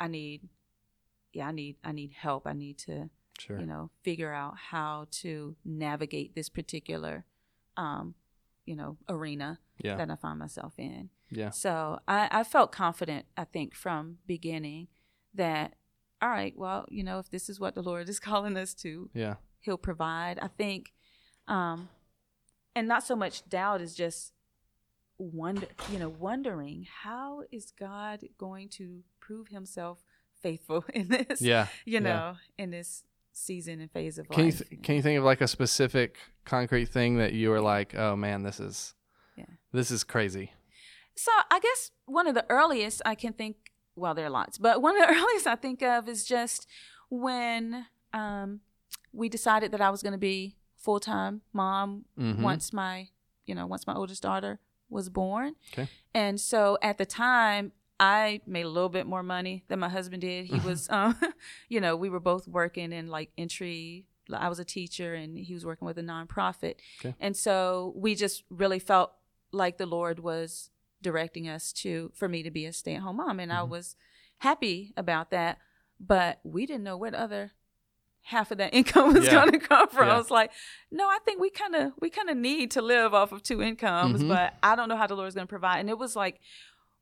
I 0.00 0.08
need 0.08 0.48
yeah, 1.32 1.48
I 1.48 1.52
need 1.52 1.76
I 1.84 1.92
need 1.92 2.12
help. 2.12 2.46
I 2.46 2.52
need 2.52 2.78
to, 2.78 3.10
Sure. 3.38 3.58
you 3.58 3.66
know, 3.66 3.90
figure 4.02 4.32
out 4.32 4.54
how 4.70 5.06
to 5.22 5.56
navigate 5.64 6.34
this 6.34 6.48
particular 6.50 7.24
um, 7.76 8.14
you 8.66 8.76
know, 8.76 8.98
arena 9.08 9.58
yeah. 9.78 9.96
that 9.96 10.10
I 10.10 10.16
find 10.16 10.38
myself 10.38 10.74
in. 10.78 11.08
Yeah. 11.30 11.50
So 11.50 11.98
I, 12.06 12.28
I 12.30 12.44
felt 12.44 12.70
confident, 12.72 13.26
I 13.36 13.44
think, 13.44 13.74
from 13.74 14.18
beginning 14.26 14.88
that, 15.34 15.74
all 16.20 16.28
right, 16.28 16.52
well, 16.56 16.84
you 16.90 17.02
know, 17.02 17.18
if 17.18 17.30
this 17.30 17.48
is 17.48 17.58
what 17.58 17.74
the 17.74 17.82
Lord 17.82 18.08
is 18.08 18.20
calling 18.30 18.56
us 18.56 18.74
to, 18.74 19.10
Yeah. 19.14 19.34
He'll 19.60 19.78
provide. 19.78 20.38
I 20.40 20.48
think, 20.48 20.92
um, 21.48 21.88
and 22.74 22.88
not 22.88 23.04
so 23.04 23.14
much 23.16 23.48
doubt 23.48 23.80
is 23.80 23.94
just 23.94 24.32
wonder, 25.18 25.66
you 25.92 25.98
know, 25.98 26.08
wondering 26.08 26.86
how 27.02 27.42
is 27.50 27.72
God 27.78 28.20
going 28.38 28.68
to 28.70 29.02
prove 29.20 29.48
Himself 29.48 29.98
faithful 30.42 30.84
in 30.94 31.08
this, 31.08 31.40
Yeah. 31.42 31.66
you 31.84 31.94
yeah. 31.94 31.98
know, 32.00 32.36
in 32.58 32.70
this 32.70 33.04
season 33.32 33.80
and 33.80 33.90
phase 33.90 34.18
of 34.18 34.28
Can 34.28 34.46
you 34.46 34.50
life. 34.50 34.68
th- 34.68 34.82
can 34.82 34.96
you 34.96 35.02
think 35.02 35.18
of 35.18 35.24
like 35.24 35.40
a 35.40 35.48
specific 35.48 36.16
concrete 36.44 36.86
thing 36.86 37.16
that 37.18 37.32
you 37.32 37.50
were 37.50 37.60
like, 37.60 37.94
oh 37.94 38.16
man, 38.16 38.42
this 38.42 38.60
is 38.60 38.94
Yeah. 39.36 39.44
this 39.72 39.90
is 39.90 40.04
crazy. 40.04 40.52
So 41.16 41.30
I 41.50 41.60
guess 41.60 41.90
one 42.06 42.26
of 42.26 42.34
the 42.34 42.46
earliest 42.48 43.02
I 43.04 43.14
can 43.14 43.32
think, 43.32 43.56
well, 43.96 44.14
there 44.14 44.26
are 44.26 44.30
lots, 44.30 44.58
but 44.58 44.80
one 44.82 45.00
of 45.00 45.06
the 45.08 45.14
earliest 45.20 45.46
I 45.46 45.56
think 45.56 45.82
of 45.82 46.08
is 46.08 46.24
just 46.24 46.66
when 47.08 47.86
um, 48.12 48.60
we 49.12 49.28
decided 49.28 49.72
that 49.72 49.80
I 49.80 49.90
was 49.90 50.02
going 50.02 50.12
to 50.12 50.18
be 50.18 50.56
full 50.76 51.00
time 51.00 51.42
mom 51.52 52.04
Mhm. 52.18 52.40
once 52.40 52.72
my, 52.72 53.08
you 53.46 53.54
know, 53.54 53.66
once 53.66 53.86
my 53.86 53.94
oldest 53.94 54.22
daughter 54.22 54.58
was 54.88 55.08
born. 55.08 55.54
Okay. 55.72 55.88
And 56.14 56.40
so 56.40 56.78
at 56.82 56.98
the 56.98 57.06
time, 57.06 57.72
I 58.00 58.40
made 58.46 58.64
a 58.64 58.68
little 58.68 58.88
bit 58.88 59.06
more 59.06 59.22
money 59.22 59.62
than 59.68 59.78
my 59.78 59.88
husband 59.90 60.22
did. 60.22 60.46
He 60.46 60.58
was, 60.60 60.88
um, 60.90 61.16
you 61.68 61.80
know, 61.80 61.94
we 61.96 62.08
were 62.08 62.18
both 62.18 62.48
working 62.48 62.92
in 62.92 63.08
like 63.08 63.30
entry. 63.36 64.06
I 64.32 64.48
was 64.48 64.58
a 64.58 64.64
teacher 64.64 65.14
and 65.14 65.36
he 65.36 65.52
was 65.52 65.66
working 65.66 65.84
with 65.86 65.98
a 65.98 66.02
nonprofit. 66.02 66.76
Okay. 67.00 67.14
And 67.20 67.36
so 67.36 67.92
we 67.94 68.14
just 68.14 68.44
really 68.48 68.78
felt 68.78 69.12
like 69.52 69.76
the 69.76 69.84
Lord 69.86 70.20
was 70.20 70.70
directing 71.02 71.46
us 71.48 71.72
to, 71.74 72.10
for 72.14 72.26
me 72.28 72.42
to 72.42 72.50
be 72.50 72.64
a 72.64 72.72
stay 72.72 72.94
at 72.94 73.02
home 73.02 73.16
mom. 73.18 73.38
And 73.38 73.52
I 73.52 73.56
Mhm. 73.60 73.68
was 73.68 73.96
happy 74.38 74.94
about 74.96 75.30
that. 75.30 75.58
But 75.98 76.40
we 76.44 76.64
didn't 76.64 76.84
know 76.84 76.96
what 76.96 77.12
other 77.14 77.52
half 78.22 78.50
of 78.50 78.58
that 78.58 78.72
income 78.80 79.12
was 79.12 79.26
Yeah. 79.26 79.32
going 79.32 79.52
to 79.52 79.58
come 79.58 79.88
from. 79.88 80.06
Yeah. 80.06 80.14
I 80.14 80.16
was 80.16 80.30
like, 80.30 80.52
no, 80.90 81.04
I 81.06 81.18
think 81.26 81.38
we 81.40 81.50
kind 81.50 81.74
of 81.74 81.92
we 82.00 82.08
kind 82.08 82.30
of 82.30 82.36
need 82.38 82.70
to 82.72 82.80
live 82.82 83.12
off 83.12 83.32
of 83.32 83.42
two 83.42 83.60
incomes, 83.60 84.22
Mhm. 84.22 84.28
but 84.28 84.54
I 84.62 84.74
don't 84.76 84.88
know 84.88 84.96
how 84.96 85.06
the 85.06 85.16
Lord's 85.16 85.34
going 85.34 85.46
to 85.46 85.50
provide. 85.50 85.80
And 85.80 85.90
it 85.90 85.98
was 85.98 86.16
like, 86.16 86.40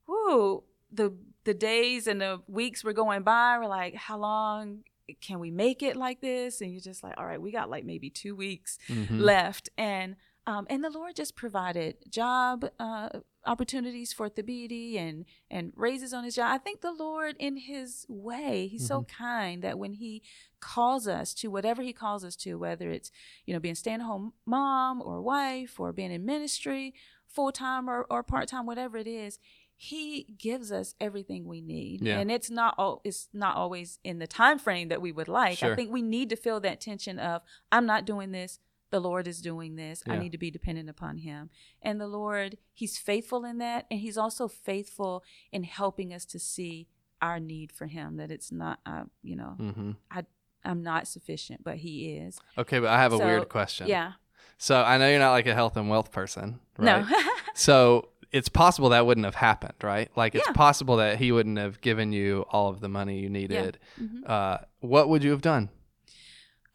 whoo, 0.07 0.63
the 0.91 1.15
the 1.43 1.53
days 1.53 2.07
and 2.07 2.19
the 2.21 2.41
weeks 2.47 2.83
were 2.83 2.93
going 2.93 3.23
by. 3.23 3.57
We're 3.59 3.67
like, 3.67 3.95
how 3.95 4.17
long 4.17 4.83
can 5.21 5.39
we 5.39 5.49
make 5.51 5.81
it 5.81 5.95
like 5.95 6.21
this? 6.21 6.61
And 6.61 6.71
you're 6.71 6.81
just 6.81 7.03
like, 7.03 7.15
all 7.17 7.25
right, 7.25 7.41
we 7.41 7.51
got 7.51 7.69
like 7.69 7.85
maybe 7.85 8.09
two 8.09 8.35
weeks 8.35 8.77
Mhm. 8.87 9.19
left, 9.19 9.69
and 9.77 10.15
um, 10.47 10.65
and 10.69 10.83
the 10.83 10.89
Lord 10.89 11.15
just 11.15 11.35
provided 11.35 11.97
job 12.09 12.65
uh, 12.79 13.09
opportunities 13.45 14.13
for 14.13 14.29
Thabiti 14.29 14.97
and 14.97 15.25
and 15.49 15.73
raises 15.75 16.13
on 16.13 16.23
his 16.23 16.35
job. 16.35 16.51
I 16.51 16.57
think 16.57 16.81
the 16.81 16.91
Lord, 16.91 17.35
in 17.39 17.57
His 17.57 18.05
way, 18.09 18.67
He's 18.67 18.87
so 18.87 19.03
kind 19.03 19.63
that 19.63 19.77
when 19.79 19.93
He 19.93 20.23
calls 20.59 21.07
us 21.07 21.33
to 21.35 21.49
whatever 21.49 21.81
He 21.83 21.93
calls 21.93 22.23
us 22.23 22.35
to, 22.37 22.55
whether 22.55 22.89
it's 22.89 23.11
you 23.45 23.53
know 23.53 23.59
being 23.59 23.75
stay 23.75 23.91
at 23.93 24.01
home 24.01 24.33
mom 24.45 25.01
or 25.01 25.21
wife 25.21 25.79
or 25.79 25.91
being 25.93 26.11
in 26.11 26.25
ministry 26.25 26.93
full 27.27 27.51
time 27.51 27.87
or, 27.89 28.05
or 28.09 28.23
part 28.23 28.47
time, 28.47 28.65
whatever 28.65 28.97
it 28.97 29.07
is. 29.07 29.37
He 29.81 30.35
gives 30.37 30.73
us 30.73 30.93
everything 30.99 31.45
we 31.47 31.61
need, 31.61 32.01
Yeah. 32.01 32.19
and 32.19 32.29
it's 32.29 32.49
not 32.49 32.75
all. 32.77 32.99
It's 33.05 33.29
not 33.31 33.55
always 33.55 33.97
in 34.03 34.19
the 34.19 34.27
time 34.27 34.59
frame 34.59 34.89
that 34.89 35.01
we 35.01 35.13
would 35.13 35.29
like. 35.29 35.59
Sure. 35.59 35.71
I 35.71 35.75
think 35.77 35.89
we 35.89 36.01
need 36.01 36.29
to 36.31 36.35
feel 36.35 36.59
that 36.59 36.81
tension 36.81 37.17
of 37.17 37.43
I'm 37.71 37.85
not 37.85 38.03
doing 38.05 38.31
this 38.31 38.59
the 38.91 38.99
Lord 38.99 39.27
is 39.27 39.39
doing 39.39 39.75
this. 39.75 40.03
I 40.07 40.17
need 40.17 40.31
to 40.31 40.37
be 40.37 40.49
dependent 40.51 40.89
upon 40.89 41.19
Him. 41.19 41.49
And 41.81 42.01
the 42.01 42.07
Lord, 42.07 42.57
He's 42.73 42.97
faithful 42.97 43.45
in 43.45 43.59
that. 43.59 43.85
And 43.91 43.99
He's 43.99 44.17
also 44.17 44.47
faithful 44.47 45.23
in 45.51 45.63
helping 45.63 46.11
us 46.13 46.25
to 46.25 46.39
see 46.39 46.87
our 47.21 47.39
need 47.39 47.71
for 47.71 47.85
Him, 47.85 48.17
that 48.17 48.31
it's 48.31 48.51
not, 48.51 48.79
uh, 48.85 49.03
you 49.21 49.35
know, 49.35 49.55
Mhm. 49.59 49.95
I, 50.09 50.25
I'm 50.65 50.81
not 50.81 51.07
sufficient, 51.07 51.63
but 51.63 51.77
He 51.77 52.17
is. 52.17 52.39
Okay, 52.57 52.79
but 52.79 52.89
I 52.89 52.97
have 52.97 53.13
a 53.13 53.17
So, 53.17 53.25
weird 53.25 53.47
question. 53.47 53.87
Yeah. 53.87 54.13
So 54.57 54.81
I 54.81 54.97
know 54.97 55.07
you're 55.09 55.19
not 55.19 55.31
like 55.31 55.45
a 55.47 55.53
health 55.53 55.77
and 55.77 55.87
wealth 55.89 56.11
person, 56.11 56.59
right? 56.77 57.07
No. 57.07 57.17
so 57.53 58.09
it's 58.31 58.49
possible 58.49 58.89
that 58.89 59.05
wouldn't 59.05 59.25
have 59.25 59.35
happened, 59.35 59.73
right? 59.81 60.09
Like 60.15 60.35
it's 60.35 60.45
Yeah. 60.47 60.53
possible 60.53 60.97
that 60.97 61.17
he 61.17 61.31
wouldn't 61.31 61.57
have 61.57 61.81
given 61.81 62.11
you 62.11 62.45
all 62.49 62.67
of 62.69 62.79
the 62.79 62.89
money 62.89 63.19
you 63.19 63.29
needed. 63.29 63.79
Mhm. 63.99 64.29
Uh, 64.29 64.59
what 64.81 65.09
would 65.09 65.23
you 65.23 65.31
have 65.31 65.41
done? 65.41 65.69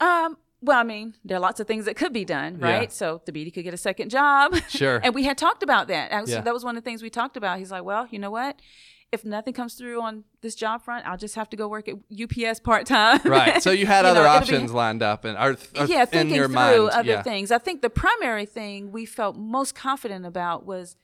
um, 0.01 0.37
well, 0.61 0.79
I 0.79 0.83
mean, 0.83 1.15
there 1.25 1.37
are 1.37 1.41
lots 1.41 1.61
of 1.61 1.67
things 1.67 1.85
that 1.85 1.95
could 1.95 2.13
be 2.13 2.25
done, 2.25 2.59
Yeah. 2.61 2.67
right? 2.79 2.93
So 2.93 3.21
Thabiti 3.27 3.53
could 3.53 3.65
get 3.65 3.75
a 3.75 3.79
second 3.79 4.09
job. 4.11 4.57
Sure. 4.69 4.99
and 5.03 5.15
we 5.15 5.25
had 5.25 5.37
talked 5.39 5.63
about 5.63 5.89
that. 5.89 6.11
Yeah. 6.27 6.41
that 6.41 6.55
was 6.55 6.65
one 6.65 6.77
of 6.77 6.83
the 6.83 6.89
things 6.89 7.03
we 7.03 7.11
talked 7.11 7.37
about. 7.37 7.59
He's 7.59 7.71
like, 7.71 7.85
well, 7.85 8.09
you 8.11 8.19
know 8.19 8.31
what? 8.31 8.61
If 9.13 9.25
nothing 9.25 9.53
comes 9.55 9.75
through 9.75 10.01
on 10.01 10.25
this 10.41 10.55
job 10.57 10.83
front, 10.83 11.07
I'll 11.07 11.19
just 11.19 11.37
have 11.37 11.49
to 11.51 11.57
go 11.57 11.69
work 11.69 11.87
at 11.89 11.95
UPS 12.11 12.59
part 12.61 12.87
time. 12.87 13.21
right. 13.25 13.63
So 13.63 13.71
you 13.81 13.87
had 13.87 14.05
You 14.05 14.11
other 14.11 14.23
be- 14.23 14.27
options 14.27 14.73
lined 14.73 15.03
up 15.03 15.25
and 15.25 15.37
are, 15.39 15.57
are 15.79 15.87
yeah, 15.87 16.01
in 16.01 16.07
thinking 16.09 16.35
your 16.35 16.47
through 16.47 16.55
mind. 16.55 16.91
other 16.91 17.11
yeah. 17.11 17.23
things. 17.23 17.53
I 17.53 17.59
think 17.59 17.83
the 17.83 17.91
primary 17.91 18.47
thing 18.47 18.91
we 18.91 19.05
felt 19.07 19.37
most 19.37 19.75
confident 19.75 20.25
about 20.27 20.65
was 20.67 20.97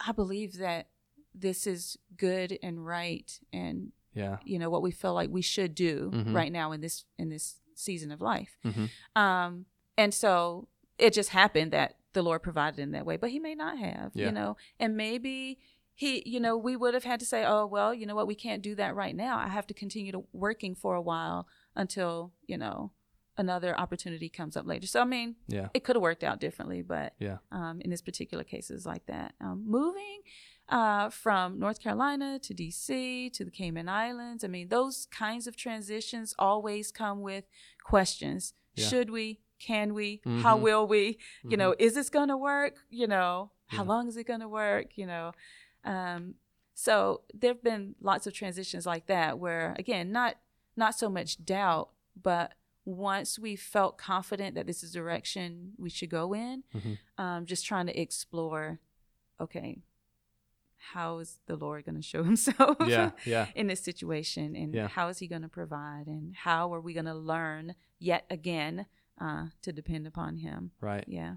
I 0.00 0.12
believe 0.12 0.58
that 0.58 0.88
this 1.34 1.66
is 1.66 1.96
good 2.16 2.58
and 2.62 2.84
right 2.86 3.38
and 3.52 3.92
Yeah. 4.14 4.38
you 4.44 4.58
know 4.58 4.70
what 4.70 4.82
we 4.82 4.90
feel 4.90 5.12
like 5.14 5.28
we 5.30 5.42
should 5.42 5.74
do 5.74 6.10
Mhm. 6.14 6.34
right 6.34 6.50
now 6.52 6.72
in 6.72 6.80
this 6.80 7.04
in 7.18 7.28
this 7.28 7.60
season 7.74 8.10
of 8.10 8.20
life. 8.20 8.56
Mhm. 8.64 8.90
Um 9.14 9.66
and 9.98 10.12
so 10.14 10.68
it 10.98 11.12
just 11.12 11.30
happened 11.30 11.72
that 11.72 11.98
the 12.14 12.22
Lord 12.22 12.42
provided 12.42 12.78
in 12.80 12.92
that 12.92 13.04
way, 13.04 13.18
but 13.18 13.30
he 13.30 13.38
may 13.38 13.54
not 13.54 13.76
have, 13.78 14.12
Yeah. 14.14 14.26
you 14.26 14.32
know. 14.32 14.56
And 14.78 14.96
maybe 14.96 15.58
he, 15.94 16.22
you 16.26 16.40
know, 16.40 16.56
we 16.56 16.74
would 16.76 16.94
have 16.94 17.04
had 17.04 17.20
to 17.20 17.26
say, 17.26 17.44
"Oh, 17.44 17.66
well, 17.66 17.92
you 17.92 18.06
know 18.06 18.14
what? 18.14 18.26
We 18.26 18.34
can't 18.34 18.62
do 18.62 18.74
that 18.76 18.94
right 18.94 19.14
now. 19.14 19.36
I 19.38 19.48
have 19.48 19.66
to 19.66 19.74
continue 19.74 20.12
to 20.12 20.24
working 20.32 20.74
for 20.74 20.94
a 20.94 21.00
while 21.02 21.46
until, 21.74 22.32
you 22.46 22.56
know, 22.56 22.92
another 23.38 23.78
opportunity 23.78 24.28
comes 24.28 24.56
up 24.56 24.66
later." 24.66 24.86
So 24.86 25.00
I 25.00 25.04
mean, 25.04 25.36
Yeah. 25.48 25.68
it 25.74 25.84
could 25.84 25.96
have 25.96 26.02
worked 26.02 26.24
out 26.24 26.40
differently, 26.40 26.82
but 26.82 27.14
Yeah. 27.18 27.38
um, 27.50 27.80
in 27.80 27.90
this 27.90 28.02
particular 28.02 28.44
case, 28.44 28.70
it's 28.70 28.86
like 28.86 29.06
that. 29.06 29.34
Um, 29.40 29.64
moving 29.66 30.22
uh, 30.68 31.10
from 31.10 31.58
North 31.60 31.80
Carolina 31.80 32.40
to 32.40 32.52
DC 32.52 33.30
to 33.32 33.44
the 33.44 33.50
Cayman 33.52 33.88
Islands, 33.88 34.42
I 34.42 34.48
mean, 34.48 34.68
those 34.68 35.06
kinds 35.12 35.46
of 35.46 35.54
transitions 35.56 36.34
always 36.40 36.90
come 36.90 37.20
with 37.22 37.44
questions. 37.84 38.52
Yeah. 38.74 38.88
Should 38.88 39.10
we? 39.10 39.40
Can 39.60 39.94
we? 39.94 40.20
How 40.42 40.58
Mhm. 40.58 40.62
will 40.62 40.86
we? 40.88 41.18
You 41.44 41.56
know, 41.56 41.74
is 41.78 41.94
this 41.94 42.10
going 42.10 42.28
to 42.28 42.36
work? 42.36 42.74
You 42.90 43.06
know, 43.06 43.52
how 43.68 43.84
Yeah. 43.84 43.88
long 43.88 44.08
is 44.08 44.16
it 44.16 44.24
going 44.24 44.40
to 44.40 44.48
work? 44.48 44.98
You 44.98 45.06
know, 45.06 45.32
um, 45.84 46.34
so 46.74 47.22
there 47.32 47.52
have 47.54 47.62
been 47.62 47.94
lots 48.00 48.26
of 48.26 48.34
transitions 48.34 48.84
like 48.86 49.06
that 49.06 49.38
where, 49.38 49.74
again, 49.78 50.10
not 50.12 50.36
not 50.78 50.94
so 50.94 51.08
much 51.08 51.42
doubt, 51.44 51.90
but 52.20 52.52
once 52.86 53.38
we 53.38 53.56
felt 53.56 53.98
confident 53.98 54.54
that 54.54 54.66
this 54.66 54.82
is 54.82 54.92
the 54.92 54.98
direction 54.98 55.72
we 55.76 55.90
should 55.90 56.08
go 56.08 56.32
in, 56.32 56.62
Mhm. 56.74 56.98
um, 57.18 57.44
just 57.44 57.66
trying 57.66 57.86
to 57.86 58.00
explore, 58.00 58.78
okay, 59.40 59.82
how 60.92 61.18
is 61.18 61.38
the 61.46 61.56
Lord 61.56 61.84
going 61.84 61.96
to 61.96 62.02
show 62.02 62.22
Himself 62.30 62.76
Yeah. 62.86 63.10
Yeah. 63.26 63.48
in 63.54 63.66
this 63.66 63.82
situation, 63.82 64.54
and 64.54 64.72
Yeah. 64.72 64.88
how 64.88 65.08
is 65.08 65.18
He 65.18 65.26
going 65.26 65.42
to 65.42 65.48
provide, 65.48 66.06
and 66.06 66.34
how 66.34 66.72
are 66.72 66.80
we 66.80 66.94
going 66.94 67.06
to 67.06 67.14
learn 67.14 67.74
yet 67.98 68.24
again 68.30 68.86
uh, 69.20 69.46
to 69.62 69.72
depend 69.72 70.06
upon 70.06 70.36
Him? 70.38 70.70
Right. 70.80 71.04
Yeah. 71.08 71.36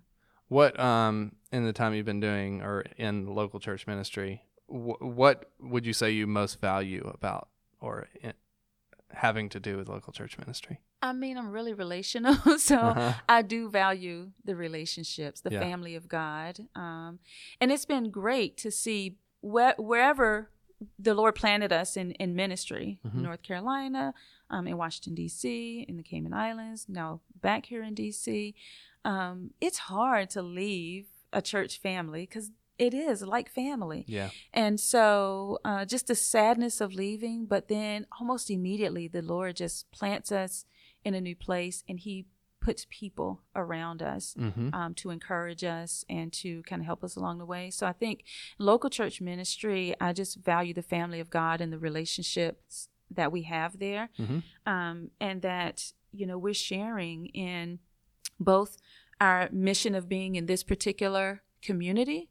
What 0.50 0.80
um 0.80 1.36
in 1.52 1.64
the 1.66 1.74
time 1.74 1.94
you've 1.94 2.06
been 2.06 2.20
doing 2.20 2.62
or 2.62 2.82
in 2.98 3.28
local 3.28 3.60
church 3.60 3.86
ministry, 3.88 4.44
wh- 4.68 5.00
what 5.02 5.52
would 5.60 5.86
you 5.86 5.94
say 5.94 6.12
you 6.12 6.26
most 6.28 6.60
value 6.60 7.10
about 7.14 7.50
or 7.80 8.08
in, 8.22 8.34
having 9.14 9.50
to 9.50 9.60
do 9.60 9.78
with 9.78 9.90
local 9.90 10.14
church 10.14 10.38
ministry? 10.38 10.80
I 11.02 11.14
mean, 11.14 11.38
I'm 11.38 11.52
really 11.52 11.74
relational, 11.74 12.36
so 12.58 12.78
Uh-huh. 12.78 13.14
I 13.30 13.42
do 13.42 13.70
value 13.70 14.32
the 14.44 14.56
relationships, 14.56 15.42
the 15.42 15.52
Yeah. 15.52 15.60
family 15.62 15.96
of 15.96 16.08
God, 16.08 16.68
um, 16.76 17.20
and 17.62 17.72
it's 17.72 17.86
been 17.86 18.12
great 18.12 18.58
to 18.58 18.70
see 18.72 19.18
where, 19.42 19.76
wherever 19.78 20.50
the 20.98 21.14
Lord 21.14 21.36
planted 21.36 21.72
us 21.74 21.98
in 21.98 22.12
in 22.14 22.36
ministry, 22.36 23.00
Mhm. 23.06 23.22
North 23.24 23.44
Carolina, 23.44 24.14
um, 24.50 24.68
in 24.68 24.78
Washington 24.78 25.14
D.C., 25.16 25.86
in 25.90 25.98
the 25.98 26.04
Cayman 26.04 26.34
Islands, 26.34 26.88
now 26.88 27.20
back 27.42 27.66
here 27.68 27.84
in 27.84 27.94
D.C. 27.94 28.54
Um, 29.06 29.52
it's 29.62 29.78
hard 29.78 30.30
to 30.32 30.42
leave 30.42 31.08
a 31.34 31.42
church 31.42 31.80
family 31.80 32.24
because 32.26 32.52
it 32.80 32.94
is 32.94 33.22
like 33.22 33.50
family. 33.52 34.06
Yeah. 34.08 34.30
And 34.54 34.80
so, 34.80 35.60
uh, 35.66 35.86
just 35.86 36.08
the 36.08 36.16
sadness 36.16 36.82
of 36.82 36.94
leaving, 36.94 37.46
but 37.46 37.68
then 37.68 38.08
almost 38.20 38.50
immediately, 38.50 39.08
the 39.08 39.22
Lord 39.22 39.58
just 39.58 39.92
plants 39.92 40.32
us 40.32 40.66
in 41.04 41.14
a 41.14 41.22
new 41.22 41.36
place 41.36 41.84
and 41.88 42.00
He 42.00 42.26
puts 42.62 42.86
people 42.90 43.42
around 43.56 44.02
us 44.02 44.36
Mm-hmm. 44.38 44.74
um, 44.74 44.94
to 44.96 45.10
encourage 45.12 45.64
us 45.64 46.04
and 46.10 46.32
to 46.34 46.62
kind 46.64 46.82
of 46.82 46.86
help 46.86 47.04
us 47.04 47.16
along 47.16 47.38
the 47.38 47.46
way. 47.46 47.70
So, 47.70 47.86
I 47.86 47.94
think 47.94 48.24
local 48.58 48.90
church 48.90 49.22
ministry, 49.22 49.94
I 50.02 50.14
just 50.14 50.38
value 50.44 50.74
the 50.74 50.82
family 50.82 51.20
of 51.20 51.30
God 51.30 51.62
and 51.62 51.72
the 51.72 51.80
relationships 51.80 52.90
that 53.12 53.32
we 53.32 53.44
have 53.44 53.80
there. 53.80 54.10
Mhm. 54.20 54.44
Um, 54.66 55.12
and 55.20 55.42
that, 55.42 55.94
you 56.12 56.26
know, 56.26 56.38
we're 56.38 56.54
sharing 56.54 57.28
in 57.28 57.80
both 58.40 58.78
our 59.20 59.50
mission 59.52 59.96
of 59.96 60.08
being 60.08 60.36
in 60.36 60.46
this 60.46 60.64
particular 60.64 61.44
community 61.62 62.30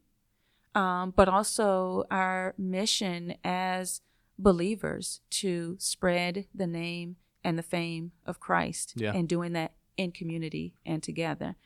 um, 0.75 1.12
but 1.16 1.29
also 1.29 2.05
our 2.11 2.55
mission 2.59 3.35
as 3.45 4.01
believers 4.39 5.21
to 5.31 5.77
spread 5.79 6.47
the 6.55 6.66
name 6.66 7.16
and 7.45 7.59
the 7.59 7.62
fame 7.62 8.12
of 8.27 8.41
Christ 8.41 8.93
Yeah. 8.97 9.12
and 9.14 9.29
doing 9.29 9.53
that 9.55 9.75
in 9.97 10.12
community 10.12 10.75
and 10.87 11.03
together. 11.03 11.57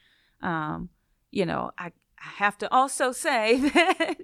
Um, 0.41 0.89
you 1.31 1.45
know, 1.47 1.71
I, 1.79 1.87
I 2.19 2.29
have 2.37 2.57
to 2.59 2.73
also 2.73 3.13
say 3.27 3.59
that 3.61 4.17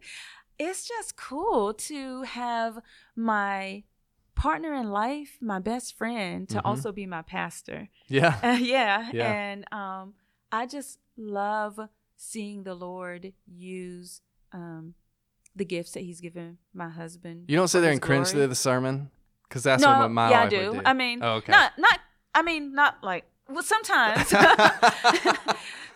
it's 0.58 0.88
just 0.88 1.16
cool 1.16 1.74
to 1.74 2.22
have 2.22 2.78
my 3.14 3.84
partner 4.34 4.72
in 4.74 4.90
life, 4.90 5.36
my 5.40 5.58
best 5.58 5.96
friend, 5.96 6.48
to 6.48 6.58
Mhm. 6.58 6.62
also 6.64 6.92
be 6.92 7.06
my 7.06 7.22
pastor. 7.22 7.88
Yeah. 8.06 8.38
Uh, 8.42 8.58
yeah. 8.60 9.10
Yeah. 9.12 9.32
And 9.32 9.64
um, 9.72 10.14
I 10.52 10.66
just 10.66 11.00
love 11.16 11.78
seeing 12.16 12.62
the 12.64 12.74
Lord 12.74 13.32
use 13.46 14.20
um, 14.52 14.94
the 15.56 15.64
gifts 15.64 15.92
that 15.92 16.00
He's 16.00 16.20
given 16.20 16.58
my 16.74 16.88
husband. 16.88 17.44
You 17.48 17.56
don't 17.56 17.68
sit 17.68 17.80
there 17.80 17.92
and 17.92 18.00
cringe 18.02 18.28
through 18.28 18.46
the 18.46 18.54
sermon 18.54 19.10
because 19.48 19.62
that's 19.62 19.82
no, 19.82 19.98
what 20.00 20.10
my 20.10 20.30
yeah, 20.30 20.42
I 20.42 20.48
do. 20.48 20.72
do. 20.74 20.82
I 20.84 20.92
mean, 20.92 21.22
Oh, 21.22 21.34
okay. 21.36 21.52
not 21.52 21.72
not. 21.78 21.98
I 22.34 22.42
mean, 22.42 22.74
not 22.74 22.98
like. 23.02 23.24
Well, 23.50 23.62
sometimes. 23.62 24.28
so 24.28 24.36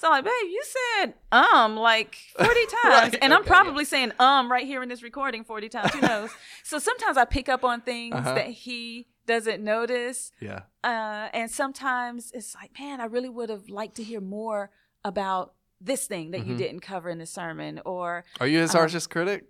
I'm 0.04 0.10
like, 0.10 0.24
babe, 0.24 0.32
you 0.50 0.62
said 0.64 1.14
um 1.30 1.76
like 1.76 2.16
40 2.38 2.48
times. 2.82 3.12
Right, 3.12 3.18
and 3.22 3.32
I'm 3.34 3.40
okay, 3.40 3.48
probably 3.48 3.84
saying 3.84 4.12
um 4.18 4.50
right 4.50 4.66
here 4.66 4.82
in 4.82 4.88
this 4.88 5.02
recording 5.02 5.44
40 5.44 5.68
times. 5.68 5.92
Who 5.92 6.00
knows? 6.00 6.30
so 6.64 6.78
sometimes 6.78 7.16
I 7.16 7.24
pick 7.24 7.48
up 7.48 7.62
on 7.64 7.80
things 7.82 8.14
Uh-huh. 8.14 8.34
that 8.34 8.48
he 8.48 9.06
doesn't 9.26 9.62
notice. 9.62 10.32
yeah. 10.40 10.60
Uh, 10.82 11.28
and 11.32 11.48
sometimes 11.50 12.32
it's 12.34 12.54
like, 12.56 12.70
man, 12.80 13.00
I 13.00 13.04
really 13.04 13.28
would 13.28 13.50
have 13.50 13.68
liked 13.68 13.94
to 13.96 14.02
hear 14.02 14.20
more 14.20 14.70
about 15.04 15.54
this 15.84 16.06
thing 16.06 16.30
that 16.30 16.46
you 16.46 16.54
Mhm. 16.54 16.58
didn't 16.58 16.80
cover 16.80 17.08
in 17.10 17.18
the 17.18 17.26
sermon. 17.26 17.80
Or 17.84 18.24
Are 18.40 18.46
you 18.46 18.58
his 18.60 18.74
Um, 18.74 18.80
harshest 18.80 19.10
critic? 19.10 19.44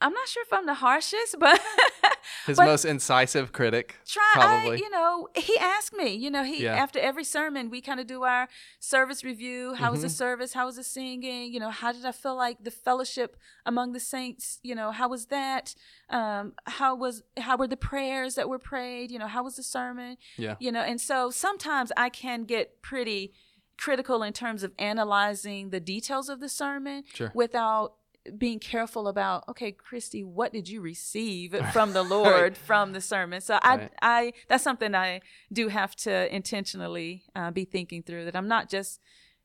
I'm 0.00 0.12
not 0.12 0.26
sure 0.26 0.42
if 0.42 0.52
I'm 0.52 0.66
the 0.66 0.74
harshest, 0.74 1.36
but 1.38 1.60
His 2.46 2.56
But- 2.56 2.66
most 2.66 2.84
incisive 2.84 3.52
critic, 3.52 3.96
try 4.06 4.22
probably. 4.34 4.72
I, 4.78 4.80
you 4.80 4.90
know 4.90 5.28
he 5.36 5.56
asked 5.58 5.92
me 5.92 6.08
you 6.14 6.28
know 6.30 6.42
he 6.42 6.64
Yeah. 6.64 6.74
after 6.74 6.98
every 6.98 7.22
sermon 7.24 7.70
we 7.70 7.80
kind 7.80 8.00
of 8.00 8.06
do 8.08 8.22
our 8.24 8.48
service 8.80 9.22
review 9.22 9.74
how 9.74 9.90
was 9.92 10.00
the 10.02 10.08
Mhm. 10.08 10.10
service 10.24 10.52
how 10.54 10.66
was 10.66 10.74
the 10.76 10.82
singing 10.84 11.52
you 11.52 11.60
know 11.60 11.70
how 11.70 11.92
did 11.92 12.04
i 12.04 12.10
feel 12.10 12.34
like 12.34 12.62
the 12.64 12.70
fellowship 12.70 13.36
among 13.66 13.92
the 13.92 14.00
saints 14.00 14.58
you 14.62 14.74
know 14.74 14.90
how 14.92 15.08
was 15.08 15.26
that 15.26 15.74
um 16.10 16.54
how 16.66 16.94
was 16.96 17.22
how 17.38 17.56
were 17.56 17.68
the 17.68 17.76
prayers 17.76 18.34
that 18.34 18.48
were 18.48 18.58
prayed 18.58 19.10
you 19.12 19.18
know 19.20 19.28
how 19.28 19.42
was 19.44 19.54
the 19.56 19.62
sermon 19.62 20.16
yeah. 20.36 20.56
you 20.58 20.72
know 20.72 20.80
and 20.82 21.00
so 21.00 21.30
sometimes 21.30 21.92
i 21.96 22.08
can 22.08 22.44
get 22.44 22.82
pretty 22.82 23.32
critical 23.78 24.22
in 24.22 24.32
terms 24.32 24.62
of 24.62 24.72
analyzing 24.78 25.70
the 25.70 25.80
details 25.80 26.28
of 26.28 26.40
the 26.40 26.48
sermon 26.48 27.04
Sure. 27.14 27.30
without 27.34 27.94
being 28.38 28.60
careful 28.60 29.08
about 29.08 29.42
okay 29.48 29.72
kristie 29.72 30.24
what 30.24 30.52
did 30.52 30.68
you 30.68 30.80
receive 30.80 31.56
from 31.72 31.92
the 31.92 32.04
lord 32.04 32.56
from 32.56 32.92
the 32.92 33.00
sermon 33.00 33.40
so 33.40 33.58
i 33.62 33.76
Right. 33.76 33.92
i 34.00 34.32
that's 34.48 34.62
something 34.62 34.94
i 34.94 35.20
do 35.52 35.66
have 35.66 35.96
to 35.96 36.32
intentionally 36.32 37.24
uh, 37.34 37.50
be 37.50 37.64
thinking 37.64 38.04
through 38.04 38.24
that 38.26 38.36
i'm 38.36 38.46
not 38.46 38.68
just 38.70 39.00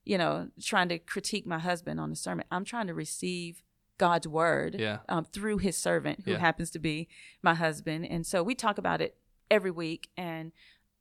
you 0.05 0.15
know 0.17 0.49
trying 0.61 0.89
to 0.89 0.99
critique 0.99 1.47
my 1.47 1.57
husband 1.57 1.99
on 1.99 2.11
the 2.11 2.15
sermon 2.15 2.45
i'm 2.51 2.63
trying 2.65 2.86
to 2.86 2.93
receive 2.93 3.63
god's 3.97 4.28
word 4.28 4.75
Yeah. 4.78 4.99
um, 5.09 5.25
through 5.25 5.57
his 5.57 5.75
servant 5.75 6.21
who 6.25 6.34
Yeah. 6.34 6.38
happens 6.38 6.69
to 6.71 6.80
be 6.80 7.07
my 7.41 7.55
husband 7.55 8.05
and 8.05 8.28
so 8.28 8.43
we 8.43 8.53
talk 8.53 8.78
about 8.78 9.01
it 9.01 9.15
every 9.49 9.71
week 9.71 10.09
and 10.15 10.51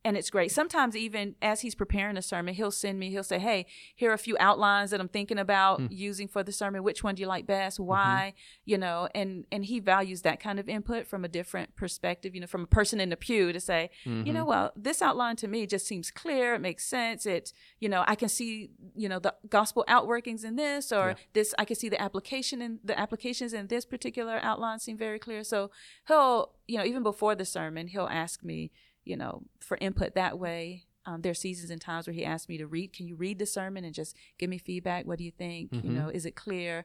and 0.07 0.17
it's 0.17 0.31
great 0.31 0.51
sometimes 0.53 0.95
even 0.97 1.35
as 1.43 1.61
he's 1.63 1.75
preparing 1.75 2.17
a 2.17 2.23
sermon 2.23 2.55
he'll 2.55 2.71
send 2.71 2.99
me 2.99 3.11
he'll 3.11 3.23
say 3.35 3.39
hey 3.39 3.67
here 3.95 4.11
are 4.11 4.15
a 4.15 4.19
few 4.29 4.37
outlines 4.41 4.91
that 4.93 5.01
i'm 5.01 5.09
thinking 5.09 5.39
about 5.39 5.81
Hmm. 5.81 5.87
using 5.91 6.29
for 6.29 6.43
the 6.43 6.53
sermon 6.53 6.83
which 6.89 7.03
one 7.05 7.15
do 7.17 7.21
you 7.23 7.27
like 7.29 7.47
best 7.47 7.79
Mm-hmm. 7.79 7.89
why 7.91 8.35
you 8.65 8.79
know 8.79 9.09
and 9.15 9.31
and 9.51 9.65
he 9.67 9.81
values 9.81 10.23
that 10.23 10.39
kind 10.41 10.59
of 10.61 10.69
input 10.69 11.07
from 11.07 11.25
a 11.25 11.29
different 11.29 11.75
perspective 11.77 12.35
you 12.35 12.41
know 12.41 12.47
from 12.47 12.63
a 12.63 12.67
person 12.79 13.01
in 13.01 13.09
the 13.11 13.17
pew 13.17 13.53
to 13.53 13.61
say 13.61 13.91
you 14.05 14.33
know 14.33 14.45
Mhm. 14.45 14.53
well 14.53 14.73
this 14.77 15.03
outline 15.03 15.37
to 15.37 15.49
me 15.49 15.67
just 15.67 15.87
seems 15.87 16.11
clear 16.11 16.55
it 16.55 16.61
makes 16.61 16.85
sense 16.87 17.27
it 17.27 17.53
you 17.81 17.89
know 17.89 18.05
i 18.07 18.15
can 18.15 18.29
see 18.29 18.71
you 18.95 19.09
know 19.09 19.19
the 19.19 19.35
gospel 19.59 19.85
outworkings 19.89 20.45
in 20.45 20.55
this 20.57 20.93
or 20.93 21.07
Yeah. 21.09 21.15
this 21.33 21.55
i 21.59 21.65
can 21.65 21.77
see 21.77 21.89
the 21.89 22.01
application 22.01 22.63
in 22.63 22.79
the 22.85 22.97
applications 22.99 23.53
in 23.53 23.67
this 23.67 23.85
particular 23.85 24.39
outline 24.51 24.79
seem 24.79 24.97
very 24.97 25.19
clear 25.19 25.43
so 25.43 25.71
he'll 26.09 26.53
you 26.69 26.79
know 26.79 26.85
even 26.85 27.03
before 27.03 27.35
the 27.35 27.45
sermon 27.45 27.89
he'll 27.89 28.13
ask 28.25 28.43
me 28.45 28.71
you 29.07 29.17
know 29.17 29.43
for 29.61 29.77
input 29.81 30.15
that 30.15 30.39
way 30.39 30.85
um, 31.07 31.23
there 31.23 31.31
are 31.31 31.35
seasons 31.47 31.71
and 31.71 31.81
times 31.81 32.07
where 32.07 32.15
he 32.15 32.25
asks 32.25 32.49
me 32.49 32.59
to 32.59 32.67
read 32.67 32.93
can 32.93 33.07
you 33.07 33.15
read 33.17 33.39
the 33.39 33.47
sermon 33.47 33.85
and 33.85 33.95
just 33.95 34.17
give 34.39 34.51
me 34.51 34.59
feedback 34.59 35.07
what 35.07 35.19
do 35.19 35.25
you 35.25 35.31
think 35.31 35.71
you 35.73 35.91
Mhm. 35.91 35.95
know 35.95 36.09
is 36.09 36.27
it 36.27 36.35
clear 36.35 36.85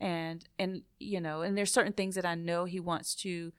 and 0.00 0.44
and 0.58 0.82
you 0.98 1.20
know 1.20 1.42
and 1.42 1.56
there's 1.56 1.72
certain 1.72 1.92
things 1.92 2.14
that 2.16 2.26
i 2.26 2.34
know 2.34 2.64
he 2.64 2.80
wants 2.80 3.14
to 3.14 3.52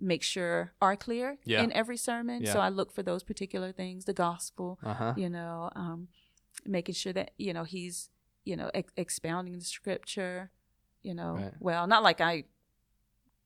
make 0.00 0.22
sure 0.22 0.72
are 0.80 0.96
clear 0.96 1.38
Yeah. 1.44 1.62
in 1.64 1.72
every 1.72 1.96
sermon 1.96 2.46
so 2.46 2.60
i 2.60 2.68
look 2.68 2.92
for 2.92 3.02
those 3.02 3.22
particular 3.24 3.70
things 3.72 4.04
the 4.04 4.14
gospel 4.14 4.78
Uh-huh. 4.82 5.12
you 5.16 5.28
know 5.28 5.70
um, 5.74 6.08
making 6.64 6.94
sure 6.94 7.12
that 7.12 7.32
you 7.36 7.52
know 7.52 7.64
he's 7.64 8.08
you 8.44 8.56
know 8.56 8.70
ex- 8.74 8.92
expounding 8.96 9.58
the 9.58 9.64
scripture 9.64 10.50
you 11.02 11.14
know 11.14 11.34
Right. 11.34 11.54
well 11.60 11.86
not 11.86 12.02
like 12.02 12.20
i 12.20 12.44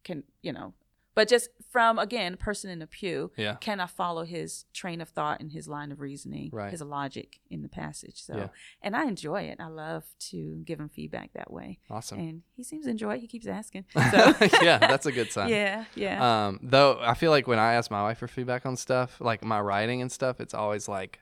can 0.04 0.24
you 0.42 0.52
know 0.52 0.74
but 1.14 1.28
just 1.28 1.48
from 1.70 1.98
again 1.98 2.36
person 2.36 2.70
in 2.70 2.78
the 2.78 2.86
pew 2.86 3.30
Yeah. 3.36 3.54
can 3.56 3.80
i 3.80 3.86
follow 3.86 4.24
his 4.24 4.64
train 4.72 5.00
of 5.00 5.08
thought 5.08 5.40
and 5.40 5.52
his 5.52 5.68
line 5.68 5.92
of 5.92 6.00
reasoning 6.00 6.50
Right. 6.52 6.70
his 6.70 6.82
logic 6.82 7.40
in 7.50 7.62
the 7.62 7.68
passage 7.68 8.22
so 8.22 8.36
Yeah. 8.36 8.48
and 8.82 8.94
i 8.96 9.04
enjoy 9.06 9.42
it 9.42 9.58
i 9.60 9.66
love 9.66 10.04
to 10.30 10.62
give 10.64 10.78
him 10.80 10.88
feedback 10.88 11.32
that 11.34 11.52
way 11.52 11.78
Awesome. 11.90 12.18
and 12.18 12.42
he 12.56 12.62
seems 12.62 12.84
to 12.86 12.90
enjoy 12.90 13.14
it 13.16 13.20
he 13.20 13.26
keeps 13.26 13.46
asking 13.46 13.84
so 14.10 14.34
yeah, 14.62 14.78
that's 14.78 15.06
a 15.06 15.12
good 15.12 15.30
sign. 15.36 15.48
yeah 15.50 15.84
yeah 15.94 16.46
Um, 16.46 16.60
though 16.62 16.98
I 17.00 17.14
feel 17.14 17.30
like 17.30 17.46
when 17.46 17.58
I 17.58 17.74
ask 17.74 17.90
my 17.90 18.02
wife 18.02 18.18
for 18.18 18.28
feedback 18.28 18.64
on 18.66 18.76
stuff, 18.76 19.20
like 19.20 19.44
my 19.44 19.60
writing 19.60 20.00
and 20.02 20.10
stuff, 20.10 20.40
it's 20.40 20.54
always 20.54 20.88
like, 20.88 21.20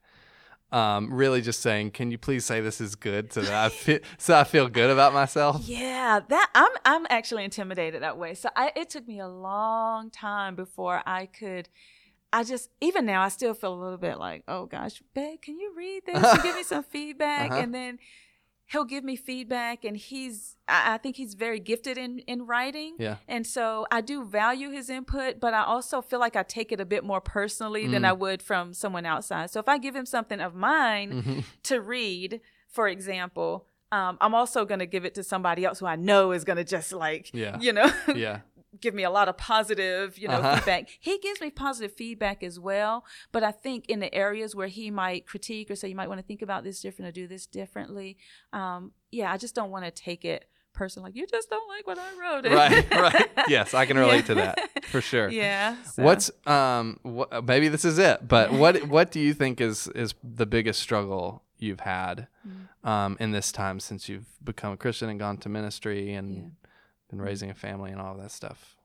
um, 0.73 1.13
really 1.13 1.41
just 1.41 1.61
saying, 1.61 1.93
"Can 1.93 2.11
you 2.11 2.19
please 2.19 2.45
say 2.45 2.61
this 2.61 2.81
is 2.81 2.95
good?" 2.95 3.33
So 3.33 3.43
that 3.43 3.53
I 3.53 3.69
feel, 3.69 3.99
so 4.19 4.37
I 4.37 4.45
feel 4.45 4.69
good 4.69 4.91
about 4.91 5.13
myself. 5.13 5.63
Yeah, 5.67 6.21
that 6.29 6.51
I'm 6.55 6.73
I'm 6.85 7.07
actually 7.11 7.45
intimidated 7.45 8.03
that 8.03 8.19
way. 8.19 8.35
So 8.35 8.49
I 8.55 8.73
it 8.77 8.91
took 8.91 9.07
me 9.07 9.21
a 9.21 9.29
long 9.29 10.11
time 10.11 10.55
before 10.55 11.03
I 11.07 11.27
could 11.27 11.69
I 12.33 12.45
just 12.45 12.71
even 12.81 13.07
now 13.07 13.23
I 13.23 13.29
still 13.29 13.55
feel 13.55 13.75
a 13.75 13.81
little 13.81 13.99
bit 13.99 14.19
like, 14.19 14.45
oh 14.47 14.67
gosh, 14.67 15.03
babe, 15.15 15.43
can 15.43 15.59
you 15.59 15.73
read 15.77 16.03
this 16.07 16.23
and 16.23 16.43
give 16.43 16.55
me 16.55 16.63
some 16.63 16.85
feedback? 16.91 17.51
Uh-huh. 17.51 17.61
And 17.61 17.75
then 17.75 17.99
he'll 18.71 18.85
give 18.85 19.03
me 19.05 19.17
feedback 19.17 19.85
and 19.85 19.97
he's 19.97 20.57
I, 20.69 20.95
I 20.95 20.99
think 20.99 21.17
he's 21.17 21.35
very 21.35 21.61
gifted 21.61 21.99
in 21.99 22.21
in 22.21 22.47
writing. 22.47 22.95
Yeah. 22.99 23.17
And 23.29 23.47
so 23.47 23.87
I 23.91 24.01
do 24.01 24.25
value 24.25 24.71
his 24.71 24.89
input, 24.89 25.41
but 25.41 25.55
I 25.55 25.65
also 25.65 26.01
feel 26.03 26.21
like 26.21 26.37
I 26.37 26.43
take 26.45 26.71
it 26.73 26.81
a 26.81 26.85
bit 26.85 27.03
more 27.05 27.21
personally 27.21 27.87
than 27.87 28.03
Mm. 28.03 28.09
I 28.09 28.13
would 28.13 28.43
from 28.43 28.73
someone 28.75 29.07
outside. 29.07 29.51
So 29.51 29.61
if 29.61 29.69
I 29.69 29.79
give 29.79 29.95
him 29.97 30.07
something 30.07 30.41
of 30.41 30.55
mine 30.55 31.23
Mhm. 31.23 31.45
to 31.65 31.81
read, 31.81 32.41
for 32.69 32.87
example, 32.89 33.67
um, 33.93 34.17
I'm 34.21 34.35
also 34.37 34.65
going 34.65 34.79
to 34.79 34.87
give 34.87 35.05
it 35.05 35.15
to 35.17 35.25
somebody 35.25 35.65
else 35.65 35.81
who 35.81 35.87
I 35.87 35.97
know 35.97 36.31
is 36.31 36.45
going 36.45 36.59
to 36.59 36.65
just 36.65 36.93
like, 36.93 37.31
Yeah. 37.35 37.59
you 37.61 37.73
know, 37.73 37.91
Yeah. 38.15 38.41
Give 38.81 38.95
me 38.95 39.03
a 39.03 39.11
lot 39.11 39.29
of 39.29 39.37
positive, 39.37 40.19
you 40.19 40.29
know, 40.29 40.35
Uh-huh. 40.35 40.57
feedback. 40.57 40.89
He 41.01 41.19
gives 41.19 41.41
me 41.41 41.51
positive 41.51 41.93
feedback 41.97 42.43
as 42.43 42.61
well, 42.61 43.05
but 43.33 43.43
I 43.43 43.53
think 43.53 43.87
in 43.89 44.01
the 44.01 44.15
areas 44.15 44.55
where 44.55 44.69
he 44.69 44.91
might 44.91 45.27
critique 45.27 45.71
or 45.71 45.77
say 45.77 45.89
you 45.89 45.97
might 45.97 46.09
want 46.09 46.21
to 46.21 46.27
think 46.27 46.43
about 46.43 46.63
this 46.65 46.81
different 46.81 47.09
or 47.09 47.13
do 47.13 47.27
this 47.27 47.47
differently, 47.47 48.17
um, 48.53 48.93
yeah, 49.11 49.33
I 49.33 49.37
just 49.39 49.55
don't 49.55 49.71
want 49.71 49.85
to 49.87 49.91
take 49.91 50.25
it 50.25 50.45
personal. 50.73 51.05
Like 51.05 51.17
you 51.17 51.27
just 51.27 51.51
don't 51.51 51.69
like 51.69 51.87
what 51.87 51.99
I 51.99 52.11
wrote. 52.21 52.47
Right. 52.53 52.91
Right. 52.91 53.31
Yes, 53.49 53.75
I 53.75 53.87
can 53.87 53.99
relate 53.99 54.27
to 54.27 54.35
that 54.37 54.85
for 54.85 55.01
sure. 55.01 55.29
Yeah. 55.29 55.83
so- 55.83 56.03
What's 56.05 56.31
um 56.47 57.01
what, 57.03 57.45
maybe 57.45 57.69
this 57.69 57.85
is 57.85 57.99
it, 57.99 58.27
but 58.29 58.53
what 58.63 58.87
what 58.89 59.11
do 59.11 59.19
you 59.19 59.35
think 59.35 59.61
is 59.61 59.89
is 59.89 60.15
the 60.23 60.47
biggest 60.47 60.81
struggle 60.81 61.43
you've 61.59 61.81
had 61.81 62.29
Mm. 62.49 62.89
um 62.89 63.17
in 63.21 63.33
this 63.33 63.53
time 63.53 63.81
since 63.81 64.09
you've 64.09 64.25
become 64.43 64.73
a 64.73 64.77
Christian 64.77 65.09
and 65.11 65.19
gone 65.19 65.37
to 65.39 65.49
ministry 65.51 66.15
and 66.15 66.37
Yeah. 66.37 66.43
Been 67.11 67.21
raising 67.21 67.51
a 67.51 67.55
family 67.55 67.91
and 67.91 68.01
all 68.01 68.17
that 68.17 68.31
stuff? 68.31 68.77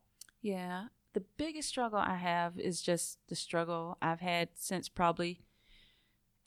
Yeah. 0.41 0.85
The 1.13 1.23
biggest 1.37 1.69
struggle 1.69 1.99
I 1.99 2.15
have 2.15 2.59
is 2.59 2.81
just 2.81 3.19
the 3.29 3.35
struggle 3.35 3.97
I've 4.01 4.19
had 4.19 4.49
since 4.55 4.89
probably 4.89 5.41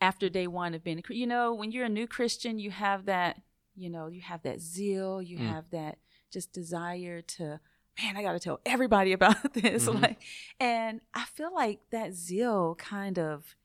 after 0.01 0.29
day 0.29 0.47
one 0.47 0.74
of 0.74 0.85
being 0.85 0.99
a 1.01 1.14
you 1.14 1.26
know 1.26 1.53
when 1.55 1.72
you're 1.72 1.87
a 1.87 1.89
new 1.89 2.07
Christian 2.07 2.59
you 2.59 2.70
have 2.70 3.07
that 3.07 3.41
you 3.74 3.91
know 3.91 4.07
you 4.07 4.20
have 4.20 4.43
that 4.43 4.61
zeal 4.61 5.20
you 5.20 5.39
Mm. 5.39 5.49
have 5.49 5.70
that 5.70 5.99
just 6.31 6.53
desire 6.53 7.20
to 7.22 7.59
man 8.01 8.16
I 8.16 8.22
got 8.22 8.33
to 8.35 8.39
tell 8.39 8.61
everybody 8.64 9.12
about 9.18 9.55
this 9.55 9.87
Mhm. 9.89 10.01
like 10.03 10.22
and 10.61 11.01
I 11.14 11.24
feel 11.24 11.53
like 11.53 11.81
that 11.91 12.12
zeal 12.12 12.76
kind 12.76 13.18
of 13.18 13.57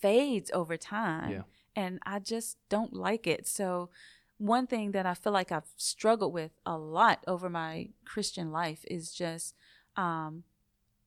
fades 0.00 0.50
over 0.52 0.76
time 0.76 1.30
Yeah. 1.30 1.42
and 1.76 1.98
I 2.04 2.18
just 2.18 2.58
don't 2.68 2.92
like 2.92 3.26
it 3.26 3.46
so 3.46 3.90
one 4.42 4.66
thing 4.66 4.90
that 4.92 5.06
I 5.06 5.14
feel 5.14 5.32
like 5.32 5.52
I've 5.52 5.70
struggled 5.76 6.32
with 6.32 6.50
a 6.66 6.76
lot 6.76 7.22
over 7.26 7.48
my 7.48 7.90
Christian 8.04 8.50
life 8.50 8.84
is 8.90 9.12
just 9.12 9.54
um 9.96 10.44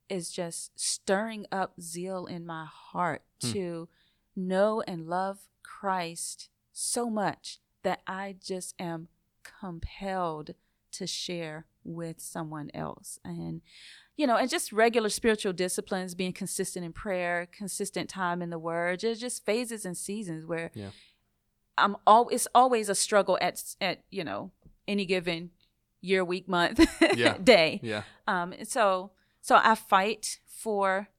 is 0.10 0.32
just 0.32 0.80
stirring 0.80 1.46
up 1.52 1.74
zeal 1.82 2.26
in 2.26 2.46
my 2.46 2.66
heart 2.66 3.24
Hmm. 3.42 3.52
to 3.52 3.90
know 4.36 4.82
and 4.88 5.08
love 5.08 5.40
Christ 5.64 6.50
so 6.72 7.10
much 7.10 7.60
that 7.84 8.02
I 8.08 8.36
just 8.42 8.74
am 8.80 9.08
compelled 9.44 10.52
to 10.92 11.06
share 11.08 11.66
with 11.84 12.20
someone 12.22 12.72
else 12.74 13.20
and 13.26 13.62
you 14.16 14.26
know 14.26 14.38
and 14.38 14.50
just 14.50 14.72
regular 14.72 15.10
spiritual 15.10 15.54
disciplines 15.54 16.16
being 16.16 16.34
consistent 16.34 16.86
in 16.86 16.94
prayer 16.94 17.48
consistent 17.52 18.10
time 18.10 18.42
in 18.42 18.50
the 18.50 18.58
word 18.58 19.02
there's 19.02 19.20
just 19.20 19.46
phases 19.46 19.86
and 19.86 19.96
seasons 19.98 20.46
where 20.46 20.72
Yeah. 20.74 20.90
I'm 21.78 21.96
all 22.08 22.30
it's 22.30 22.48
always 22.56 22.90
a 22.90 22.96
struggle 22.96 23.38
at 23.42 23.62
at 23.82 24.02
you 24.10 24.24
know 24.24 24.52
any 24.88 25.06
given 25.06 25.50
year 26.02 26.24
week 26.24 26.48
month 26.48 26.80
Yeah. 27.16 27.38
day 27.38 27.80
Yeah. 27.84 28.04
um 28.28 28.54
and 28.54 28.68
so 28.68 29.12
so 29.42 29.56
i 29.64 29.76
fight 29.76 30.40
for 30.48 31.10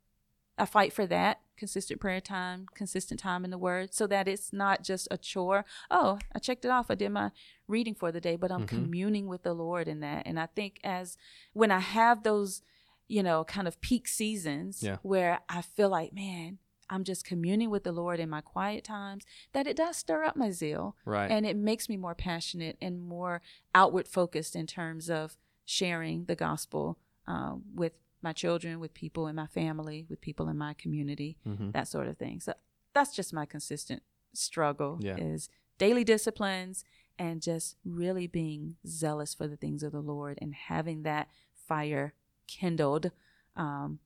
i 0.58 0.64
fight 0.64 0.92
for 0.92 1.06
that 1.06 1.40
consistent 1.56 2.00
prayer 2.00 2.20
time 2.20 2.66
consistent 2.74 3.18
time 3.18 3.44
in 3.44 3.50
the 3.50 3.58
word 3.58 3.92
so 3.94 4.06
that 4.06 4.28
it's 4.28 4.52
not 4.52 4.82
just 4.84 5.08
a 5.10 5.16
chore 5.18 5.64
oh 5.90 6.18
i 6.34 6.38
checked 6.38 6.64
it 6.64 6.70
off 6.70 6.90
i 6.90 6.94
did 6.94 7.08
my 7.10 7.30
reading 7.66 7.94
for 7.94 8.12
the 8.12 8.20
day 8.20 8.36
but 8.36 8.52
i'm 8.52 8.62
Mhm. 8.64 8.68
communing 8.68 9.26
with 9.26 9.42
the 9.42 9.54
lord 9.54 9.88
in 9.88 10.00
that 10.00 10.26
and 10.26 10.38
i 10.38 10.46
think 10.46 10.78
as 10.84 11.16
when 11.54 11.70
i 11.70 11.78
have 11.80 12.22
those 12.24 12.62
you 13.08 13.22
know 13.22 13.42
kind 13.44 13.66
of 13.66 13.80
peak 13.80 14.06
seasons 14.06 14.82
Yeah. 14.82 14.98
where 15.02 15.40
i 15.48 15.62
feel 15.62 15.88
like 15.88 16.12
man 16.12 16.58
i'm 16.90 17.04
just 17.04 17.24
communing 17.24 17.70
with 17.70 17.84
the 17.84 17.92
lord 17.92 18.18
in 18.20 18.28
my 18.28 18.40
quiet 18.40 18.84
times 18.84 19.24
that 19.52 19.66
it 19.66 19.76
does 19.76 19.96
stir 19.96 20.24
up 20.24 20.36
my 20.36 20.50
zeal 20.50 20.96
Right. 21.04 21.30
and 21.30 21.44
it 21.46 21.56
makes 21.56 21.88
me 21.88 21.96
more 21.96 22.14
passionate 22.14 22.76
and 22.80 23.00
more 23.00 23.42
outward 23.74 24.08
focused 24.08 24.54
in 24.56 24.66
terms 24.66 25.08
of 25.10 25.36
sharing 25.64 26.24
the 26.26 26.36
gospel 26.36 26.98
um, 27.26 27.64
with 27.74 27.92
my 28.22 28.32
children, 28.32 28.78
with 28.80 28.94
people 28.94 29.26
in 29.26 29.34
my 29.36 29.46
family, 29.46 30.06
with 30.08 30.20
people 30.20 30.48
in 30.48 30.56
my 30.56 30.74
community, 30.74 31.36
Mhm. 31.46 31.72
that 31.72 31.88
sort 31.88 32.06
of 32.08 32.16
thing. 32.16 32.40
So 32.40 32.54
that's 32.94 33.14
just 33.14 33.32
my 33.32 33.46
consistent 33.46 34.02
struggle 34.32 34.98
Yeah. 35.00 35.16
is 35.16 35.48
daily 35.78 36.04
disciplines 36.04 36.84
and 37.18 37.42
just 37.42 37.76
really 37.84 38.26
being 38.26 38.76
zealous 38.86 39.34
for 39.34 39.46
the 39.48 39.56
things 39.56 39.82
of 39.82 39.90
the 39.92 40.00
Lord 40.00 40.38
and 40.40 40.54
having 40.54 41.02
that 41.02 41.28
fire 41.52 42.14
kindled 42.46 43.10
um, 43.56 43.98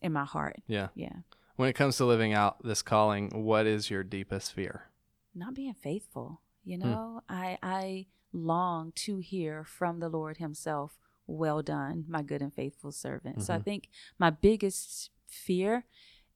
in 0.00 0.12
my 0.12 0.24
heart. 0.24 0.62
Yeah. 0.66 0.88
Yeah. 0.94 1.20
When 1.62 1.68
it 1.70 1.74
comes 1.74 1.96
to 1.98 2.04
living 2.04 2.32
out 2.32 2.60
this 2.64 2.82
calling, 2.82 3.30
what 3.44 3.68
is 3.68 3.88
your 3.88 4.02
deepest 4.02 4.52
fear? 4.52 4.88
Not 5.32 5.54
being 5.54 5.74
faithful. 5.74 6.40
You 6.64 6.76
Hmm. 6.76 6.82
know, 6.82 7.20
I 7.28 7.56
I 7.62 8.06
long 8.32 8.90
to 8.96 9.18
hear 9.18 9.62
from 9.62 10.00
the 10.00 10.08
Lord 10.08 10.38
Himself, 10.38 10.98
"Well 11.28 11.62
done, 11.62 12.04
my 12.08 12.22
good 12.22 12.42
and 12.42 12.52
faithful 12.52 12.90
servant." 12.90 13.42
So 13.42 13.54
I 13.54 13.58
Mhm. 13.58 13.64
think 13.64 13.88
my 14.18 14.28
biggest 14.30 15.12
fear 15.28 15.84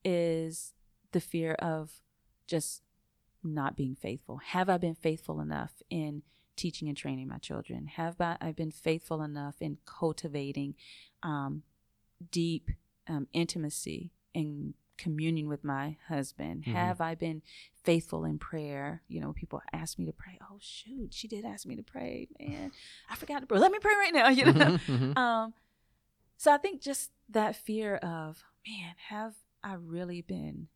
is 0.05 0.73
the 1.11 1.19
fear 1.19 1.55
of 1.55 2.01
just 2.47 2.83
not 3.43 3.75
being 3.75 3.95
faithful. 3.95 4.37
Have 4.37 4.69
I 4.69 4.77
been 4.77 4.95
faithful 4.95 5.41
enough 5.41 5.83
in 5.89 6.23
teaching 6.55 6.87
and 6.87 6.95
training 6.95 7.27
my 7.27 7.39
children? 7.39 7.87
Have 7.87 8.21
I, 8.21 8.37
I 8.39 8.53
been 8.53 8.71
faithful 8.71 9.21
enough 9.21 9.61
in 9.61 9.79
cultivating 9.83 10.75
um, 11.21 11.63
deep 12.31 12.71
um, 13.07 13.27
intimacy 13.33 14.13
and 14.33 14.73
communion 14.97 15.47
with 15.47 15.63
my 15.63 15.97
husband? 16.07 16.63
Mhm. 16.65 16.73
Have 16.73 16.99
I 17.01 17.15
been 17.15 17.41
faithful 17.83 18.25
in 18.25 18.37
prayer? 18.39 19.03
You 19.07 19.21
know, 19.21 19.33
people 19.33 19.61
ask 19.71 19.97
me 19.99 20.05
to 20.05 20.11
pray. 20.13 20.37
Oh 20.41 20.57
shoot, 20.59 21.13
she 21.13 21.27
did 21.27 21.45
ask 21.45 21.65
me 21.65 21.75
to 21.75 21.83
pray, 21.83 22.27
man. 22.39 22.71
I 23.09 23.15
forgot 23.15 23.39
to 23.41 23.45
pray. 23.45 23.59
Let 23.59 23.71
me 23.71 23.79
pray 23.79 23.93
right 23.95 24.13
now. 24.13 24.29
You 24.37 24.45
know. 24.45 24.71
Mhm, 24.71 25.13
mhm. 25.13 25.17
Um, 25.17 25.53
so 26.37 26.51
I 26.53 26.57
think 26.57 26.81
just 26.81 27.11
that 27.29 27.55
fear 27.55 27.95
of, 27.97 28.43
man, 28.67 28.95
have 29.09 29.35
I 29.63 29.73
really 29.73 30.21
been 30.21 30.67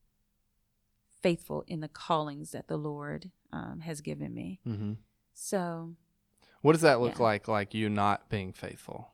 faithful 1.21 1.63
in 1.67 1.81
the 1.81 1.87
callings 1.87 2.51
that 2.51 2.67
the 2.67 2.77
Lord 2.77 3.31
um, 3.51 3.81
has 3.81 4.01
given 4.01 4.33
me? 4.33 4.59
Mm-hmm. 4.67 4.93
So, 5.33 5.95
What 6.61 6.73
does 6.73 6.81
that 6.81 6.99
look 7.01 7.17
Yeah. 7.17 7.23
like? 7.23 7.47
Like 7.47 7.73
you 7.73 7.89
not 7.89 8.29
being 8.29 8.53
faithful? 8.53 9.13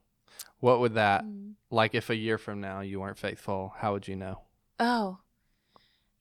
What 0.59 0.79
would 0.79 0.93
that 0.95 1.23
mm, 1.23 1.53
like 1.69 1.93
if 1.95 2.09
a 2.09 2.15
year 2.15 2.37
from 2.37 2.59
now 2.61 2.81
you 2.81 2.99
weren't 2.99 3.17
faithful? 3.17 3.73
How 3.77 3.93
would 3.93 4.07
you 4.07 4.15
know? 4.15 4.41
Oh, 4.79 5.19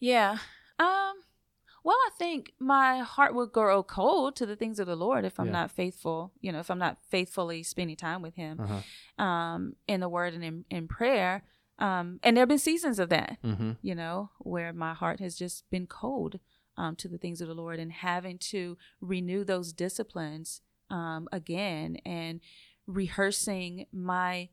yeah. 0.01 0.39
Um, 0.79 1.15
well, 1.85 1.97
I 1.97 2.11
think 2.19 2.53
my 2.59 2.99
heart 2.99 3.35
would 3.35 3.53
grow 3.53 3.83
cold 3.83 4.37
to 4.37 4.47
the 4.47 4.57
things 4.57 4.79
of 4.79 4.87
the 4.87 4.97
Lord 4.97 5.25
if 5.25 5.39
I'm 5.39 5.47
Yeah. 5.47 5.53
not 5.53 5.71
faithful. 5.71 6.33
You 6.41 6.53
know, 6.53 6.59
if 6.59 6.71
I'm 6.71 6.79
not 6.79 6.99
faithfully 7.09 7.63
spending 7.63 7.97
time 7.97 8.23
with 8.23 8.35
Him, 8.35 8.61
Uh-huh. 8.61 9.25
um, 9.25 9.77
in 9.87 10.01
the 10.01 10.09
Word 10.09 10.35
and 10.35 10.45
in, 10.45 10.65
in 10.71 10.89
prayer. 10.89 11.45
Um, 11.79 12.21
and 12.23 12.37
there 12.37 12.43
have 12.43 12.49
been 12.49 12.59
seasons 12.59 12.99
of 12.99 13.09
that. 13.11 13.39
Mm-hmm. 13.45 13.73
you 13.83 13.95
know, 13.95 14.31
where 14.39 14.73
my 14.73 14.95
heart 14.95 15.21
has 15.21 15.37
just 15.37 15.69
been 15.71 15.87
cold 15.87 16.41
um, 16.77 16.97
to 16.97 17.09
the 17.09 17.19
things 17.19 17.41
of 17.41 17.49
the 17.49 17.55
Lord 17.55 17.79
and 17.79 17.93
having 17.93 18.39
to 18.39 18.77
renew 19.01 19.45
those 19.45 19.73
disciplines 19.73 20.61
um, 20.91 21.29
again 21.33 21.97
and 22.05 22.41
rehearsing 22.87 23.87
my 23.93 24.49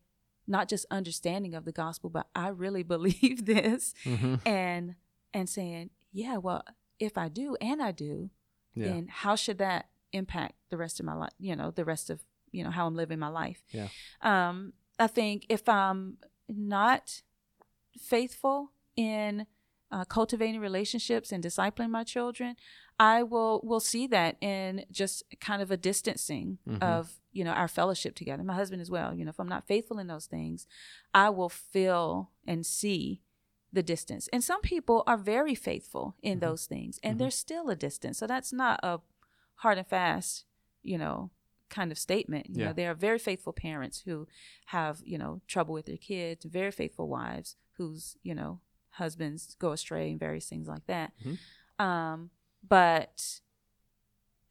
not 0.47 0.67
just 0.67 0.85
understanding 0.91 1.53
of 1.55 1.65
the 1.65 1.71
gospel, 1.71 2.09
but 2.09 2.27
I 2.35 2.47
really 2.49 2.83
believe 2.95 3.45
this 3.45 3.93
Mm-hmm. 4.05 4.35
and 4.47 4.95
and 5.33 5.49
saying, 5.49 5.89
yeah, 6.11 6.37
well, 6.37 6.63
if 6.99 7.17
I 7.17 7.27
do 7.29 7.55
and 7.61 7.81
I 7.81 7.91
do, 7.91 8.29
Yeah. 8.75 8.85
then 8.87 9.07
how 9.09 9.35
should 9.35 9.57
that 9.59 9.89
impact 10.11 10.53
the 10.69 10.77
rest 10.77 10.99
of 10.99 11.05
my 11.05 11.13
life? 11.15 11.31
You 11.39 11.55
know, 11.55 11.71
the 11.71 11.85
rest 11.85 12.09
of 12.09 12.21
you 12.51 12.63
know 12.63 12.69
how 12.71 12.85
I'm 12.85 12.95
living 12.95 13.17
my 13.19 13.29
life. 13.29 13.63
Yeah. 13.71 13.87
Um, 14.21 14.73
I 14.99 15.07
think 15.07 15.45
if 15.49 15.67
I'm 15.67 16.17
not 16.47 17.23
faithful 17.99 18.71
in 18.95 19.45
uh, 19.91 20.05
cultivating 20.05 20.59
relationships 20.59 21.31
and 21.31 21.43
discipling 21.43 21.89
my 21.89 22.03
children, 22.03 22.55
I 22.99 23.23
will 23.23 23.61
will 23.63 23.79
see 23.79 24.07
that 24.07 24.37
in 24.41 24.85
just 24.91 25.23
kind 25.39 25.61
of 25.61 25.71
a 25.71 25.77
distancing 25.77 26.59
Mhm. 26.67 26.81
of 26.81 27.19
you 27.31 27.43
know 27.43 27.51
our 27.51 27.67
fellowship 27.67 28.15
together. 28.15 28.43
My 28.43 28.53
husband 28.55 28.81
as 28.81 28.91
well. 28.91 29.13
You 29.13 29.25
know, 29.25 29.29
if 29.29 29.39
I'm 29.39 29.47
not 29.47 29.67
faithful 29.67 29.99
in 29.99 30.07
those 30.07 30.25
things, 30.27 30.67
I 31.13 31.29
will 31.29 31.49
feel 31.49 32.31
and 32.45 32.65
see 32.65 33.21
the 33.71 33.83
distance. 33.83 34.27
And 34.31 34.43
some 34.43 34.61
people 34.61 35.03
are 35.07 35.17
very 35.17 35.55
faithful 35.55 36.15
in 36.21 36.37
Mhm. 36.37 36.41
those 36.41 36.65
things, 36.67 36.99
and 37.03 37.15
Mhm. 37.15 37.19
there's 37.19 37.35
still 37.35 37.69
a 37.69 37.75
distance. 37.75 38.19
So 38.19 38.27
that's 38.27 38.53
not 38.53 38.79
a 38.83 39.01
hard 39.55 39.77
and 39.79 39.87
fast, 39.87 40.45
you 40.83 40.97
know, 40.97 41.31
kind 41.69 41.91
of 41.91 41.97
statement. 41.97 42.47
You 42.49 42.59
Yeah. 42.59 42.67
know, 42.67 42.73
there 42.73 42.91
are 42.91 42.95
very 42.95 43.17
faithful 43.17 43.53
parents 43.53 44.01
who 44.01 44.27
have, 44.65 45.01
you 45.03 45.17
know, 45.17 45.41
trouble 45.47 45.73
with 45.73 45.87
their 45.87 45.97
kids, 45.97 46.45
very 46.45 46.69
faithful 46.71 47.07
wives 47.07 47.55
whose, 47.77 48.15
you 48.21 48.35
know, 48.35 48.59
husbands 48.91 49.55
go 49.57 49.71
astray 49.71 50.11
and 50.11 50.19
various 50.19 50.47
things 50.47 50.67
like 50.67 50.85
that. 50.85 51.13
Mhm. 51.25 51.39
Um, 51.83 52.29
but 52.67 53.41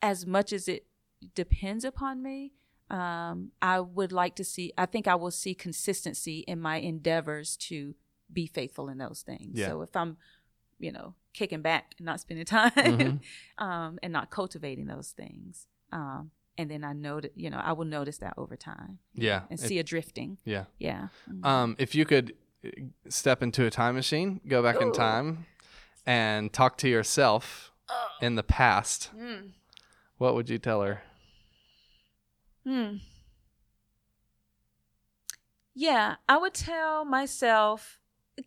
as 0.01 0.27
much 0.27 0.53
as 0.53 0.69
it 0.69 0.87
depends 1.35 1.85
upon 1.85 2.23
me, 2.23 2.53
um, 2.91 3.53
I 3.63 3.81
would 3.81 4.13
like 4.13 4.35
to 4.37 4.45
see, 4.45 4.73
I 4.77 4.87
think 4.87 5.07
I 5.07 5.15
will 5.15 5.31
see 5.31 5.55
consistency 5.55 6.41
in 6.41 6.61
my 6.61 6.77
endeavors 6.77 7.57
to 7.69 7.95
be 8.33 8.47
faithful 8.47 8.89
in 8.89 8.99
those 8.99 9.23
things. 9.23 9.59
Yeah. 9.59 9.69
So 9.69 9.83
if 9.83 9.95
I'm, 9.97 10.17
you 10.79 10.93
know, 10.93 11.15
kicking 11.33 11.63
back 11.63 11.95
and 11.99 12.05
not 12.07 12.21
spending 12.21 12.45
time 12.59 12.71
Mhm. 12.73 13.21
um, 13.59 13.99
and 14.03 14.13
not 14.13 14.31
cultivating 14.31 14.87
those 14.87 15.11
things, 15.13 15.67
um, 15.93 16.31
and 16.59 16.71
then 16.71 16.85
I 16.85 16.93
know 16.93 17.21
that, 17.21 17.33
you 17.37 17.49
know, 17.49 17.59
I 17.59 17.73
will 17.73 17.87
notice 17.87 18.19
that 18.19 18.35
over 18.37 18.57
time 18.57 18.99
Yeah. 19.15 19.45
and 19.49 19.59
It- 19.59 19.67
see 19.67 19.79
a 19.79 19.83
drifting. 19.83 20.39
yeah. 20.45 20.65
Yeah. 20.79 21.09
Mhm. 21.31 21.45
Um, 21.47 21.77
if 21.79 21.95
you 21.95 22.05
could 22.05 22.37
uh, 22.65 22.69
step 23.09 23.43
into 23.43 23.65
a 23.65 23.71
time 23.71 23.95
machine, 23.95 24.41
go 24.47 24.63
back 24.63 24.81
in 24.81 24.93
time, 24.93 25.47
and 26.05 26.53
talk 26.53 26.77
to 26.79 26.89
yourself 26.89 27.72
in 28.21 28.35
the 28.37 28.43
past, 28.43 29.11
Mm. 29.17 29.53
what 30.19 30.35
would 30.35 30.49
you 30.51 30.59
tell 30.59 30.83
her? 30.83 31.03
Hmm. 32.65 32.97
Yeah, 35.75 36.17
I 36.29 36.37
would 36.37 36.55
tell 36.55 37.05
myself 37.05 37.99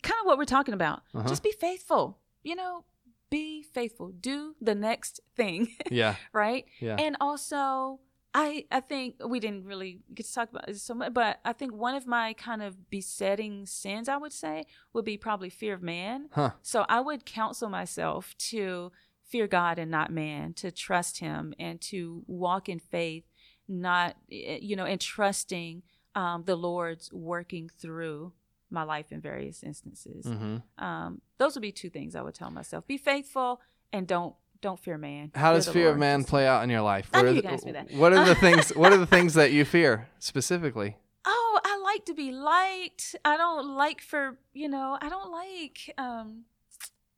kind 0.04 0.20
of 0.22 0.26
what 0.26 0.38
we're 0.38 0.46
talking 0.46 0.74
about. 0.74 1.02
Uh-huh. 1.14 1.28
Just 1.28 1.44
be 1.44 1.52
faithful. 1.52 2.20
You 2.44 2.56
know, 2.56 2.86
be 3.30 3.64
faithful. 3.64 4.10
Do 4.10 4.56
the 4.62 4.76
next 4.76 5.20
thing, 5.36 5.76
Yeah. 5.92 6.16
right? 6.34 6.66
Yeah. 6.80 6.96
And 7.00 7.18
also, 7.20 8.00
I 8.34 8.66
I 8.72 8.80
think 8.82 9.16
we 9.26 9.40
didn't 9.40 9.66
really 9.66 10.02
get 10.14 10.28
to 10.28 10.34
talk 10.34 10.50
about 10.50 10.70
it 10.70 10.78
so 10.78 10.94
much, 10.94 11.14
but 11.14 11.40
I 11.44 11.54
think 11.54 11.74
one 11.74 11.96
of 11.96 12.06
my 12.06 12.34
kind 12.34 12.62
of 12.62 12.90
besetting 12.92 13.66
sins, 13.66 14.08
I 14.08 14.18
would 14.18 14.34
say, 14.34 14.66
would 14.94 15.06
be 15.06 15.18
probably 15.18 15.50
fear 15.50 15.74
of 15.74 15.82
man. 15.82 16.30
Huh. 16.32 16.52
So 16.62 16.86
I 16.88 17.00
would 17.00 17.26
counsel 17.26 17.70
myself 17.70 18.36
to 18.50 18.92
fear 19.28 19.48
God 19.48 19.80
and 19.80 19.90
not 19.92 20.12
man, 20.12 20.54
to 20.54 20.72
trust 20.72 21.20
Him 21.20 21.54
and 21.60 21.82
to 21.82 22.24
walk 22.28 22.70
in 22.70 22.80
faith, 22.80 23.24
not, 23.68 24.16
eh, 24.32 24.60
you 24.62 24.76
know, 24.76 24.86
and 24.86 25.02
trusting 25.02 25.84
um, 26.16 26.44
the 26.46 26.56
Lord's 26.56 27.12
working 27.12 27.70
through 27.80 28.34
my 28.70 28.84
life 28.84 29.12
in 29.12 29.22
various 29.22 29.64
instances. 29.64 30.26
Mm-hmm. 30.26 30.84
Um, 30.84 31.22
those 31.38 31.56
would 31.56 31.62
be 31.62 31.72
two 31.72 31.90
things 31.90 32.16
I 32.16 32.22
would 32.22 32.36
tell 32.36 32.50
myself: 32.52 32.86
be 32.88 32.98
faithful 32.98 33.62
and 33.92 34.08
don't 34.08 34.36
don't 34.62 34.80
fear 34.80 34.98
man. 34.98 35.32
How 35.36 35.54
does 35.54 35.66
the 35.68 35.74
fear 35.74 35.90
of 35.90 35.98
man 35.98 36.24
play 36.24 36.48
out 36.48 36.64
in 36.64 36.70
your 36.70 36.82
life? 36.82 37.10
I 37.14 37.18
What 37.18 37.24
knew 37.24 37.30
are 37.30 37.34
the- 37.34 37.38
were 37.38 37.42
gonna 37.44 37.54
ask 37.56 37.66
me 37.66 37.72
that. 37.74 37.92
What 37.94 38.14
are 38.14 38.26
the 38.26 38.36
things? 38.46 38.70
What 38.76 38.94
are 38.94 38.98
the 38.98 39.06
things 39.06 39.34
that 39.36 39.52
you 39.52 39.66
fear 39.66 40.08
specifically? 40.20 40.98
oh 41.28 41.60
i 41.66 41.76
like 41.80 42.06
to 42.06 42.14
be 42.14 42.32
liked 42.32 43.16
i 43.26 43.36
don't 43.36 43.76
like 43.76 44.00
for 44.00 44.38
you 44.54 44.70
know 44.70 44.96
i 45.02 45.10
don't 45.10 45.32
like 45.32 45.92
um 45.98 46.44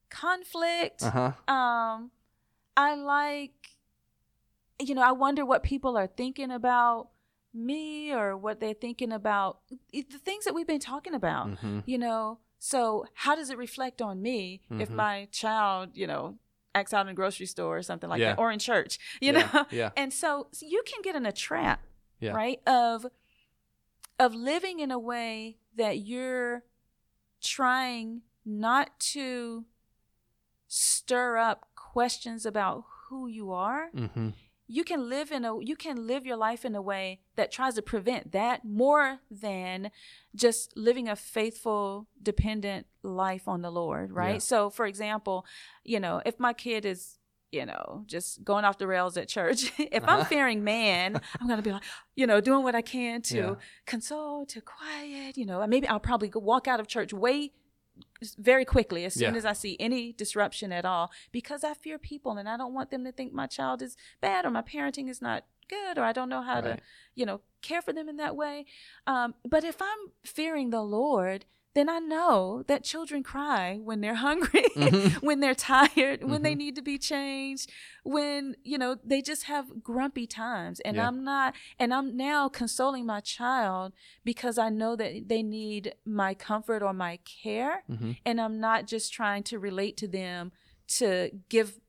conflict 0.09 1.03
Uh 1.03 1.11
huh. 1.11 1.53
um 1.53 2.11
i 2.75 2.95
like 2.95 3.69
you 4.79 4.93
know 4.95 5.01
i 5.01 5.11
wonder 5.11 5.45
what 5.45 5.63
people 5.63 5.97
are 5.97 6.07
thinking 6.07 6.51
about 6.51 7.09
me 7.53 8.13
or 8.13 8.37
what 8.37 8.59
they're 8.59 8.73
thinking 8.73 9.11
about 9.11 9.59
the 9.91 10.03
things 10.23 10.45
that 10.45 10.53
we've 10.53 10.67
been 10.67 10.79
talking 10.79 11.13
about 11.13 11.47
Mm-hmm. 11.47 11.79
you 11.85 11.97
know 11.97 12.39
so 12.59 13.05
how 13.13 13.35
does 13.35 13.49
it 13.49 13.57
reflect 13.57 14.01
on 14.01 14.21
me 14.21 14.61
if 14.79 14.89
Mhm. 14.89 14.95
my 14.95 15.27
child 15.31 15.89
you 15.95 16.07
know 16.07 16.37
acts 16.75 16.93
out 16.93 17.01
in 17.07 17.11
a 17.11 17.13
grocery 17.15 17.45
store 17.47 17.77
or 17.77 17.81
something 17.81 18.09
like 18.09 18.19
Yeah. 18.19 18.35
that 18.35 18.39
or 18.39 18.51
in 18.51 18.59
church 18.59 18.99
you 19.21 19.31
yeah. 19.33 19.49
know 19.53 19.65
Yeah. 19.71 19.89
and 19.97 20.13
so, 20.13 20.47
so 20.51 20.65
you 20.67 20.83
can 20.85 21.01
get 21.01 21.15
in 21.15 21.25
a 21.25 21.31
trap 21.31 21.81
Yeah. 22.19 22.33
right 22.33 22.61
of 22.67 23.05
of 24.19 24.33
living 24.35 24.79
in 24.79 24.91
a 24.91 24.99
way 24.99 25.57
that 25.75 25.99
you're 25.99 26.63
trying 27.41 28.21
not 28.45 28.99
to 28.99 29.65
stir 30.67 31.37
up 31.37 31.67
questions 31.75 32.45
about 32.45 32.83
who 33.09 33.27
you 33.27 33.51
are 33.51 33.89
Mm-hmm. 33.95 34.29
you 34.67 34.83
can 34.83 35.07
live 35.09 35.31
in 35.31 35.45
a 35.45 35.57
you 35.63 35.75
can 35.77 36.05
live 36.07 36.25
your 36.25 36.35
life 36.35 36.65
in 36.65 36.75
a 36.75 36.81
way 36.81 37.21
that 37.37 37.51
tries 37.51 37.75
to 37.75 37.81
prevent 37.81 38.31
that 38.33 38.65
more 38.65 39.19
than 39.31 39.91
just 40.35 40.75
living 40.75 41.07
a 41.07 41.15
faithful 41.15 42.07
dependent 42.21 42.85
life 43.01 43.47
on 43.47 43.61
the 43.61 43.71
lord 43.71 44.11
right 44.11 44.33
Yeah. 44.35 44.39
so 44.51 44.69
for 44.69 44.85
example 44.85 45.45
you 45.85 45.99
know 45.99 46.21
if 46.25 46.37
my 46.39 46.51
kid 46.53 46.83
is 46.85 47.17
you 47.53 47.65
know 47.65 48.03
just 48.07 48.43
going 48.43 48.65
off 48.65 48.77
the 48.77 48.87
rails 48.87 49.15
at 49.15 49.29
church 49.29 49.71
if 49.79 50.03
Uh-huh. 50.03 50.17
i'm 50.19 50.25
fearing 50.25 50.65
man 50.65 51.19
i'm 51.39 51.47
gonna 51.47 51.61
be 51.61 51.71
like 51.71 51.83
you 52.15 52.27
know 52.27 52.41
doing 52.41 52.61
what 52.61 52.75
i 52.75 52.81
can 52.81 53.21
to 53.21 53.37
Yeah. 53.37 53.55
console 53.85 54.45
to 54.47 54.59
quiet 54.59 55.37
you 55.37 55.45
know 55.45 55.65
maybe 55.65 55.87
i'll 55.87 56.01
probably 56.01 56.29
walk 56.35 56.67
out 56.67 56.81
of 56.81 56.87
church 56.87 57.13
way 57.13 57.53
very 58.37 58.65
quickly 58.65 59.05
as 59.05 59.13
soon 59.13 59.33
Yeah. 59.33 59.37
as 59.37 59.45
I 59.45 59.53
see 59.53 59.77
any 59.79 60.11
disruption 60.13 60.71
at 60.71 60.85
all 60.85 61.11
because 61.31 61.63
I 61.63 61.73
fear 61.73 61.97
people 61.99 62.37
and 62.37 62.47
I 62.49 62.57
don't 62.57 62.73
want 62.73 62.89
them 62.91 63.03
to 63.05 63.11
think 63.11 63.33
my 63.33 63.47
child 63.47 63.81
is 63.81 63.95
bad 64.21 64.45
or 64.45 64.51
my 64.51 64.61
parenting 64.61 65.09
is 65.09 65.21
not 65.21 65.45
good 65.69 65.97
or 65.97 66.03
I 66.03 66.13
don't 66.13 66.29
know 66.29 66.41
how 66.41 66.61
to 66.61 66.77
you 67.15 67.25
know 67.25 67.41
care 67.61 67.81
for 67.81 67.91
them 67.93 68.07
in 68.09 68.17
that 68.17 68.35
way 68.35 68.65
um, 69.05 69.35
but 69.43 69.63
if 69.63 69.81
I'm 69.81 70.11
fearing 70.23 70.69
the 70.69 70.81
Lord 70.81 71.45
then 71.77 71.89
I 71.89 71.99
know 71.99 72.63
that 72.67 72.83
children 72.83 73.21
cry 73.23 73.79
when 73.83 74.01
they're 74.01 74.15
hungry, 74.29 74.65
Mm-hmm. 74.75 75.25
when 75.25 75.39
they're 75.39 75.55
tired, 75.55 76.23
when 76.23 76.41
they 76.41 76.55
need 76.55 76.75
to 76.75 76.81
be 76.81 76.97
changed, 76.97 77.71
when, 78.03 78.55
you 78.63 78.77
know, 78.77 78.97
they 79.03 79.21
just 79.21 79.43
have 79.43 79.83
grumpy 79.83 80.25
times. 80.27 80.79
And 80.81 80.97
Yeah. 80.97 81.07
I'm 81.07 81.23
not, 81.23 81.53
and 81.79 81.93
I'm 81.93 82.15
now 82.17 82.49
consoling 82.49 83.05
my 83.05 83.19
child 83.19 83.93
because 84.23 84.57
I 84.57 84.69
know 84.69 84.95
that 84.95 85.27
they 85.29 85.43
need 85.43 85.93
my 86.05 86.33
comfort 86.33 86.81
or 86.81 86.93
my 86.93 87.19
care. 87.43 87.83
Mm-hmm. 87.89 88.11
And 88.25 88.41
I'm 88.41 88.59
not 88.59 88.87
just 88.87 89.13
trying 89.13 89.43
to 89.43 89.59
relate 89.59 89.95
to 89.97 90.07
them 90.07 90.51
to 90.99 91.31
give 91.49 91.79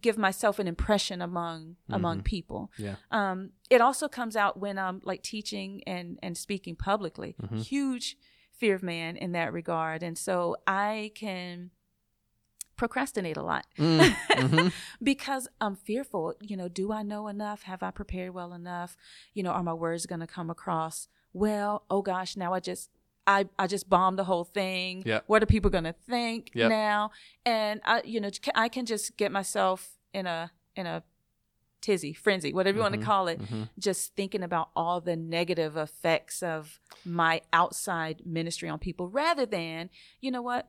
give 0.00 0.16
myself 0.16 0.58
an 0.58 0.66
impression 0.66 1.20
among 1.20 1.76
among 1.90 2.22
people 2.22 2.70
Yeah. 2.78 2.94
um, 3.10 3.50
it 3.68 3.82
also 3.82 4.08
comes 4.08 4.34
out 4.34 4.58
when 4.58 4.78
I'm 4.78 5.02
like 5.04 5.22
teaching 5.22 5.82
and 5.86 6.18
and 6.22 6.34
speaking 6.36 6.76
publicly. 6.76 7.34
Mm-hmm. 7.42 7.58
Huge 7.58 8.16
fear 8.56 8.74
of 8.74 8.82
man 8.82 9.16
in 9.16 9.32
that 9.32 9.52
regard, 9.52 10.02
and 10.02 10.16
so 10.16 10.56
I 10.66 11.12
can 11.14 11.70
procrastinate 12.76 13.36
a 13.36 13.42
lot 13.42 13.66
Mm-hmm. 13.78 14.68
because 15.02 15.48
I'm 15.60 15.74
fearful. 15.76 16.34
You 16.40 16.56
know, 16.56 16.68
do 16.68 16.92
I 16.92 17.02
know 17.02 17.28
enough? 17.28 17.62
Have 17.62 17.82
I 17.82 17.90
prepared 17.90 18.34
well 18.34 18.52
enough? 18.52 18.96
You 19.34 19.42
know, 19.42 19.50
are 19.50 19.62
my 19.62 19.72
words 19.74 20.04
going 20.06 20.20
to 20.20 20.26
come 20.26 20.50
across 20.50 21.08
well? 21.32 21.84
Oh 21.90 22.02
gosh, 22.02 22.36
now 22.36 22.52
I 22.52 22.60
just. 22.60 22.90
I, 23.28 23.48
I 23.58 23.66
just 23.66 23.90
bombed 23.90 24.20
the 24.20 24.24
whole 24.24 24.44
thing. 24.44 25.02
Yep. 25.04 25.24
What 25.26 25.42
are 25.42 25.46
people 25.46 25.68
gonna 25.68 25.96
think 26.08 26.52
Yep. 26.54 26.68
now? 26.70 27.10
And 27.44 27.80
I, 27.84 28.00
you 28.04 28.20
know, 28.20 28.30
I 28.54 28.68
can 28.68 28.86
just 28.86 29.16
get 29.16 29.32
myself 29.32 29.96
in 30.14 30.26
a 30.26 30.52
in 30.76 30.86
a 30.86 31.02
tizzy, 31.80 32.12
frenzy, 32.12 32.52
whatever 32.52 32.76
you 32.78 32.82
want 32.82 32.94
to 32.94 33.00
call 33.00 33.28
it, 33.28 33.40
just 33.78 34.14
thinking 34.16 34.42
about 34.42 34.70
all 34.74 35.00
the 35.00 35.14
negative 35.16 35.76
effects 35.76 36.42
of 36.42 36.80
my 37.04 37.40
outside 37.52 38.22
ministry 38.24 38.68
on 38.68 38.78
people 38.78 39.08
rather 39.08 39.46
than, 39.46 39.90
you 40.20 40.30
know 40.30 40.42
what? 40.42 40.68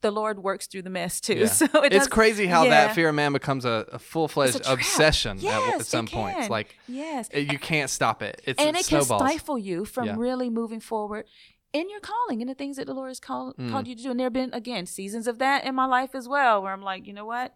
The 0.00 0.10
Lord 0.10 0.40
works 0.42 0.66
through 0.66 0.82
the 0.82 0.90
mess 0.90 1.18
too. 1.20 1.34
Yeah. 1.34 1.46
So 1.48 1.66
it 1.82 1.92
it's 1.94 2.08
crazy 2.08 2.46
how 2.46 2.64
yeah. 2.64 2.70
that 2.86 2.94
fear 2.94 3.08
of 3.08 3.14
man 3.14 3.32
becomes 3.32 3.64
a, 3.64 3.86
a 3.92 3.98
full 3.98 4.28
fledged 4.28 4.56
It's 4.56 4.68
obsession 4.68 5.38
at, 5.38 5.42
Yes, 5.42 5.80
at 5.80 5.86
some 5.86 6.06
it 6.06 6.12
points. 6.12 6.40
can. 6.40 6.50
Like 6.50 6.76
Yes. 6.88 7.30
uh, 7.34 7.38
you 7.38 7.58
can't 7.58 7.88
stop 7.88 8.22
it. 8.22 8.42
It's 8.44 8.60
and 8.62 8.76
it 8.76 8.80
it 8.80 8.86
can 8.88 9.02
stifle 9.02 9.58
you 9.58 9.86
from 9.86 10.06
Yeah. 10.06 10.16
really 10.18 10.50
moving 10.50 10.80
forward 10.80 11.24
in 11.72 11.88
your 11.88 12.00
calling 12.00 12.42
and 12.42 12.50
the 12.50 12.54
things 12.54 12.76
that 12.76 12.86
the 12.86 12.92
Lord 12.92 13.08
has 13.08 13.18
called 13.20 13.56
Mm. 13.56 13.70
called 13.70 13.86
you 13.88 13.96
to 13.96 14.02
do. 14.02 14.10
And 14.10 14.20
there 14.20 14.26
have 14.26 14.32
been 14.34 14.52
again 14.52 14.84
seasons 14.84 15.26
of 15.26 15.38
that 15.38 15.64
in 15.64 15.74
my 15.74 15.86
life 15.86 16.14
as 16.14 16.28
well, 16.28 16.62
where 16.62 16.72
I'm 16.72 16.82
like, 16.82 17.06
you 17.06 17.14
know 17.14 17.24
what, 17.26 17.54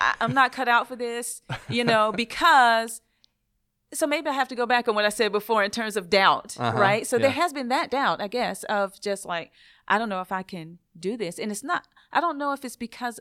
I, 0.00 0.14
I'm 0.20 0.34
not 0.34 0.52
cut 0.52 0.68
out 0.68 0.88
for 0.88 0.96
this, 0.96 1.42
you 1.68 1.84
know, 1.84 2.12
because. 2.16 3.00
So 3.92 4.08
maybe 4.08 4.28
I 4.28 4.32
have 4.32 4.48
to 4.48 4.56
go 4.56 4.66
back 4.66 4.88
on 4.88 4.96
what 4.96 5.04
I 5.04 5.08
said 5.08 5.30
before 5.30 5.62
in 5.62 5.70
terms 5.70 5.96
of 5.96 6.10
doubt, 6.10 6.56
Uh-huh, 6.58 6.76
right? 6.76 7.06
So 7.06 7.16
there 7.16 7.30
has 7.30 7.52
been 7.52 7.68
that 7.68 7.92
doubt, 7.92 8.20
I 8.20 8.26
guess, 8.26 8.64
of 8.64 9.00
just 9.00 9.24
like 9.24 9.52
I 9.86 9.98
don't 9.98 10.08
know 10.08 10.20
if 10.20 10.32
I 10.32 10.42
can 10.42 10.78
do 10.98 11.16
this, 11.16 11.38
and 11.38 11.52
it's 11.52 11.62
not. 11.62 11.86
I 12.12 12.20
don't 12.20 12.36
know 12.36 12.52
if 12.52 12.64
it's 12.64 12.74
because 12.74 13.20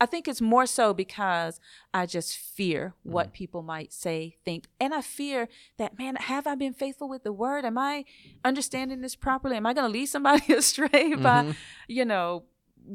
I 0.00 0.06
think 0.06 0.28
it's 0.28 0.40
more 0.42 0.66
so 0.66 0.92
because 0.94 1.58
I 1.94 2.04
just 2.06 2.36
fear 2.36 2.94
what 3.02 3.32
people 3.32 3.62
might 3.62 3.92
say, 3.92 4.36
think. 4.44 4.66
And 4.78 4.92
I 4.94 5.00
fear 5.00 5.48
that, 5.78 5.98
man, 5.98 6.16
have 6.16 6.46
I 6.46 6.54
been 6.54 6.74
faithful 6.74 7.08
with 7.08 7.24
the 7.24 7.32
word? 7.32 7.64
Am 7.64 7.78
I 7.78 8.04
understanding 8.44 9.00
this 9.00 9.16
properly? 9.16 9.56
Am 9.56 9.64
I 9.66 9.72
going 9.72 9.86
to 9.90 9.98
lead 9.98 10.06
somebody 10.06 10.52
astray 10.52 11.14
by, 11.14 11.54
you 11.88 12.04
know, 12.04 12.44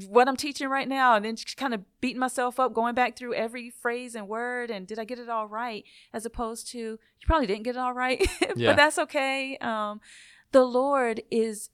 what 0.08 0.28
I'm 0.28 0.38
teaching 0.38 0.68
right 0.70 0.88
now? 0.88 1.16
And 1.16 1.26
then 1.26 1.36
just 1.36 1.58
kind 1.58 1.74
of 1.74 1.82
beating 2.00 2.20
myself 2.20 2.60
up, 2.60 2.74
going 2.74 2.96
back 2.96 3.16
through 3.18 3.34
every 3.34 3.70
phrase 3.70 4.16
and 4.16 4.28
word. 4.28 4.70
And 4.72 4.88
did 4.88 5.00
I 5.00 5.04
get 5.04 5.20
it 5.20 5.30
all 5.30 5.48
right? 5.48 5.84
As 6.14 6.26
opposed 6.26 6.68
to, 6.72 6.78
you 6.80 7.00
probably 7.28 7.48
didn't 7.48 7.64
get 7.64 7.76
it 7.76 7.80
all 7.80 7.94
right, 7.94 8.26
Yeah. 8.56 8.72
but 8.72 8.78
that's 8.78 8.98
okay. 9.00 9.58
Um, 9.58 10.02
the 10.52 10.64
Lord 10.64 11.22
is 11.30 11.70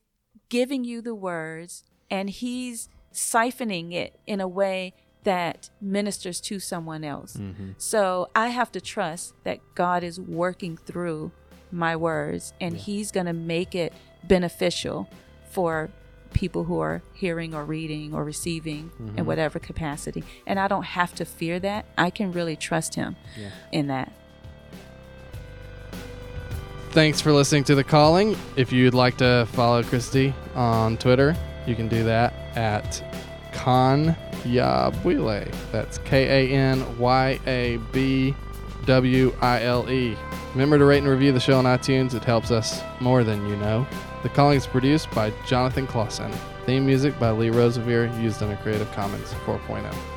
giving 0.49 0.83
you 0.83 1.01
the 1.01 1.15
words 1.15 1.83
and 2.09 2.29
he's 2.29 2.89
siphoning 3.13 3.93
it 3.93 4.19
in 4.27 4.39
a 4.39 4.47
way 4.47 4.93
that 5.23 5.69
ministers 5.81 6.39
to 6.39 6.59
someone 6.59 7.03
else. 7.03 7.37
So 7.77 8.29
I 8.35 8.47
have 8.49 8.71
to 8.73 8.79
trust 8.81 9.33
that 9.43 9.59
God 9.75 10.03
is 10.03 10.19
working 10.19 10.77
through 10.77 11.31
my 11.71 11.95
words 11.97 12.53
and 12.61 12.77
he's 12.77 13.11
going 13.11 13.25
to 13.25 13.33
make 13.33 13.75
it 13.75 13.91
beneficial 14.23 15.09
for 15.49 15.89
people 16.33 16.65
who 16.65 16.79
are 16.79 17.01
hearing 17.13 17.53
or 17.53 17.63
reading 17.63 18.13
or 18.13 18.23
receiving 18.23 18.91
in 18.99 19.07
mm-hmm. 19.07 19.25
whatever 19.25 19.59
capacity. 19.59 20.23
And 20.45 20.59
I 20.59 20.67
don't 20.67 20.83
have 20.83 21.13
to 21.15 21.25
fear 21.25 21.59
that. 21.59 21.85
I 21.97 22.09
can 22.09 22.31
really 22.31 22.55
trust 22.55 22.95
him 22.95 23.15
in 23.71 23.87
that. 23.87 24.11
Thanks 26.91 27.21
for 27.21 27.31
listening 27.31 27.63
to 27.65 27.75
The 27.75 27.83
Calling. 27.83 28.35
If 28.55 28.71
you'd 28.71 28.93
like 28.93 29.17
to 29.17 29.47
follow 29.51 29.83
Kristie 29.83 30.33
on 30.55 30.97
Twitter, 30.97 31.35
you 31.67 31.75
can 31.75 31.87
do 31.87 32.03
that 32.05 32.33
at 32.55 33.03
Kanyabwile. 33.51 35.53
That's 35.71 35.99
K 35.99 36.49
A 36.49 36.55
N 36.55 36.97
Y 36.97 37.39
A 37.45 37.77
B 37.91 38.33
W 38.85 39.35
I 39.41 39.63
L 39.63 39.89
E. 39.91 40.17
Remember 40.53 40.79
to 40.79 40.85
rate 40.85 40.99
and 40.99 41.07
review 41.07 41.31
the 41.31 41.39
show 41.39 41.59
on 41.59 41.65
iTunes. 41.65 42.15
It 42.15 42.23
helps 42.23 42.49
us 42.49 42.81
more 42.99 43.23
than 43.23 43.47
you 43.47 43.55
know. 43.57 43.85
The 44.23 44.29
Calling 44.29 44.57
is 44.57 44.65
produced 44.65 45.11
by 45.11 45.31
Jonathan 45.45 45.85
Clausen. 45.85 46.31
Theme 46.65 46.85
music 46.85 47.17
by 47.19 47.31
Lee 47.31 47.49
Rosevere, 47.49 48.07
used 48.19 48.41
under 48.41 48.55
Creative 48.57 48.91
Commons 48.93 49.33
oh. 49.47 49.59
4.0. 49.67 50.16